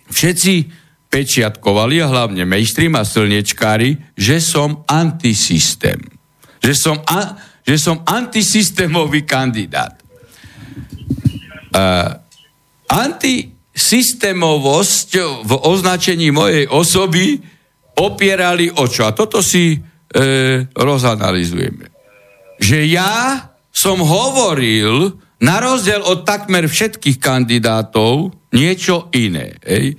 všetci 0.09 0.65
pečiatkovali, 1.09 2.01
a 2.01 2.07
hlavne 2.09 2.45
mainstream 2.45 2.95
a 2.97 3.05
slnečkári, 3.05 3.97
že 4.13 4.41
som 4.41 4.83
antisystém. 4.85 5.99
Že 6.61 6.73
som, 6.77 7.01
a, 7.05 7.35
že 7.65 7.77
som 7.81 8.03
antisystémový 8.05 9.21
kandidát. 9.25 9.97
Uh, 11.69 12.17
antisystémovosť 12.89 15.09
v 15.45 15.51
označení 15.53 16.31
mojej 16.33 16.65
osoby 16.69 17.41
opierali 17.97 18.71
o 18.73 18.87
čo? 18.89 19.05
A 19.05 19.11
toto 19.13 19.41
si 19.45 19.77
e, 19.77 19.79
rozanalizujeme. 20.75 21.91
Že 22.59 22.79
ja 22.89 23.47
som 23.69 24.01
hovoril, 24.03 25.15
na 25.39 25.63
rozdiel 25.63 26.03
od 26.03 26.27
takmer 26.27 26.67
všetkých 26.67 27.17
kandidátov, 27.21 28.35
niečo 28.51 29.07
iné. 29.15 29.55
Ej. 29.63 29.95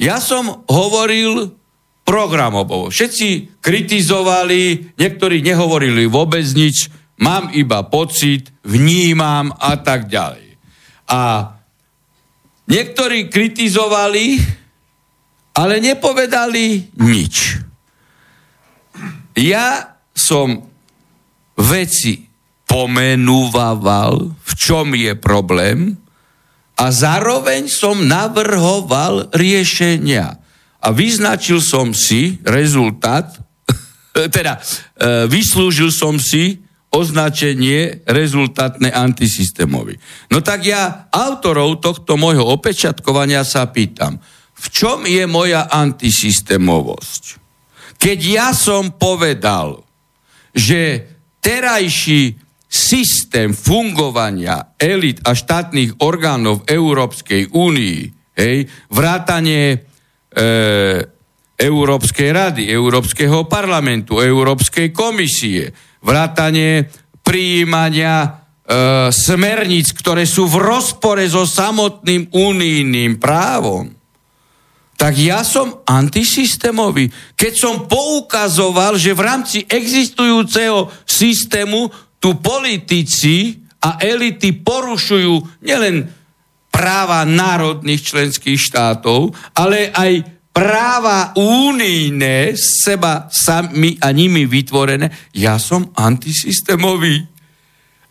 Ja 0.00 0.18
som 0.18 0.66
hovoril 0.66 1.54
programovo. 2.02 2.90
Všetci 2.90 3.60
kritizovali, 3.62 4.94
niektorí 4.98 5.38
nehovorili 5.38 6.10
vôbec 6.10 6.42
nič, 6.50 6.90
mám 7.22 7.54
iba 7.54 7.86
pocit, 7.86 8.50
vnímam 8.66 9.54
a 9.54 9.78
tak 9.78 10.10
ďalej. 10.10 10.58
A 11.06 11.54
niektorí 12.66 13.30
kritizovali, 13.30 14.42
ale 15.54 15.78
nepovedali 15.78 16.90
nič. 16.98 17.62
Ja 19.36 19.96
som 20.12 20.60
veci 21.56 22.28
pomenúval, 22.68 24.32
v 24.32 24.52
čom 24.56 24.96
je 24.96 25.12
problém 25.16 25.96
a 26.76 26.88
zároveň 26.88 27.68
som 27.68 28.08
navrhoval 28.08 29.28
riešenia. 29.36 30.40
A 30.82 30.88
vyznačil 30.90 31.62
som 31.62 31.92
si 31.92 32.40
rezultát, 32.42 33.28
teda 34.34 34.58
e, 34.58 35.28
vyslúžil 35.28 35.92
som 35.92 36.16
si 36.16 36.64
označenie 36.92 38.04
rezultátne 38.04 38.92
antisystémovi. 38.92 39.96
No 40.28 40.44
tak 40.44 40.68
ja 40.68 41.08
autorov 41.08 41.80
tohto 41.80 42.20
môjho 42.20 42.44
opečatkovania 42.44 43.48
sa 43.48 43.68
pýtam, 43.72 44.20
v 44.52 44.66
čom 44.68 45.08
je 45.08 45.24
moja 45.24 45.68
antisystémovosť? 45.72 47.41
Keď 48.02 48.18
ja 48.18 48.50
som 48.50 48.98
povedal, 48.98 49.78
že 50.50 51.06
terajší 51.38 52.34
systém 52.66 53.54
fungovania 53.54 54.74
elit 54.74 55.22
a 55.22 55.38
štátnych 55.38 56.02
orgánov 56.02 56.66
Európskej 56.66 57.54
únii, 57.54 58.00
hej, 58.34 58.66
vrátanie 58.90 59.64
e, 59.70 59.78
Európskej 61.54 62.30
rady, 62.34 62.74
Európskeho 62.74 63.46
parlamentu, 63.46 64.18
Európskej 64.18 64.90
komisie, 64.90 65.70
vrátanie 66.02 66.90
prijímania 67.22 68.26
e, 68.26 68.30
smerníc, 69.14 69.94
ktoré 69.94 70.26
sú 70.26 70.50
v 70.50 70.58
rozpore 70.58 71.22
so 71.30 71.46
samotným 71.46 72.34
unijným 72.34 73.22
právom, 73.22 73.94
tak 75.02 75.18
ja 75.18 75.42
som 75.42 75.82
antisystémový. 75.82 77.10
Keď 77.34 77.52
som 77.58 77.90
poukazoval, 77.90 78.94
že 78.94 79.10
v 79.10 79.26
rámci 79.26 79.58
existujúceho 79.66 80.94
systému 81.02 81.90
tu 82.22 82.38
politici 82.38 83.66
a 83.82 83.98
elity 83.98 84.62
porušujú 84.62 85.66
nielen 85.66 86.06
práva 86.70 87.26
národných 87.26 87.98
členských 87.98 88.54
štátov, 88.54 89.34
ale 89.58 89.90
aj 89.90 90.22
práva 90.54 91.34
únijné, 91.34 92.54
seba 92.54 93.26
sami 93.26 93.98
a 93.98 94.14
nimi 94.14 94.46
vytvorené, 94.46 95.34
ja 95.34 95.58
som 95.58 95.90
antisystémový. 95.98 97.26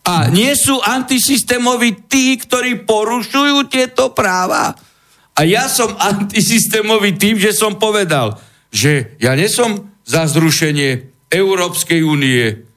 A 0.04 0.28
nie 0.28 0.52
sú 0.52 0.76
antisystémoví 0.76 2.04
tí, 2.04 2.36
ktorí 2.36 2.84
porušujú 2.84 3.64
tieto 3.72 4.12
práva. 4.12 4.91
A 5.32 5.48
ja 5.48 5.64
som 5.68 5.96
antisystémový 5.96 7.16
tým, 7.16 7.40
že 7.40 7.56
som 7.56 7.80
povedal, 7.80 8.36
že 8.68 9.16
ja 9.16 9.32
nesom 9.32 9.88
za 10.04 10.28
zrušenie 10.28 11.12
Európskej 11.32 12.04
únie. 12.04 12.68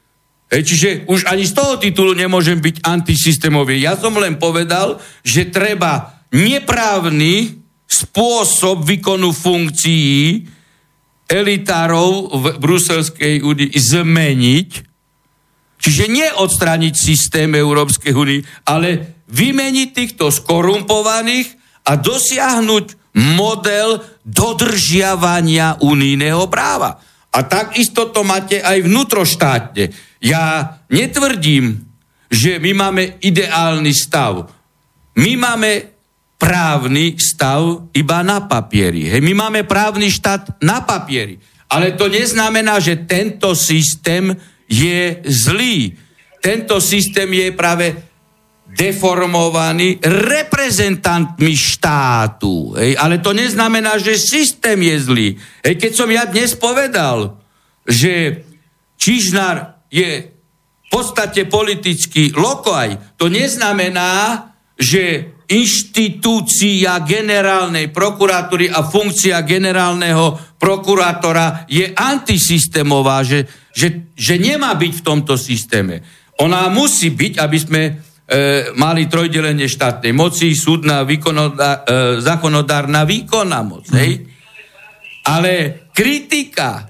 E, 0.48 0.64
čiže 0.64 1.04
už 1.12 1.28
ani 1.28 1.44
z 1.44 1.54
toho 1.56 1.76
titulu 1.76 2.16
nemôžem 2.16 2.62
byť 2.64 2.86
antisystémový. 2.86 3.84
Ja 3.84 4.00
som 4.00 4.16
len 4.16 4.40
povedal, 4.40 5.04
že 5.26 5.52
treba 5.52 6.24
neprávny 6.32 7.60
spôsob 7.86 8.88
výkonu 8.88 9.36
funkcií 9.36 10.48
elitárov 11.26 12.38
v 12.38 12.46
Bruselskej 12.62 13.42
únii 13.42 13.74
zmeniť, 13.74 14.70
čiže 15.82 16.04
neodstrániť 16.08 16.94
systém 16.94 17.50
Európskej 17.52 18.14
únie, 18.14 18.46
ale 18.64 19.18
vymeniť 19.28 19.90
týchto 19.92 20.30
skorumpovaných 20.30 21.65
a 21.86 21.92
dosiahnuť 21.96 23.14
model 23.38 24.04
dodržiavania 24.26 25.80
unijného 25.80 26.50
práva. 26.52 27.00
A 27.36 27.40
takisto 27.46 28.12
to 28.12 28.24
máte 28.24 28.60
aj 28.60 28.84
vnútroštátne. 28.84 29.92
Ja 30.24 30.76
netvrdím, 30.92 31.84
že 32.32 32.58
my 32.60 32.72
máme 32.74 33.04
ideálny 33.22 33.92
stav. 33.92 34.50
My 35.16 35.32
máme 35.40 35.96
právny 36.36 37.16
stav 37.16 37.92
iba 37.96 38.20
na 38.24 38.44
papieri. 38.44 39.08
Hej, 39.08 39.22
my 39.24 39.34
máme 39.36 39.62
právny 39.64 40.12
štát 40.12 40.60
na 40.64 40.84
papieri. 40.84 41.40
Ale 41.72 41.96
to 41.96 42.12
neznamená, 42.12 42.80
že 42.80 43.08
tento 43.08 43.56
systém 43.56 44.36
je 44.68 45.24
zlý. 45.26 45.96
Tento 46.44 46.78
systém 46.84 47.28
je 47.32 47.48
práve 47.56 47.96
deformovaný 48.66 50.02
reprezentantmi 50.02 51.54
štátu. 51.54 52.76
Hej, 52.76 52.98
ale 52.98 53.22
to 53.22 53.32
neznamená, 53.32 54.02
že 54.02 54.18
systém 54.18 54.82
je 54.82 54.98
zlý. 55.00 55.28
Hej, 55.62 55.76
keď 55.78 55.92
som 55.94 56.10
ja 56.10 56.26
dnes 56.26 56.58
povedal, 56.58 57.38
že 57.86 58.42
Čižnár 58.98 59.86
je 59.94 60.34
v 60.86 60.88
podstate 60.90 61.46
politický 61.46 62.34
lokaj, 62.34 63.18
to 63.22 63.30
neznamená, 63.30 64.50
že 64.76 65.36
inštitúcia 65.46 67.06
generálnej 67.06 67.94
prokuratúry 67.94 68.66
a 68.66 68.82
funkcia 68.82 69.46
generálneho 69.46 70.58
prokurátora 70.58 71.70
je 71.70 71.94
antisystémová, 71.94 73.22
že, 73.22 73.46
že, 73.70 74.10
že 74.18 74.42
nemá 74.42 74.74
byť 74.74 74.92
v 75.00 75.06
tomto 75.06 75.38
systéme. 75.38 76.02
Ona 76.42 76.68
musí 76.74 77.14
byť, 77.14 77.34
aby 77.38 77.58
sme 77.62 77.82
e, 78.26 78.74
mali 78.74 79.06
trojdelenie 79.06 79.70
štátnej 79.70 80.14
moci, 80.14 80.52
súdna, 80.58 81.06
výkonodá, 81.06 81.86
e, 81.86 82.22
zákonodárna, 82.22 83.06
výkonná 83.06 83.62
moc. 83.62 83.86
Hej? 83.94 84.26
Ale 85.26 85.86
kritika 85.94 86.90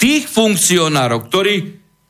tých 0.00 0.26
funkcionárov, 0.28 1.28
ktorí 1.28 1.54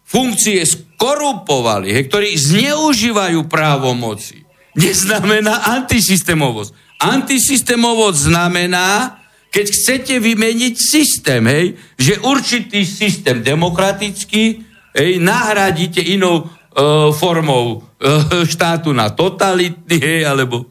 funkcie 0.07 0.63
skorupovali, 0.63 1.93
hej, 1.93 2.05
ktorí 2.09 2.29
zneužívajú 2.37 3.49
právomoci, 3.49 4.45
neznamená 4.77 5.69
antisystémovosť. 5.81 7.01
Antisystémovosť 7.01 8.19
znamená, 8.33 9.21
keď 9.53 9.67
chcete 9.69 10.15
vymeniť 10.21 10.75
systém, 10.77 11.43
hej, 11.45 11.67
že 12.01 12.21
určitý 12.25 12.85
systém 12.89 13.45
demokratický 13.45 14.65
hej, 14.97 15.21
nahradíte 15.21 16.01
inou 16.01 16.49
formou 17.12 17.85
e, 18.01 18.47
štátu 18.53 18.93
na 18.93 19.12
totalitný, 19.12 19.99
hej, 20.01 20.23
alebo, 20.25 20.66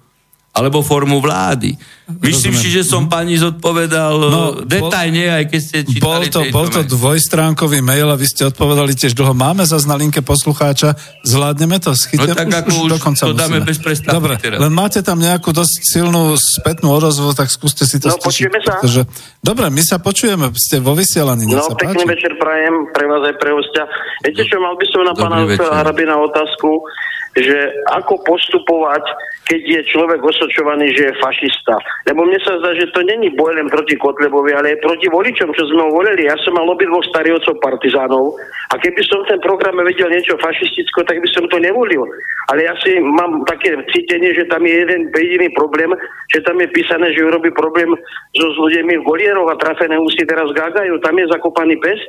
alebo 0.53 0.81
formu 0.81 1.21
vlády. 1.21 1.77
Myslím 2.19 2.55
si, 2.55 2.67
že 2.71 2.85
som 2.85 3.09
pani 3.09 3.35
zodpovedal 3.35 4.15
no, 4.15 4.43
detajne, 4.63 5.41
aj 5.41 5.43
keď 5.49 5.61
ste 5.61 5.77
čítali 5.83 6.03
bol 6.03 6.23
to, 6.29 6.41
bol 6.53 6.67
to 6.69 6.81
dvojstránkový 6.85 7.83
mail 7.83 8.07
a 8.11 8.15
vy 8.15 8.27
ste 8.29 8.47
odpovedali 8.47 8.93
tiež 8.93 9.17
dlho. 9.17 9.33
Máme 9.35 9.63
zase 9.67 9.89
na 9.89 9.97
linke 9.97 10.23
poslucháča, 10.23 10.95
zvládneme 11.25 11.81
to? 11.81 11.97
Schytem? 11.97 12.31
No 12.31 12.39
tak 12.39 12.53
ako 12.53 12.69
už, 12.69 12.77
už 12.87 12.91
dokonca 13.01 13.23
to 13.27 13.35
dáme 13.35 13.59
bez 13.65 13.77
prestávky. 13.81 14.15
Dobre, 14.15 14.33
teraz. 14.39 14.59
len 14.61 14.71
máte 14.71 14.99
tam 15.01 15.17
nejakú 15.17 15.49
dosť 15.51 15.73
silnú 15.83 16.37
spätnú 16.37 16.93
odozvu, 16.93 17.33
tak 17.33 17.49
skúste 17.49 17.83
si 17.83 17.97
to 17.97 18.11
No, 18.11 18.19
počujeme 18.19 18.59
sa? 18.59 18.79
Pretože... 18.79 19.01
Dobre, 19.41 19.65
my 19.71 19.81
sa 19.81 19.97
počujeme, 19.97 20.51
ste 20.53 20.83
vo 20.83 20.93
vysielaní. 20.93 21.47
No, 21.47 21.65
pekný 21.73 22.03
páči. 22.03 22.11
večer 22.13 22.31
prajem 22.37 22.91
pre 22.91 23.05
vás 23.07 23.23
aj 23.25 23.35
pre 23.39 23.51
hostia. 23.55 23.83
Viete 24.21 24.43
čo, 24.45 24.59
mal 24.59 24.75
by 24.75 24.85
som 24.91 25.01
na 25.07 25.13
pána 25.15 25.37
Harabina 25.71 26.15
otázku, 26.19 26.83
že 27.31 27.57
ako 27.95 28.19
postupovať, 28.27 29.03
keď 29.47 29.61
je 29.63 29.81
človek 29.87 30.19
osočovaný, 30.19 30.91
že 30.91 31.11
je 31.11 31.13
fašista. 31.23 31.75
Lebo 32.09 32.25
mne 32.25 32.39
sa 32.41 32.57
zdá, 32.57 32.73
že 32.73 32.89
to 32.97 33.05
není 33.05 33.29
boj 33.37 33.53
len 33.53 33.69
proti 33.69 33.93
Kotlebovi, 33.93 34.57
ale 34.57 34.73
aj 34.73 34.81
proti 34.81 35.05
voličom, 35.05 35.53
čo 35.53 35.63
sme 35.69 35.85
ho 35.85 35.91
volili. 35.93 36.25
Ja 36.25 36.33
som 36.41 36.57
mal 36.57 36.65
obidvoch 36.65 37.05
starýovcov 37.13 37.61
partizánov 37.61 38.41
a 38.73 38.75
keby 38.81 39.01
som 39.05 39.21
ten 39.29 39.37
programe 39.37 39.85
vedel 39.85 40.09
niečo 40.09 40.33
fašisticko, 40.41 41.05
tak 41.05 41.21
by 41.21 41.29
som 41.29 41.45
to 41.45 41.61
nevolil. 41.61 42.09
Ale 42.49 42.65
ja 42.65 42.73
si 42.81 42.97
mám 42.97 43.45
také 43.45 43.77
cítenie, 43.93 44.33
že 44.33 44.49
tam 44.49 44.65
je 44.65 44.73
jeden 44.81 45.13
jediný 45.13 45.53
problém, 45.53 45.93
že 46.33 46.41
tam 46.41 46.57
je 46.57 46.73
písané, 46.73 47.13
že 47.13 47.21
urobí 47.21 47.53
problém 47.53 47.93
so 48.33 48.47
ľuďmi 48.49 48.97
v 48.97 49.05
golieroch 49.05 49.53
a 49.53 49.61
trafené 49.61 50.01
ústy 50.01 50.25
teraz 50.25 50.49
gágajú. 50.57 50.97
Tam 51.05 51.13
je 51.13 51.29
zakopaný 51.29 51.77
pes 51.77 52.01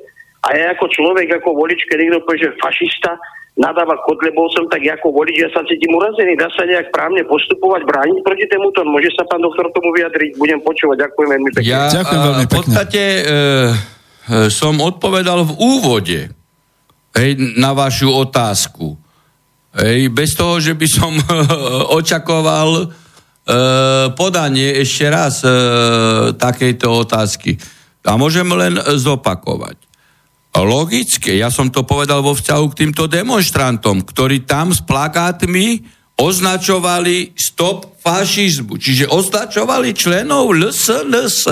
a 0.43 0.57
ja 0.57 0.75
ako 0.75 0.89
človek, 0.91 1.39
ako 1.39 1.55
volič, 1.55 1.87
keď 1.87 1.99
niekto 2.03 2.25
povie, 2.27 2.49
že 2.49 2.59
fašista, 2.59 3.15
nadáva 3.53 4.01
Kotlebovcom, 4.01 4.65
tak 4.73 4.81
ako 4.81 5.13
voliť, 5.13 5.37
ja 5.37 5.49
sa 5.53 5.61
cítim 5.69 5.93
urazený. 5.93 6.41
Dá 6.41 6.49
sa 6.57 6.65
nejak 6.65 6.89
právne 6.89 7.21
postupovať, 7.29 7.85
brániť 7.85 8.19
proti 8.25 8.45
tomuto? 8.49 8.81
Môže 8.89 9.13
sa 9.13 9.29
pán 9.29 9.45
doktor 9.45 9.69
tomu 9.77 9.93
vyjadriť? 9.93 10.41
Budem 10.41 10.61
počúvať. 10.65 11.09
Ďakujem 11.09 11.29
veľmi 11.29 11.51
pekne. 11.53 11.69
Ja 11.69 11.93
Ďakujem 11.93 12.23
veľmi 12.25 12.47
pekne. 12.49 12.53
v 12.53 12.57
podstate 12.57 13.03
e, 13.05 13.23
som 14.49 14.75
odpovedal 14.81 15.45
v 15.45 15.53
úvode 15.61 16.21
hej, 17.13 17.31
na 17.61 17.77
vašu 17.77 18.09
otázku. 18.09 18.97
Hej, 19.77 20.09
bez 20.09 20.33
toho, 20.33 20.57
že 20.57 20.73
by 20.73 20.89
som 20.89 21.13
očakoval 22.01 22.69
e, 22.81 22.85
podanie 24.17 24.81
ešte 24.81 25.13
raz 25.13 25.45
e, 25.45 25.53
takejto 26.41 26.89
otázky. 26.89 27.61
A 28.09 28.17
môžem 28.17 28.49
len 28.49 28.81
zopakovať 28.81 29.92
logické. 30.61 31.41
Ja 31.41 31.49
som 31.49 31.73
to 31.73 31.89
povedal 31.89 32.21
vo 32.21 32.37
vzťahu 32.37 32.65
k 32.73 32.79
týmto 32.85 33.09
demonstrantom, 33.09 34.05
ktorí 34.05 34.45
tam 34.45 34.77
s 34.77 34.85
plakátmi 34.85 35.81
označovali 36.21 37.33
stop 37.33 37.97
fašizmu. 38.05 38.77
Čiže 38.77 39.09
označovali 39.09 39.97
členov 39.97 40.53
LSNS 40.53 41.49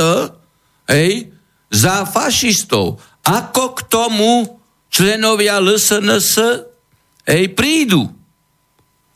hej, 0.92 1.32
za 1.72 2.04
fašistov. 2.04 3.00
Ako 3.24 3.72
k 3.72 3.80
tomu 3.88 4.44
členovia 4.92 5.56
LSNS 5.64 6.32
hej, 7.24 7.44
prídu? 7.56 8.04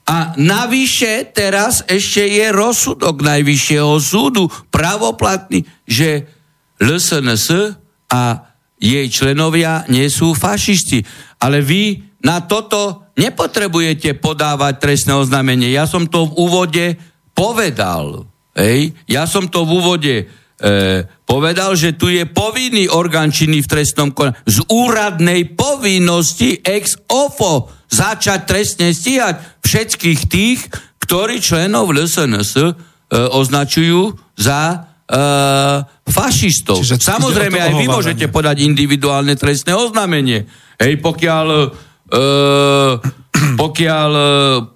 A 0.04 0.36
navyše 0.36 1.32
teraz 1.32 1.80
ešte 1.88 2.28
je 2.28 2.52
rozsudok 2.52 3.24
Najvyššieho 3.24 3.96
súdu 4.00 4.52
pravoplatný, 4.68 5.64
že 5.88 6.28
LSNS 6.76 7.76
a 8.12 8.53
jej 8.78 9.06
členovia 9.08 9.86
nie 9.88 10.06
sú 10.10 10.34
fašisti. 10.34 11.02
Ale 11.40 11.62
vy 11.62 12.14
na 12.24 12.44
toto 12.44 13.12
nepotrebujete 13.14 14.18
podávať 14.18 14.74
trestné 14.80 15.14
oznámenie. 15.14 15.70
Ja 15.70 15.86
som 15.86 16.08
to 16.10 16.26
v 16.26 16.36
úvode 16.36 16.86
povedal. 17.36 18.26
Hej? 18.54 18.94
Ja 19.10 19.26
som 19.26 19.50
to 19.50 19.66
v 19.66 19.70
úvode 19.70 20.14
e, 20.18 20.24
povedal, 21.26 21.74
že 21.74 21.98
tu 21.98 22.10
je 22.10 22.24
povinný 22.26 22.86
orgán 22.90 23.34
činný 23.34 23.62
v 23.62 23.70
trestnom 23.70 24.14
konaní 24.14 24.38
z 24.46 24.62
úradnej 24.70 25.52
povinnosti 25.52 26.62
ex 26.62 26.98
ofo 27.10 27.70
začať 27.90 28.40
trestne 28.46 28.88
stíhať 28.90 29.62
všetkých 29.62 30.20
tých, 30.26 30.60
ktorí 31.02 31.38
členov 31.42 31.92
LSNS 31.92 32.52
e, 32.56 32.64
označujú 33.14 34.16
za 34.38 34.93
uh, 35.10 35.84
fašistov. 36.08 36.80
Čiže 36.80 37.00
Samozrejme, 37.00 37.58
aj 37.60 37.72
vy 37.76 37.86
môžete 37.88 38.26
podať 38.32 38.64
individuálne 38.64 39.36
trestné 39.36 39.76
oznámenie. 39.76 40.48
Hej, 40.80 41.00
pokiaľ, 41.04 41.46
uh, 42.12 42.92
pokiaľ 43.62 44.10
uh, 44.12 44.74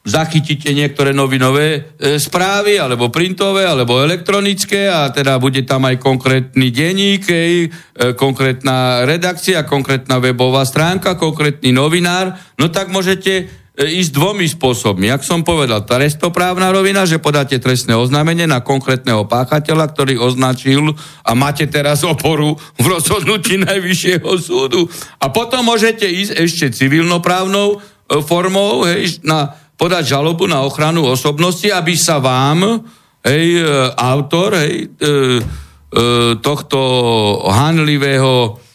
zachytíte 0.00 0.72
niektoré 0.72 1.12
novinové 1.12 1.92
e, 2.00 2.16
správy, 2.16 2.80
alebo 2.80 3.12
printové, 3.12 3.68
alebo 3.68 4.00
elektronické 4.00 4.88
a 4.88 5.12
teda 5.12 5.36
bude 5.36 5.60
tam 5.68 5.84
aj 5.84 6.00
konkrétny 6.00 6.72
denník, 6.72 7.22
e, 7.28 7.68
konkrétna 8.16 9.04
redakcia, 9.04 9.68
konkrétna 9.68 10.16
webová 10.16 10.64
stránka, 10.64 11.20
konkrétny 11.20 11.76
novinár, 11.76 12.32
no 12.56 12.72
tak 12.72 12.88
môžete 12.88 13.59
ísť 13.78 14.10
dvomi 14.10 14.50
spôsobmi. 14.50 15.08
Jak 15.08 15.22
som 15.22 15.46
povedal, 15.46 15.86
trestoprávna 15.86 16.74
rovina, 16.74 17.06
že 17.06 17.22
podáte 17.22 17.56
trestné 17.62 17.94
oznámenie 17.94 18.44
na 18.44 18.60
konkrétneho 18.60 19.24
páchateľa, 19.30 19.94
ktorý 19.94 20.18
označil 20.18 20.92
a 21.22 21.30
máte 21.38 21.70
teraz 21.70 22.02
oporu 22.02 22.58
v 22.76 22.84
rozhodnutí 22.84 23.62
Najvyššieho 23.62 24.32
súdu. 24.42 24.90
A 25.22 25.30
potom 25.30 25.62
môžete 25.62 26.04
ísť 26.04 26.32
ešte 26.34 26.66
civilnoprávnou 26.74 27.78
e, 27.78 27.78
formou, 28.26 28.84
hej, 28.90 29.22
na, 29.22 29.54
podať 29.78 30.18
žalobu 30.18 30.50
na 30.50 30.66
ochranu 30.66 31.06
osobnosti, 31.06 31.70
aby 31.70 31.94
sa 31.94 32.18
vám, 32.18 32.84
hej, 33.22 33.46
e, 33.54 33.64
autor, 33.96 34.58
hej, 34.60 34.74
e, 34.82 35.08
e, 35.08 35.20
tohto 36.42 36.78
hanlivého 37.48 38.58
E, 38.60 38.69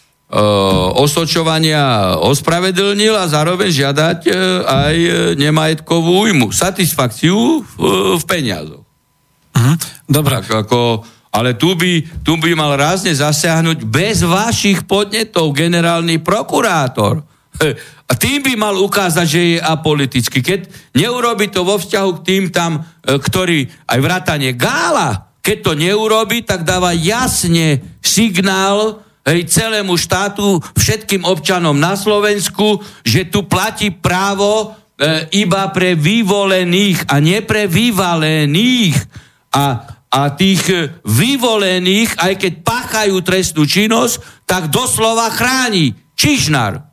osočovania 1.00 2.16
ospravedlnil 2.20 3.16
a 3.16 3.32
zároveň 3.32 3.72
žiadať 3.72 4.20
e, 4.28 4.32
aj 4.68 4.96
nemajetkovú 5.40 6.28
újmu, 6.28 6.52
satisfakciu 6.52 7.64
v, 7.64 7.76
v 8.20 8.24
peniazoch. 8.28 8.84
Uh-huh. 9.56 9.76
Dobre. 10.04 10.44
Tak 10.44 10.68
ako, 10.68 11.08
ale 11.32 11.56
tu 11.56 11.80
by, 11.80 12.04
tu 12.20 12.36
by 12.36 12.52
mal 12.52 12.76
rázne 12.76 13.16
zasiahnuť 13.16 13.88
bez 13.88 14.28
vašich 14.28 14.84
podnetov 14.84 15.56
generálny 15.56 16.20
prokurátor. 16.20 17.24
A 18.06 18.14
tým 18.20 18.44
by 18.44 18.54
mal 18.60 18.76
ukázať, 18.76 19.28
že 19.28 19.42
je 19.56 19.58
apolitický. 19.64 20.44
Keď 20.44 20.60
neurobi 21.00 21.48
to 21.48 21.64
vo 21.64 21.80
vzťahu 21.80 22.10
k 22.20 22.26
tým 22.28 22.44
tam, 22.52 22.84
ktorí 23.00 23.72
aj 23.88 24.00
vrátanie 24.04 24.52
gála, 24.60 25.32
keď 25.40 25.58
to 25.64 25.72
neurobi, 25.80 26.44
tak 26.44 26.68
dáva 26.68 26.92
jasne 26.92 27.80
signál, 28.04 29.05
celému 29.26 29.98
štátu, 29.98 30.62
všetkým 30.78 31.26
občanom 31.26 31.74
na 31.74 31.98
Slovensku, 31.98 32.78
že 33.02 33.26
tu 33.26 33.50
platí 33.50 33.90
právo 33.90 34.78
e, 35.02 35.26
iba 35.42 35.66
pre 35.74 35.98
vyvolených 35.98 37.10
a 37.10 37.18
nie 37.18 37.42
pre 37.42 37.66
vyvalených. 37.66 38.94
A, 39.50 39.66
a 40.14 40.22
tých 40.30 40.64
e, 40.70 40.94
vyvolených, 41.02 42.22
aj 42.22 42.34
keď 42.38 42.54
páchajú 42.62 43.18
trestnú 43.26 43.66
činnosť, 43.66 44.46
tak 44.46 44.70
doslova 44.70 45.34
chráni 45.34 45.98
Čižnar. 46.14 46.86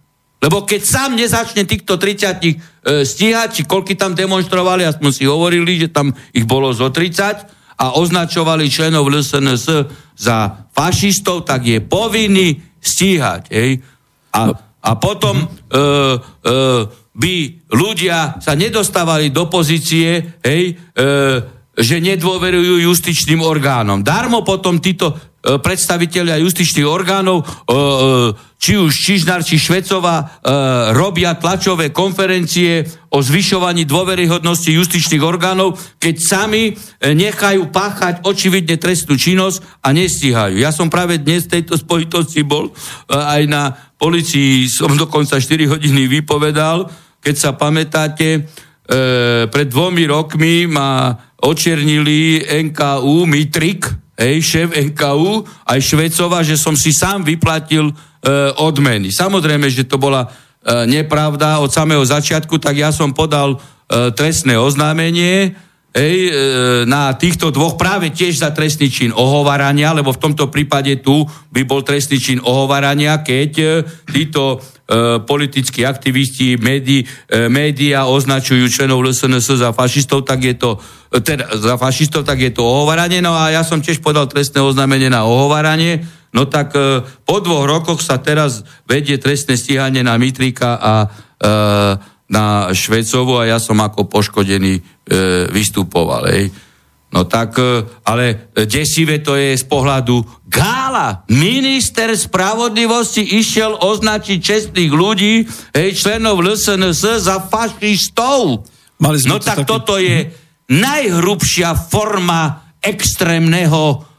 Lebo 0.42 0.66
keď 0.66 0.82
sám 0.82 1.14
nezačne 1.14 1.62
týchto 1.68 2.00
30 2.00 2.42
e, 2.42 2.54
stíhať, 3.06 3.60
či 3.60 3.62
koľky 3.68 3.94
tam 3.94 4.16
demonstrovali, 4.16 4.82
a 4.82 4.96
sme 4.96 5.12
si 5.14 5.28
hovorili, 5.28 5.84
že 5.84 5.92
tam 5.92 6.10
ich 6.32 6.48
bolo 6.48 6.72
zo 6.72 6.88
30, 6.88 7.61
a 7.82 7.98
označovali 7.98 8.70
členov 8.70 9.10
LSNS 9.10 9.66
za 10.14 10.36
fašistov, 10.70 11.42
tak 11.42 11.66
je 11.66 11.82
povinný 11.82 12.54
stíhať. 12.78 13.42
Hej? 13.50 13.82
A, 14.38 14.54
a 14.86 14.90
potom 15.02 15.42
e, 15.42 15.46
e, 15.46 15.86
by 17.12 17.34
ľudia 17.74 18.38
sa 18.38 18.54
nedostávali 18.54 19.34
do 19.34 19.50
pozície, 19.50 20.38
hej, 20.40 20.62
e, 20.72 21.02
že 21.72 21.96
nedôverujú 21.98 22.86
justičným 22.86 23.42
orgánom. 23.42 24.06
Darmo 24.06 24.46
potom 24.46 24.78
títo 24.78 25.32
E, 25.42 25.58
predstaviteľia 25.58 26.38
justičných 26.38 26.86
orgánov, 26.86 27.42
e, 27.42 27.44
e, 27.44 27.78
či 28.62 28.78
už 28.78 28.94
Čižnár, 28.94 29.42
či 29.42 29.58
Švecová, 29.58 30.38
robia 30.94 31.34
tlačové 31.34 31.90
konferencie 31.90 32.86
o 33.10 33.18
zvyšovaní 33.18 33.82
dôveryhodnosti 33.82 34.70
justičných 34.70 35.18
orgánov, 35.18 35.74
keď 35.98 36.14
sami 36.22 36.70
nechajú 37.02 37.74
páchať 37.74 38.22
očividne 38.22 38.78
trestnú 38.78 39.18
činnosť 39.18 39.82
a 39.82 39.90
nestíhajú. 39.90 40.62
Ja 40.62 40.70
som 40.70 40.86
práve 40.86 41.18
dnes 41.18 41.50
v 41.50 41.58
tejto 41.58 41.74
spojitosti 41.74 42.46
bol 42.46 42.70
aj 43.10 43.42
na 43.50 43.74
policii, 43.98 44.70
som 44.70 44.94
dokonca 44.94 45.42
4 45.42 45.66
hodiny 45.66 46.06
vypovedal, 46.22 46.86
keď 47.18 47.34
sa 47.34 47.50
pamätáte, 47.58 48.46
pred 49.50 49.68
dvomi 49.70 50.06
rokmi 50.06 50.70
ma 50.70 51.18
očernili 51.42 52.46
NKU 52.46 53.26
Mitrik, 53.26 53.90
hej, 54.18 54.38
šéf 54.42 54.68
NKU, 54.74 55.42
aj 55.66 55.80
Švecova, 55.82 56.46
že 56.46 56.54
som 56.54 56.78
si 56.78 56.94
sám 56.94 57.26
vyplatil 57.26 57.90
e, 57.90 57.94
odmeny. 58.62 59.10
Samozrejme, 59.10 59.66
že 59.66 59.82
to 59.82 59.98
bola 59.98 60.30
e, 60.62 60.86
nepravda 60.86 61.58
od 61.58 61.74
samého 61.74 62.06
začiatku, 62.06 62.58
tak 62.62 62.78
ja 62.78 62.94
som 62.94 63.10
podal 63.10 63.58
e, 63.58 64.14
trestné 64.14 64.54
oznámenie 64.54 65.58
hej, 65.90 66.18
e, 66.28 66.32
na 66.88 67.12
týchto 67.12 67.52
dvoch 67.52 67.74
práve 67.74 68.14
tiež 68.14 68.40
za 68.40 68.54
trestný 68.54 68.88
čin 68.88 69.10
ohovarania, 69.10 69.92
lebo 69.92 70.14
v 70.14 70.22
tomto 70.22 70.48
prípade 70.48 71.02
tu 71.02 71.26
by 71.52 71.62
bol 71.66 71.82
trestný 71.84 72.18
čin 72.22 72.38
ohovarania, 72.40 73.20
keď 73.20 73.50
e, 73.58 73.66
títo 74.06 74.56
e, 74.56 74.58
politickí 75.22 75.82
aktivisti, 75.82 76.56
médi, 76.62 77.04
e, 77.26 77.50
média 77.50 78.08
označujú 78.08 78.70
členov 78.70 79.04
LSNS 79.04 79.66
za 79.66 79.70
fašistov, 79.74 80.24
tak 80.24 80.46
je 80.46 80.54
to 80.56 80.80
e, 81.10 81.20
teda, 81.20 81.58
za 81.58 81.74
fašistov, 81.76 82.24
tak 82.24 82.40
je 82.40 82.54
to 82.54 82.64
ohovaranie. 82.64 83.20
No 83.20 83.36
a 83.36 83.52
ja 83.52 83.66
som 83.66 83.82
tiež 83.82 84.00
podal 84.00 84.30
trestné 84.30 84.62
oznámenie 84.62 85.12
na 85.12 85.28
ohovaranie. 85.28 86.21
No 86.32 86.48
tak 86.48 86.72
e, 86.72 87.04
po 87.28 87.44
dvoch 87.44 87.68
rokoch 87.68 88.00
sa 88.00 88.16
teraz 88.16 88.64
vedie 88.88 89.20
trestné 89.20 89.60
stíhanie 89.60 90.00
na 90.00 90.16
Mitrika 90.16 90.80
a 90.80 90.94
e, 91.04 91.08
na 92.32 92.72
Švecovu 92.72 93.36
a 93.36 93.44
ja 93.44 93.60
som 93.60 93.76
ako 93.76 94.08
poškodený 94.08 94.74
e, 94.76 94.82
vystupoval. 95.52 96.32
Ej. 96.32 96.48
No 97.12 97.28
tak, 97.28 97.60
e, 97.60 97.84
ale 98.08 98.48
desivé 98.64 99.20
to 99.20 99.36
je 99.36 99.52
z 99.52 99.64
pohľadu 99.68 100.24
Gála. 100.48 101.28
Minister 101.28 102.16
spravodlivosti 102.16 103.36
išiel 103.36 103.76
označiť 103.76 104.38
čestných 104.40 104.92
ľudí, 104.92 105.44
hej, 105.76 105.88
členov 105.92 106.40
LSNS 106.40 107.28
za 107.28 107.44
fašistov. 107.44 108.64
Mali 109.04 109.20
No 109.28 109.36
tak 109.36 109.64
taký- 109.64 109.68
toto 109.68 110.00
je 110.00 110.32
najhrubšia 110.72 111.76
forma 111.76 112.72
extrémneho 112.80 114.11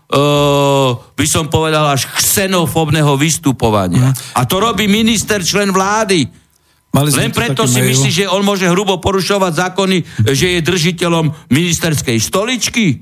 by 1.13 1.25
som 1.25 1.49
povedal 1.49 1.89
až 1.89 2.05
xenofóbneho 2.21 3.17
vystupovania. 3.17 4.13
A 4.37 4.45
to 4.45 4.61
robí 4.61 4.85
minister, 4.85 5.41
člen 5.41 5.73
vlády. 5.73 6.29
Mali 6.93 7.09
Len 7.09 7.33
preto 7.33 7.65
si 7.65 7.81
myslí, 7.81 8.09
že 8.13 8.29
on 8.29 8.45
môže 8.45 8.69
hrubo 8.69 9.01
porušovať 9.01 9.53
zákony, 9.57 9.97
že 10.29 10.57
je 10.57 10.59
držiteľom 10.61 11.49
ministerskej 11.49 12.21
stoličky? 12.21 13.01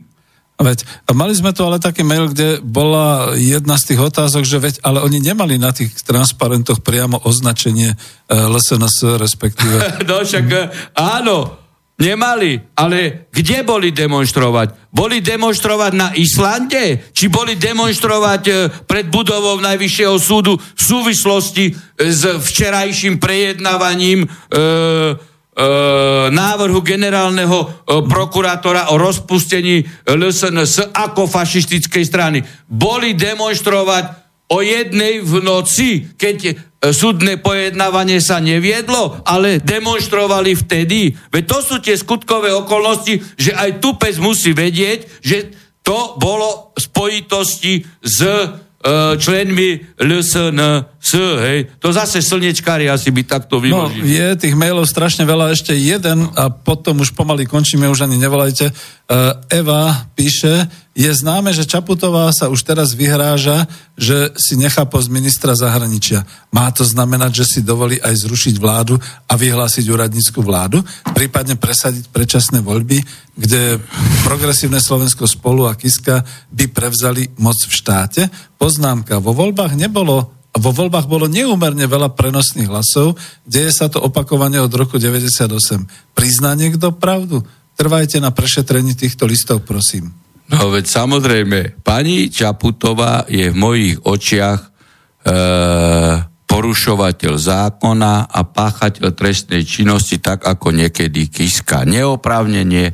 Veď, 0.62 0.86
mali 1.18 1.34
sme 1.34 1.52
tu 1.52 1.66
ale 1.66 1.82
taký 1.82 2.06
mail, 2.06 2.30
kde 2.30 2.62
bola 2.62 3.34
jedna 3.34 3.76
z 3.82 3.92
tých 3.92 4.00
otázok, 4.14 4.46
že 4.46 4.62
veď, 4.62 4.76
ale 4.86 5.02
oni 5.02 5.18
nemali 5.18 5.58
na 5.58 5.74
tých 5.74 5.90
transparentoch 6.06 6.86
priamo 6.86 7.18
označenie 7.26 7.92
e, 7.92 7.96
LSNS, 8.30 9.18
respektíve. 9.18 9.76
No 10.10 10.22
však 10.22 10.46
e, 10.54 10.62
áno, 10.94 11.61
nemali, 12.00 12.62
ale 12.78 13.28
kde 13.32 13.64
boli 13.64 13.92
demonstrovať? 13.92 14.92
Boli 14.92 15.24
demonstrovať 15.24 15.92
na 15.96 16.10
Islande? 16.18 17.12
Či 17.16 17.32
boli 17.32 17.56
demonstrovať 17.56 18.42
e, 18.48 18.54
pred 18.84 19.08
budovou 19.08 19.60
Najvyššieho 19.64 20.18
súdu 20.20 20.58
v 20.58 20.82
súvislosti 20.82 21.72
e, 21.72 21.74
s 22.12 22.28
včerajším 22.28 23.22
prejednávaním 23.22 24.24
e, 24.24 24.28
e, 24.28 24.66
návrhu 26.32 26.84
generálneho 26.84 27.60
e, 27.64 27.68
prokurátora 28.04 28.92
o 28.92 29.00
rozpustení 29.00 29.86
LSNS 30.04 30.92
ako 30.92 31.30
fašistickej 31.30 32.04
strany. 32.04 32.40
Boli 32.68 33.16
demonstrovať 33.16 34.31
o 34.52 34.60
jednej 34.60 35.24
v 35.24 35.40
noci, 35.40 36.12
keď 36.20 36.38
e, 36.44 36.54
súdne 36.92 37.40
pojednávanie 37.40 38.20
sa 38.20 38.44
neviedlo, 38.44 39.24
ale 39.24 39.64
demonstrovali 39.64 40.60
vtedy. 40.60 41.16
Veď 41.32 41.44
to 41.48 41.58
sú 41.64 41.76
tie 41.80 41.96
skutkové 41.96 42.52
okolnosti, 42.52 43.24
že 43.40 43.56
aj 43.56 43.80
tupec 43.80 44.20
musí 44.20 44.52
vedieť, 44.52 45.24
že 45.24 45.56
to 45.82 46.20
bolo 46.20 46.76
v 46.76 46.80
spojitosti 46.84 47.74
s 48.04 48.20
e, 48.22 48.36
členmi 49.16 49.98
LSNS, 51.02 51.42
hej. 51.42 51.60
To 51.82 51.90
zase 51.90 52.22
slnečkári 52.22 52.86
asi 52.86 53.10
by 53.10 53.26
takto 53.26 53.58
No, 53.58 53.90
vyložili. 53.90 54.16
je 54.16 54.28
tých 54.38 54.56
mailov 54.56 54.86
strašne 54.86 55.26
veľa, 55.26 55.50
ešte 55.50 55.74
jeden 55.74 56.30
a 56.38 56.54
potom 56.54 57.02
už 57.02 57.18
pomaly 57.18 57.50
končíme, 57.50 57.90
už 57.90 58.06
ani 58.06 58.22
nevolajte. 58.22 58.70
Uh, 59.12 59.34
Eva 59.50 60.08
píše, 60.14 60.70
je 60.96 61.10
známe, 61.12 61.52
že 61.52 61.68
Čaputová 61.68 62.32
sa 62.32 62.48
už 62.48 62.64
teraz 62.64 62.94
vyhráža, 62.96 63.66
že 63.98 64.32
si 64.40 64.56
nechá 64.56 64.86
post 64.88 65.10
ministra 65.12 65.52
zahraničia. 65.58 66.24
Má 66.54 66.72
to 66.72 66.86
znamenať, 66.88 67.44
že 67.44 67.46
si 67.48 67.60
dovolí 67.66 68.00
aj 68.00 68.16
zrušiť 68.28 68.56
vládu 68.62 68.96
a 69.28 69.34
vyhlásiť 69.36 69.88
úradnícku 69.88 70.40
vládu, 70.44 70.80
prípadne 71.12 71.56
presadiť 71.60 72.08
predčasné 72.14 72.62
voľby, 72.64 73.04
kde 73.36 73.80
progresívne 74.24 74.80
Slovensko 74.80 75.26
spolu 75.28 75.66
a 75.68 75.76
Kiska 75.76 76.24
by 76.54 76.70
prevzali 76.72 77.28
moc 77.40 77.58
v 77.58 77.72
štáte. 77.74 78.22
Poznámka, 78.60 79.20
vo 79.20 79.32
voľbách 79.36 79.76
nebolo 79.76 80.41
vo 80.52 80.72
voľbách 80.76 81.08
bolo 81.08 81.32
neúmerne 81.32 81.88
veľa 81.88 82.12
prenosných 82.12 82.68
hlasov, 82.68 83.16
deje 83.48 83.72
sa 83.72 83.88
to 83.88 84.04
opakovane 84.04 84.60
od 84.60 84.72
roku 84.76 85.00
98. 85.00 86.12
Prizná 86.12 86.52
niekto 86.60 86.92
pravdu? 86.92 87.40
Trvajte 87.80 88.20
na 88.20 88.36
prešetrení 88.36 88.92
týchto 88.92 89.24
listov, 89.24 89.64
prosím. 89.64 90.12
No 90.52 90.68
veď 90.68 90.86
samozrejme, 90.92 91.80
pani 91.80 92.28
Čaputová 92.28 93.24
je 93.32 93.48
v 93.48 93.56
mojich 93.56 93.96
očiach 94.04 94.60
e, 94.60 94.68
porušovateľ 96.44 97.34
zákona 97.40 98.28
a 98.28 98.40
páchateľ 98.44 99.16
trestnej 99.16 99.64
činnosti 99.64 100.20
tak, 100.20 100.44
ako 100.44 100.76
niekedy 100.76 101.32
Kiska 101.32 101.88
neoprávnene 101.88 102.92
e, 102.92 102.94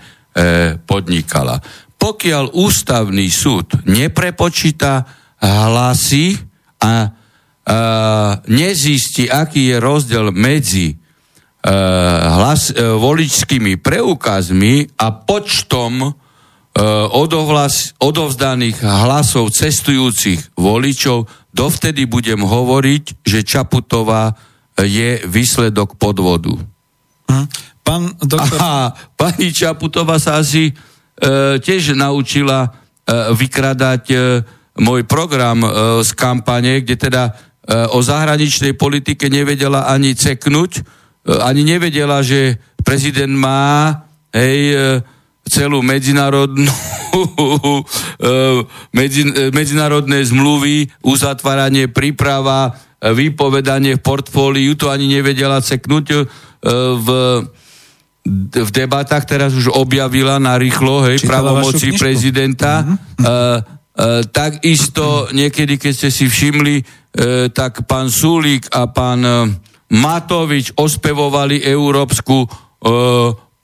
podnikala. 0.77 1.57
Pokiaľ 1.97 2.53
ústavný 2.53 3.25
súd 3.33 3.81
neprepočíta 3.89 5.01
hlasy 5.41 6.37
a 6.77 7.09
e, 7.67 7.75
nezistí, 8.47 9.27
aký 9.27 9.75
je 9.75 9.77
rozdiel 9.83 10.31
medzi 10.31 10.95
e, 10.95 10.95
hlas, 12.39 12.71
e, 12.71 12.79
voličskými 12.79 13.75
preukazmi 13.83 14.95
a 14.95 15.11
počtom 15.11 15.93
e, 16.01 16.11
odovhlas, 17.11 17.99
odovzdaných 17.99 18.79
hlasov 18.79 19.51
cestujúcich 19.51 20.55
voličov, 20.55 21.27
dovtedy 21.51 22.07
budem 22.07 22.39
hovoriť, 22.39 23.27
že 23.27 23.43
Čaputová 23.43 24.31
je 24.77 25.25
výsledok 25.25 25.99
podvodu. 25.99 26.55
Hm? 27.27 27.45
Pán 27.87 28.13
doktor, 28.19 28.59
A 28.59 28.91
pani 29.15 29.55
Čaputová 29.55 30.19
sa 30.19 30.43
asi 30.43 30.69
e, 30.69 30.73
tiež 31.57 31.95
naučila 31.95 32.67
e, 32.67 32.69
vykradať 33.31 34.03
e, 34.11 34.17
môj 34.83 35.07
program 35.07 35.63
e, 35.63 35.69
z 36.03 36.09
kampane, 36.13 36.83
kde 36.83 36.95
teda 36.99 37.23
o 37.67 37.99
zahraničnej 37.99 38.79
politike 38.79 39.27
nevedela 39.27 39.91
ani 39.91 40.15
ceknúť, 40.15 40.71
e, 40.79 40.81
ani 41.43 41.67
nevedela, 41.67 42.23
že 42.23 42.55
prezident 42.79 43.35
má 43.35 44.07
hej, 44.31 44.59
e, 44.71 44.75
celú 45.47 45.83
medzinárodnú 45.83 46.67
e, 46.71 47.83
medzi, 48.95 49.27
e, 49.27 49.51
medzinárodné 49.51 50.23
zmluvy, 50.23 50.87
uzatváranie, 51.03 51.91
príprava, 51.91 52.71
e, 53.03 53.11
vypovedanie 53.11 53.99
v 53.99 54.03
portfóliu, 54.03 54.79
to 54.79 54.87
ani 54.87 55.11
nevedela 55.19 55.59
ceknúť 55.59 56.05
e, 56.11 56.17
v 56.95 57.07
v 58.27 58.71
debatách 58.75 59.23
teraz 59.23 59.55
už 59.55 59.71
objavila 59.71 60.35
na 60.35 60.59
rýchlo, 60.59 61.07
hej, 61.07 61.23
Čítala 61.23 61.47
pravomoci 61.47 61.95
prezidenta. 61.95 62.83
Uh-huh. 62.83 63.23
Uh, 63.23 63.27
uh, 63.63 63.76
takisto 64.29 65.31
niekedy, 65.33 65.81
keď 65.81 65.93
ste 65.93 66.09
si 66.13 66.25
všimli, 66.29 66.75
uh, 66.77 66.85
tak 67.49 67.89
pán 67.89 68.13
Sulík 68.13 68.69
a 68.69 68.85
pán 68.93 69.21
uh, 69.25 69.49
Matovič 69.89 70.75
ospevovali 70.75 71.63
Európsku 71.63 72.45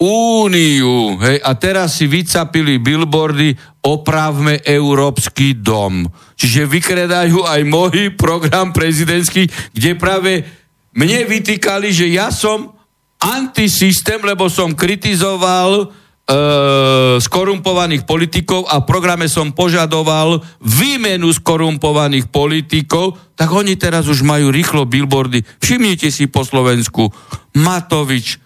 úniu. 0.04 1.16
Hej, 1.22 1.38
a 1.40 1.52
teraz 1.56 1.96
si 1.96 2.12
vycapili 2.12 2.82
billboardy 2.84 3.56
opravme 3.88 4.60
Európsky 4.64 5.56
dom. 5.60 6.04
Čiže 6.36 6.68
vykredajú 6.68 7.48
aj 7.48 7.62
môj 7.64 8.12
program 8.20 8.76
prezidentský, 8.76 9.48
kde 9.72 9.92
práve 9.96 10.44
mne 10.92 11.24
vytýkali, 11.24 11.90
že 11.96 12.12
ja 12.12 12.30
som 12.36 12.76
antisystém, 13.24 14.20
lebo 14.20 14.52
som 14.52 14.76
kritizoval 14.76 15.72
e, 15.80 15.86
skorumpovaných 17.20 18.08
politikov 18.08 18.64
a 18.72 18.80
v 18.80 18.88
programe 18.88 19.28
som 19.28 19.52
požadoval 19.52 20.40
výmenu 20.64 21.28
skorumpovaných 21.36 22.32
politikov, 22.32 23.20
tak 23.36 23.52
oni 23.52 23.76
teraz 23.76 24.08
už 24.08 24.24
majú 24.24 24.48
rýchlo 24.48 24.88
billboardy. 24.88 25.44
Všimnite 25.60 26.08
si 26.16 26.32
po 26.32 26.48
Slovensku. 26.48 27.12
Matovič, 27.60 28.40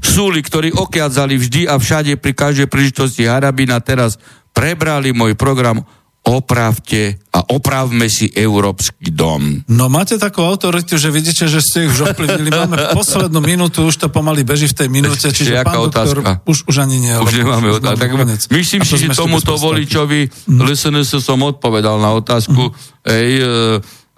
Súli, 0.00 0.40
ktorí 0.40 0.72
okiadzali 0.72 1.36
vždy 1.36 1.68
a 1.68 1.76
všade 1.76 2.16
pri 2.16 2.32
každej 2.32 2.66
príležitosti 2.72 3.28
Harabina, 3.28 3.76
teraz 3.84 4.16
prebrali 4.56 5.12
môj 5.12 5.36
program 5.36 5.84
opravte 6.26 7.22
a 7.30 7.54
opravme 7.54 8.10
si 8.10 8.26
Európsky 8.34 9.14
dom. 9.14 9.62
no 9.70 9.86
máte 9.86 10.18
takú 10.18 10.42
autoritu, 10.42 10.98
že 10.98 11.14
vidíte, 11.14 11.46
že 11.46 11.62
ste 11.62 11.86
ich 11.86 11.94
už 11.94 12.10
ovplyvnili. 12.10 12.50
Máme 12.50 12.76
poslednú 12.98 13.38
minútu, 13.38 13.86
už 13.86 13.94
to 13.94 14.08
pomaly 14.10 14.42
beží 14.42 14.66
v 14.66 14.74
tej 14.74 14.88
minúte, 14.90 15.30
čiže 15.30 15.62
pán 15.62 15.86
doktor, 15.86 16.18
otázka? 16.18 16.30
už, 16.42 16.66
už 16.66 16.76
ani 16.82 16.98
nie. 16.98 17.14
Už 17.14 17.30
nemáme 17.38 17.70
otázku. 17.78 18.02
Tak, 18.02 18.10
myslím 18.50 18.80
si, 18.82 18.94
že 18.98 19.14
tomuto 19.14 19.54
bez 19.54 19.62
prestávky. 19.62 19.66
voličovi 19.70 20.20
LSNS 20.50 21.22
som 21.22 21.38
odpovedal 21.46 22.02
na 22.02 22.10
otázku 22.18 22.74
ej, 23.06 23.30
e, 23.38 23.46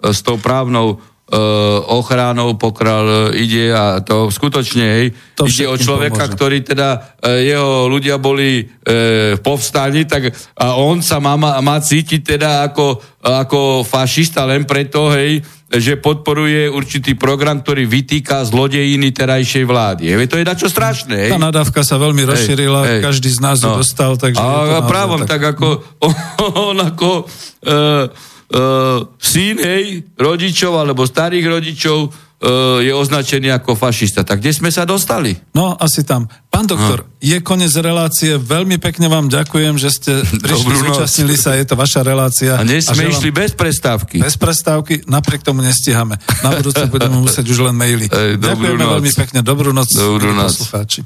s 0.01 0.19
tou 0.25 0.41
právnou 0.41 0.97
ochránou 1.89 2.57
pokral 2.57 3.29
ide 3.31 3.69
a 3.69 4.01
to 4.01 4.33
skutočne 4.33 4.81
hej, 4.81 5.05
To 5.37 5.45
ide 5.45 5.69
o 5.69 5.77
človeka, 5.77 6.25
pomôže. 6.25 6.35
ktorý 6.35 6.57
teda 6.65 6.89
e, 7.21 7.53
jeho 7.53 7.85
ľudia 7.85 8.17
boli 8.17 8.65
e, 8.65 9.37
povstani, 9.37 10.09
tak 10.09 10.33
a 10.57 10.73
on 10.75 11.05
sa 11.05 11.21
má, 11.21 11.37
má, 11.37 11.77
cítiť 11.77 12.21
teda 12.35 12.65
ako, 12.65 12.97
ako 13.21 13.85
fašista 13.85 14.41
len 14.49 14.65
preto, 14.65 15.13
hej, 15.13 15.45
že 15.69 16.01
podporuje 16.01 16.65
určitý 16.65 17.13
program, 17.13 17.61
ktorý 17.61 17.85
vytýka 17.85 18.41
zlodejiny 18.41 19.13
terajšej 19.13 19.69
vlády. 19.69 20.17
Hej, 20.17 20.25
to 20.25 20.41
je 20.41 20.49
dačo 20.49 20.65
strašné. 20.65 21.29
Hej. 21.29 21.31
Tá 21.31 21.37
nadávka 21.37 21.85
sa 21.85 22.01
veľmi 22.01 22.25
rozšírila, 22.25 22.79
hej. 22.89 23.01
každý 23.05 23.29
z 23.29 23.39
nás 23.39 23.61
ju 23.61 23.69
No. 23.69 23.77
dostal, 23.77 24.17
takže... 24.17 24.41
A, 24.41 24.81
právom, 24.89 25.29
tak, 25.29 25.45
ako 25.45 25.85
on 26.73 26.77
ako 26.81 27.29
e, 27.61 27.69
e, 27.69 28.29
syn, 29.15 29.55
hej, 29.57 29.83
rodičov 30.15 30.73
alebo 30.75 31.05
starých 31.05 31.45
rodičov 31.47 31.97
e, 32.01 32.07
je 32.81 32.91
označený 32.91 33.53
ako 33.53 33.73
fašista. 33.73 34.21
Tak 34.21 34.39
kde 34.39 34.49
sme 34.51 34.69
sa 34.69 34.83
dostali? 34.83 35.37
No, 35.53 35.75
asi 35.75 36.01
tam. 36.01 36.25
Pán 36.49 36.65
doktor, 36.65 37.05
je 37.19 37.37
koniec 37.39 37.69
relácie. 37.75 38.35
Veľmi 38.35 38.81
pekne 38.81 39.05
vám 39.05 39.29
ďakujem, 39.29 39.77
že 39.77 39.89
ste 39.91 40.11
prišli, 40.43 40.65
Dobrú 40.65 40.77
noc. 40.81 40.97
zúčastnili 40.97 41.37
sa. 41.37 41.53
Je 41.53 41.63
to 41.63 41.77
vaša 41.77 42.01
relácia. 42.01 42.57
A 42.57 42.65
dnes 42.65 42.83
sme 42.83 43.05
išli 43.05 43.29
bez 43.29 43.53
prestávky. 43.53 44.17
Bez 44.17 44.33
prestávky, 44.33 45.05
napriek 45.05 45.45
tomu 45.45 45.61
nestíhame. 45.61 46.17
Na 46.41 46.57
budúce 46.57 46.81
budeme 46.93 47.21
musieť 47.21 47.45
už 47.45 47.69
len 47.69 47.77
maily. 47.77 48.09
Ej, 48.09 48.41
Ďakujeme 48.41 48.81
noc. 48.81 48.93
veľmi 48.97 49.11
pekne. 49.13 49.39
Dobrú 49.45 49.69
noc, 49.69 49.93
Dobrú 49.93 50.33
noc. 50.33 50.57
poslucháči. 50.57 51.05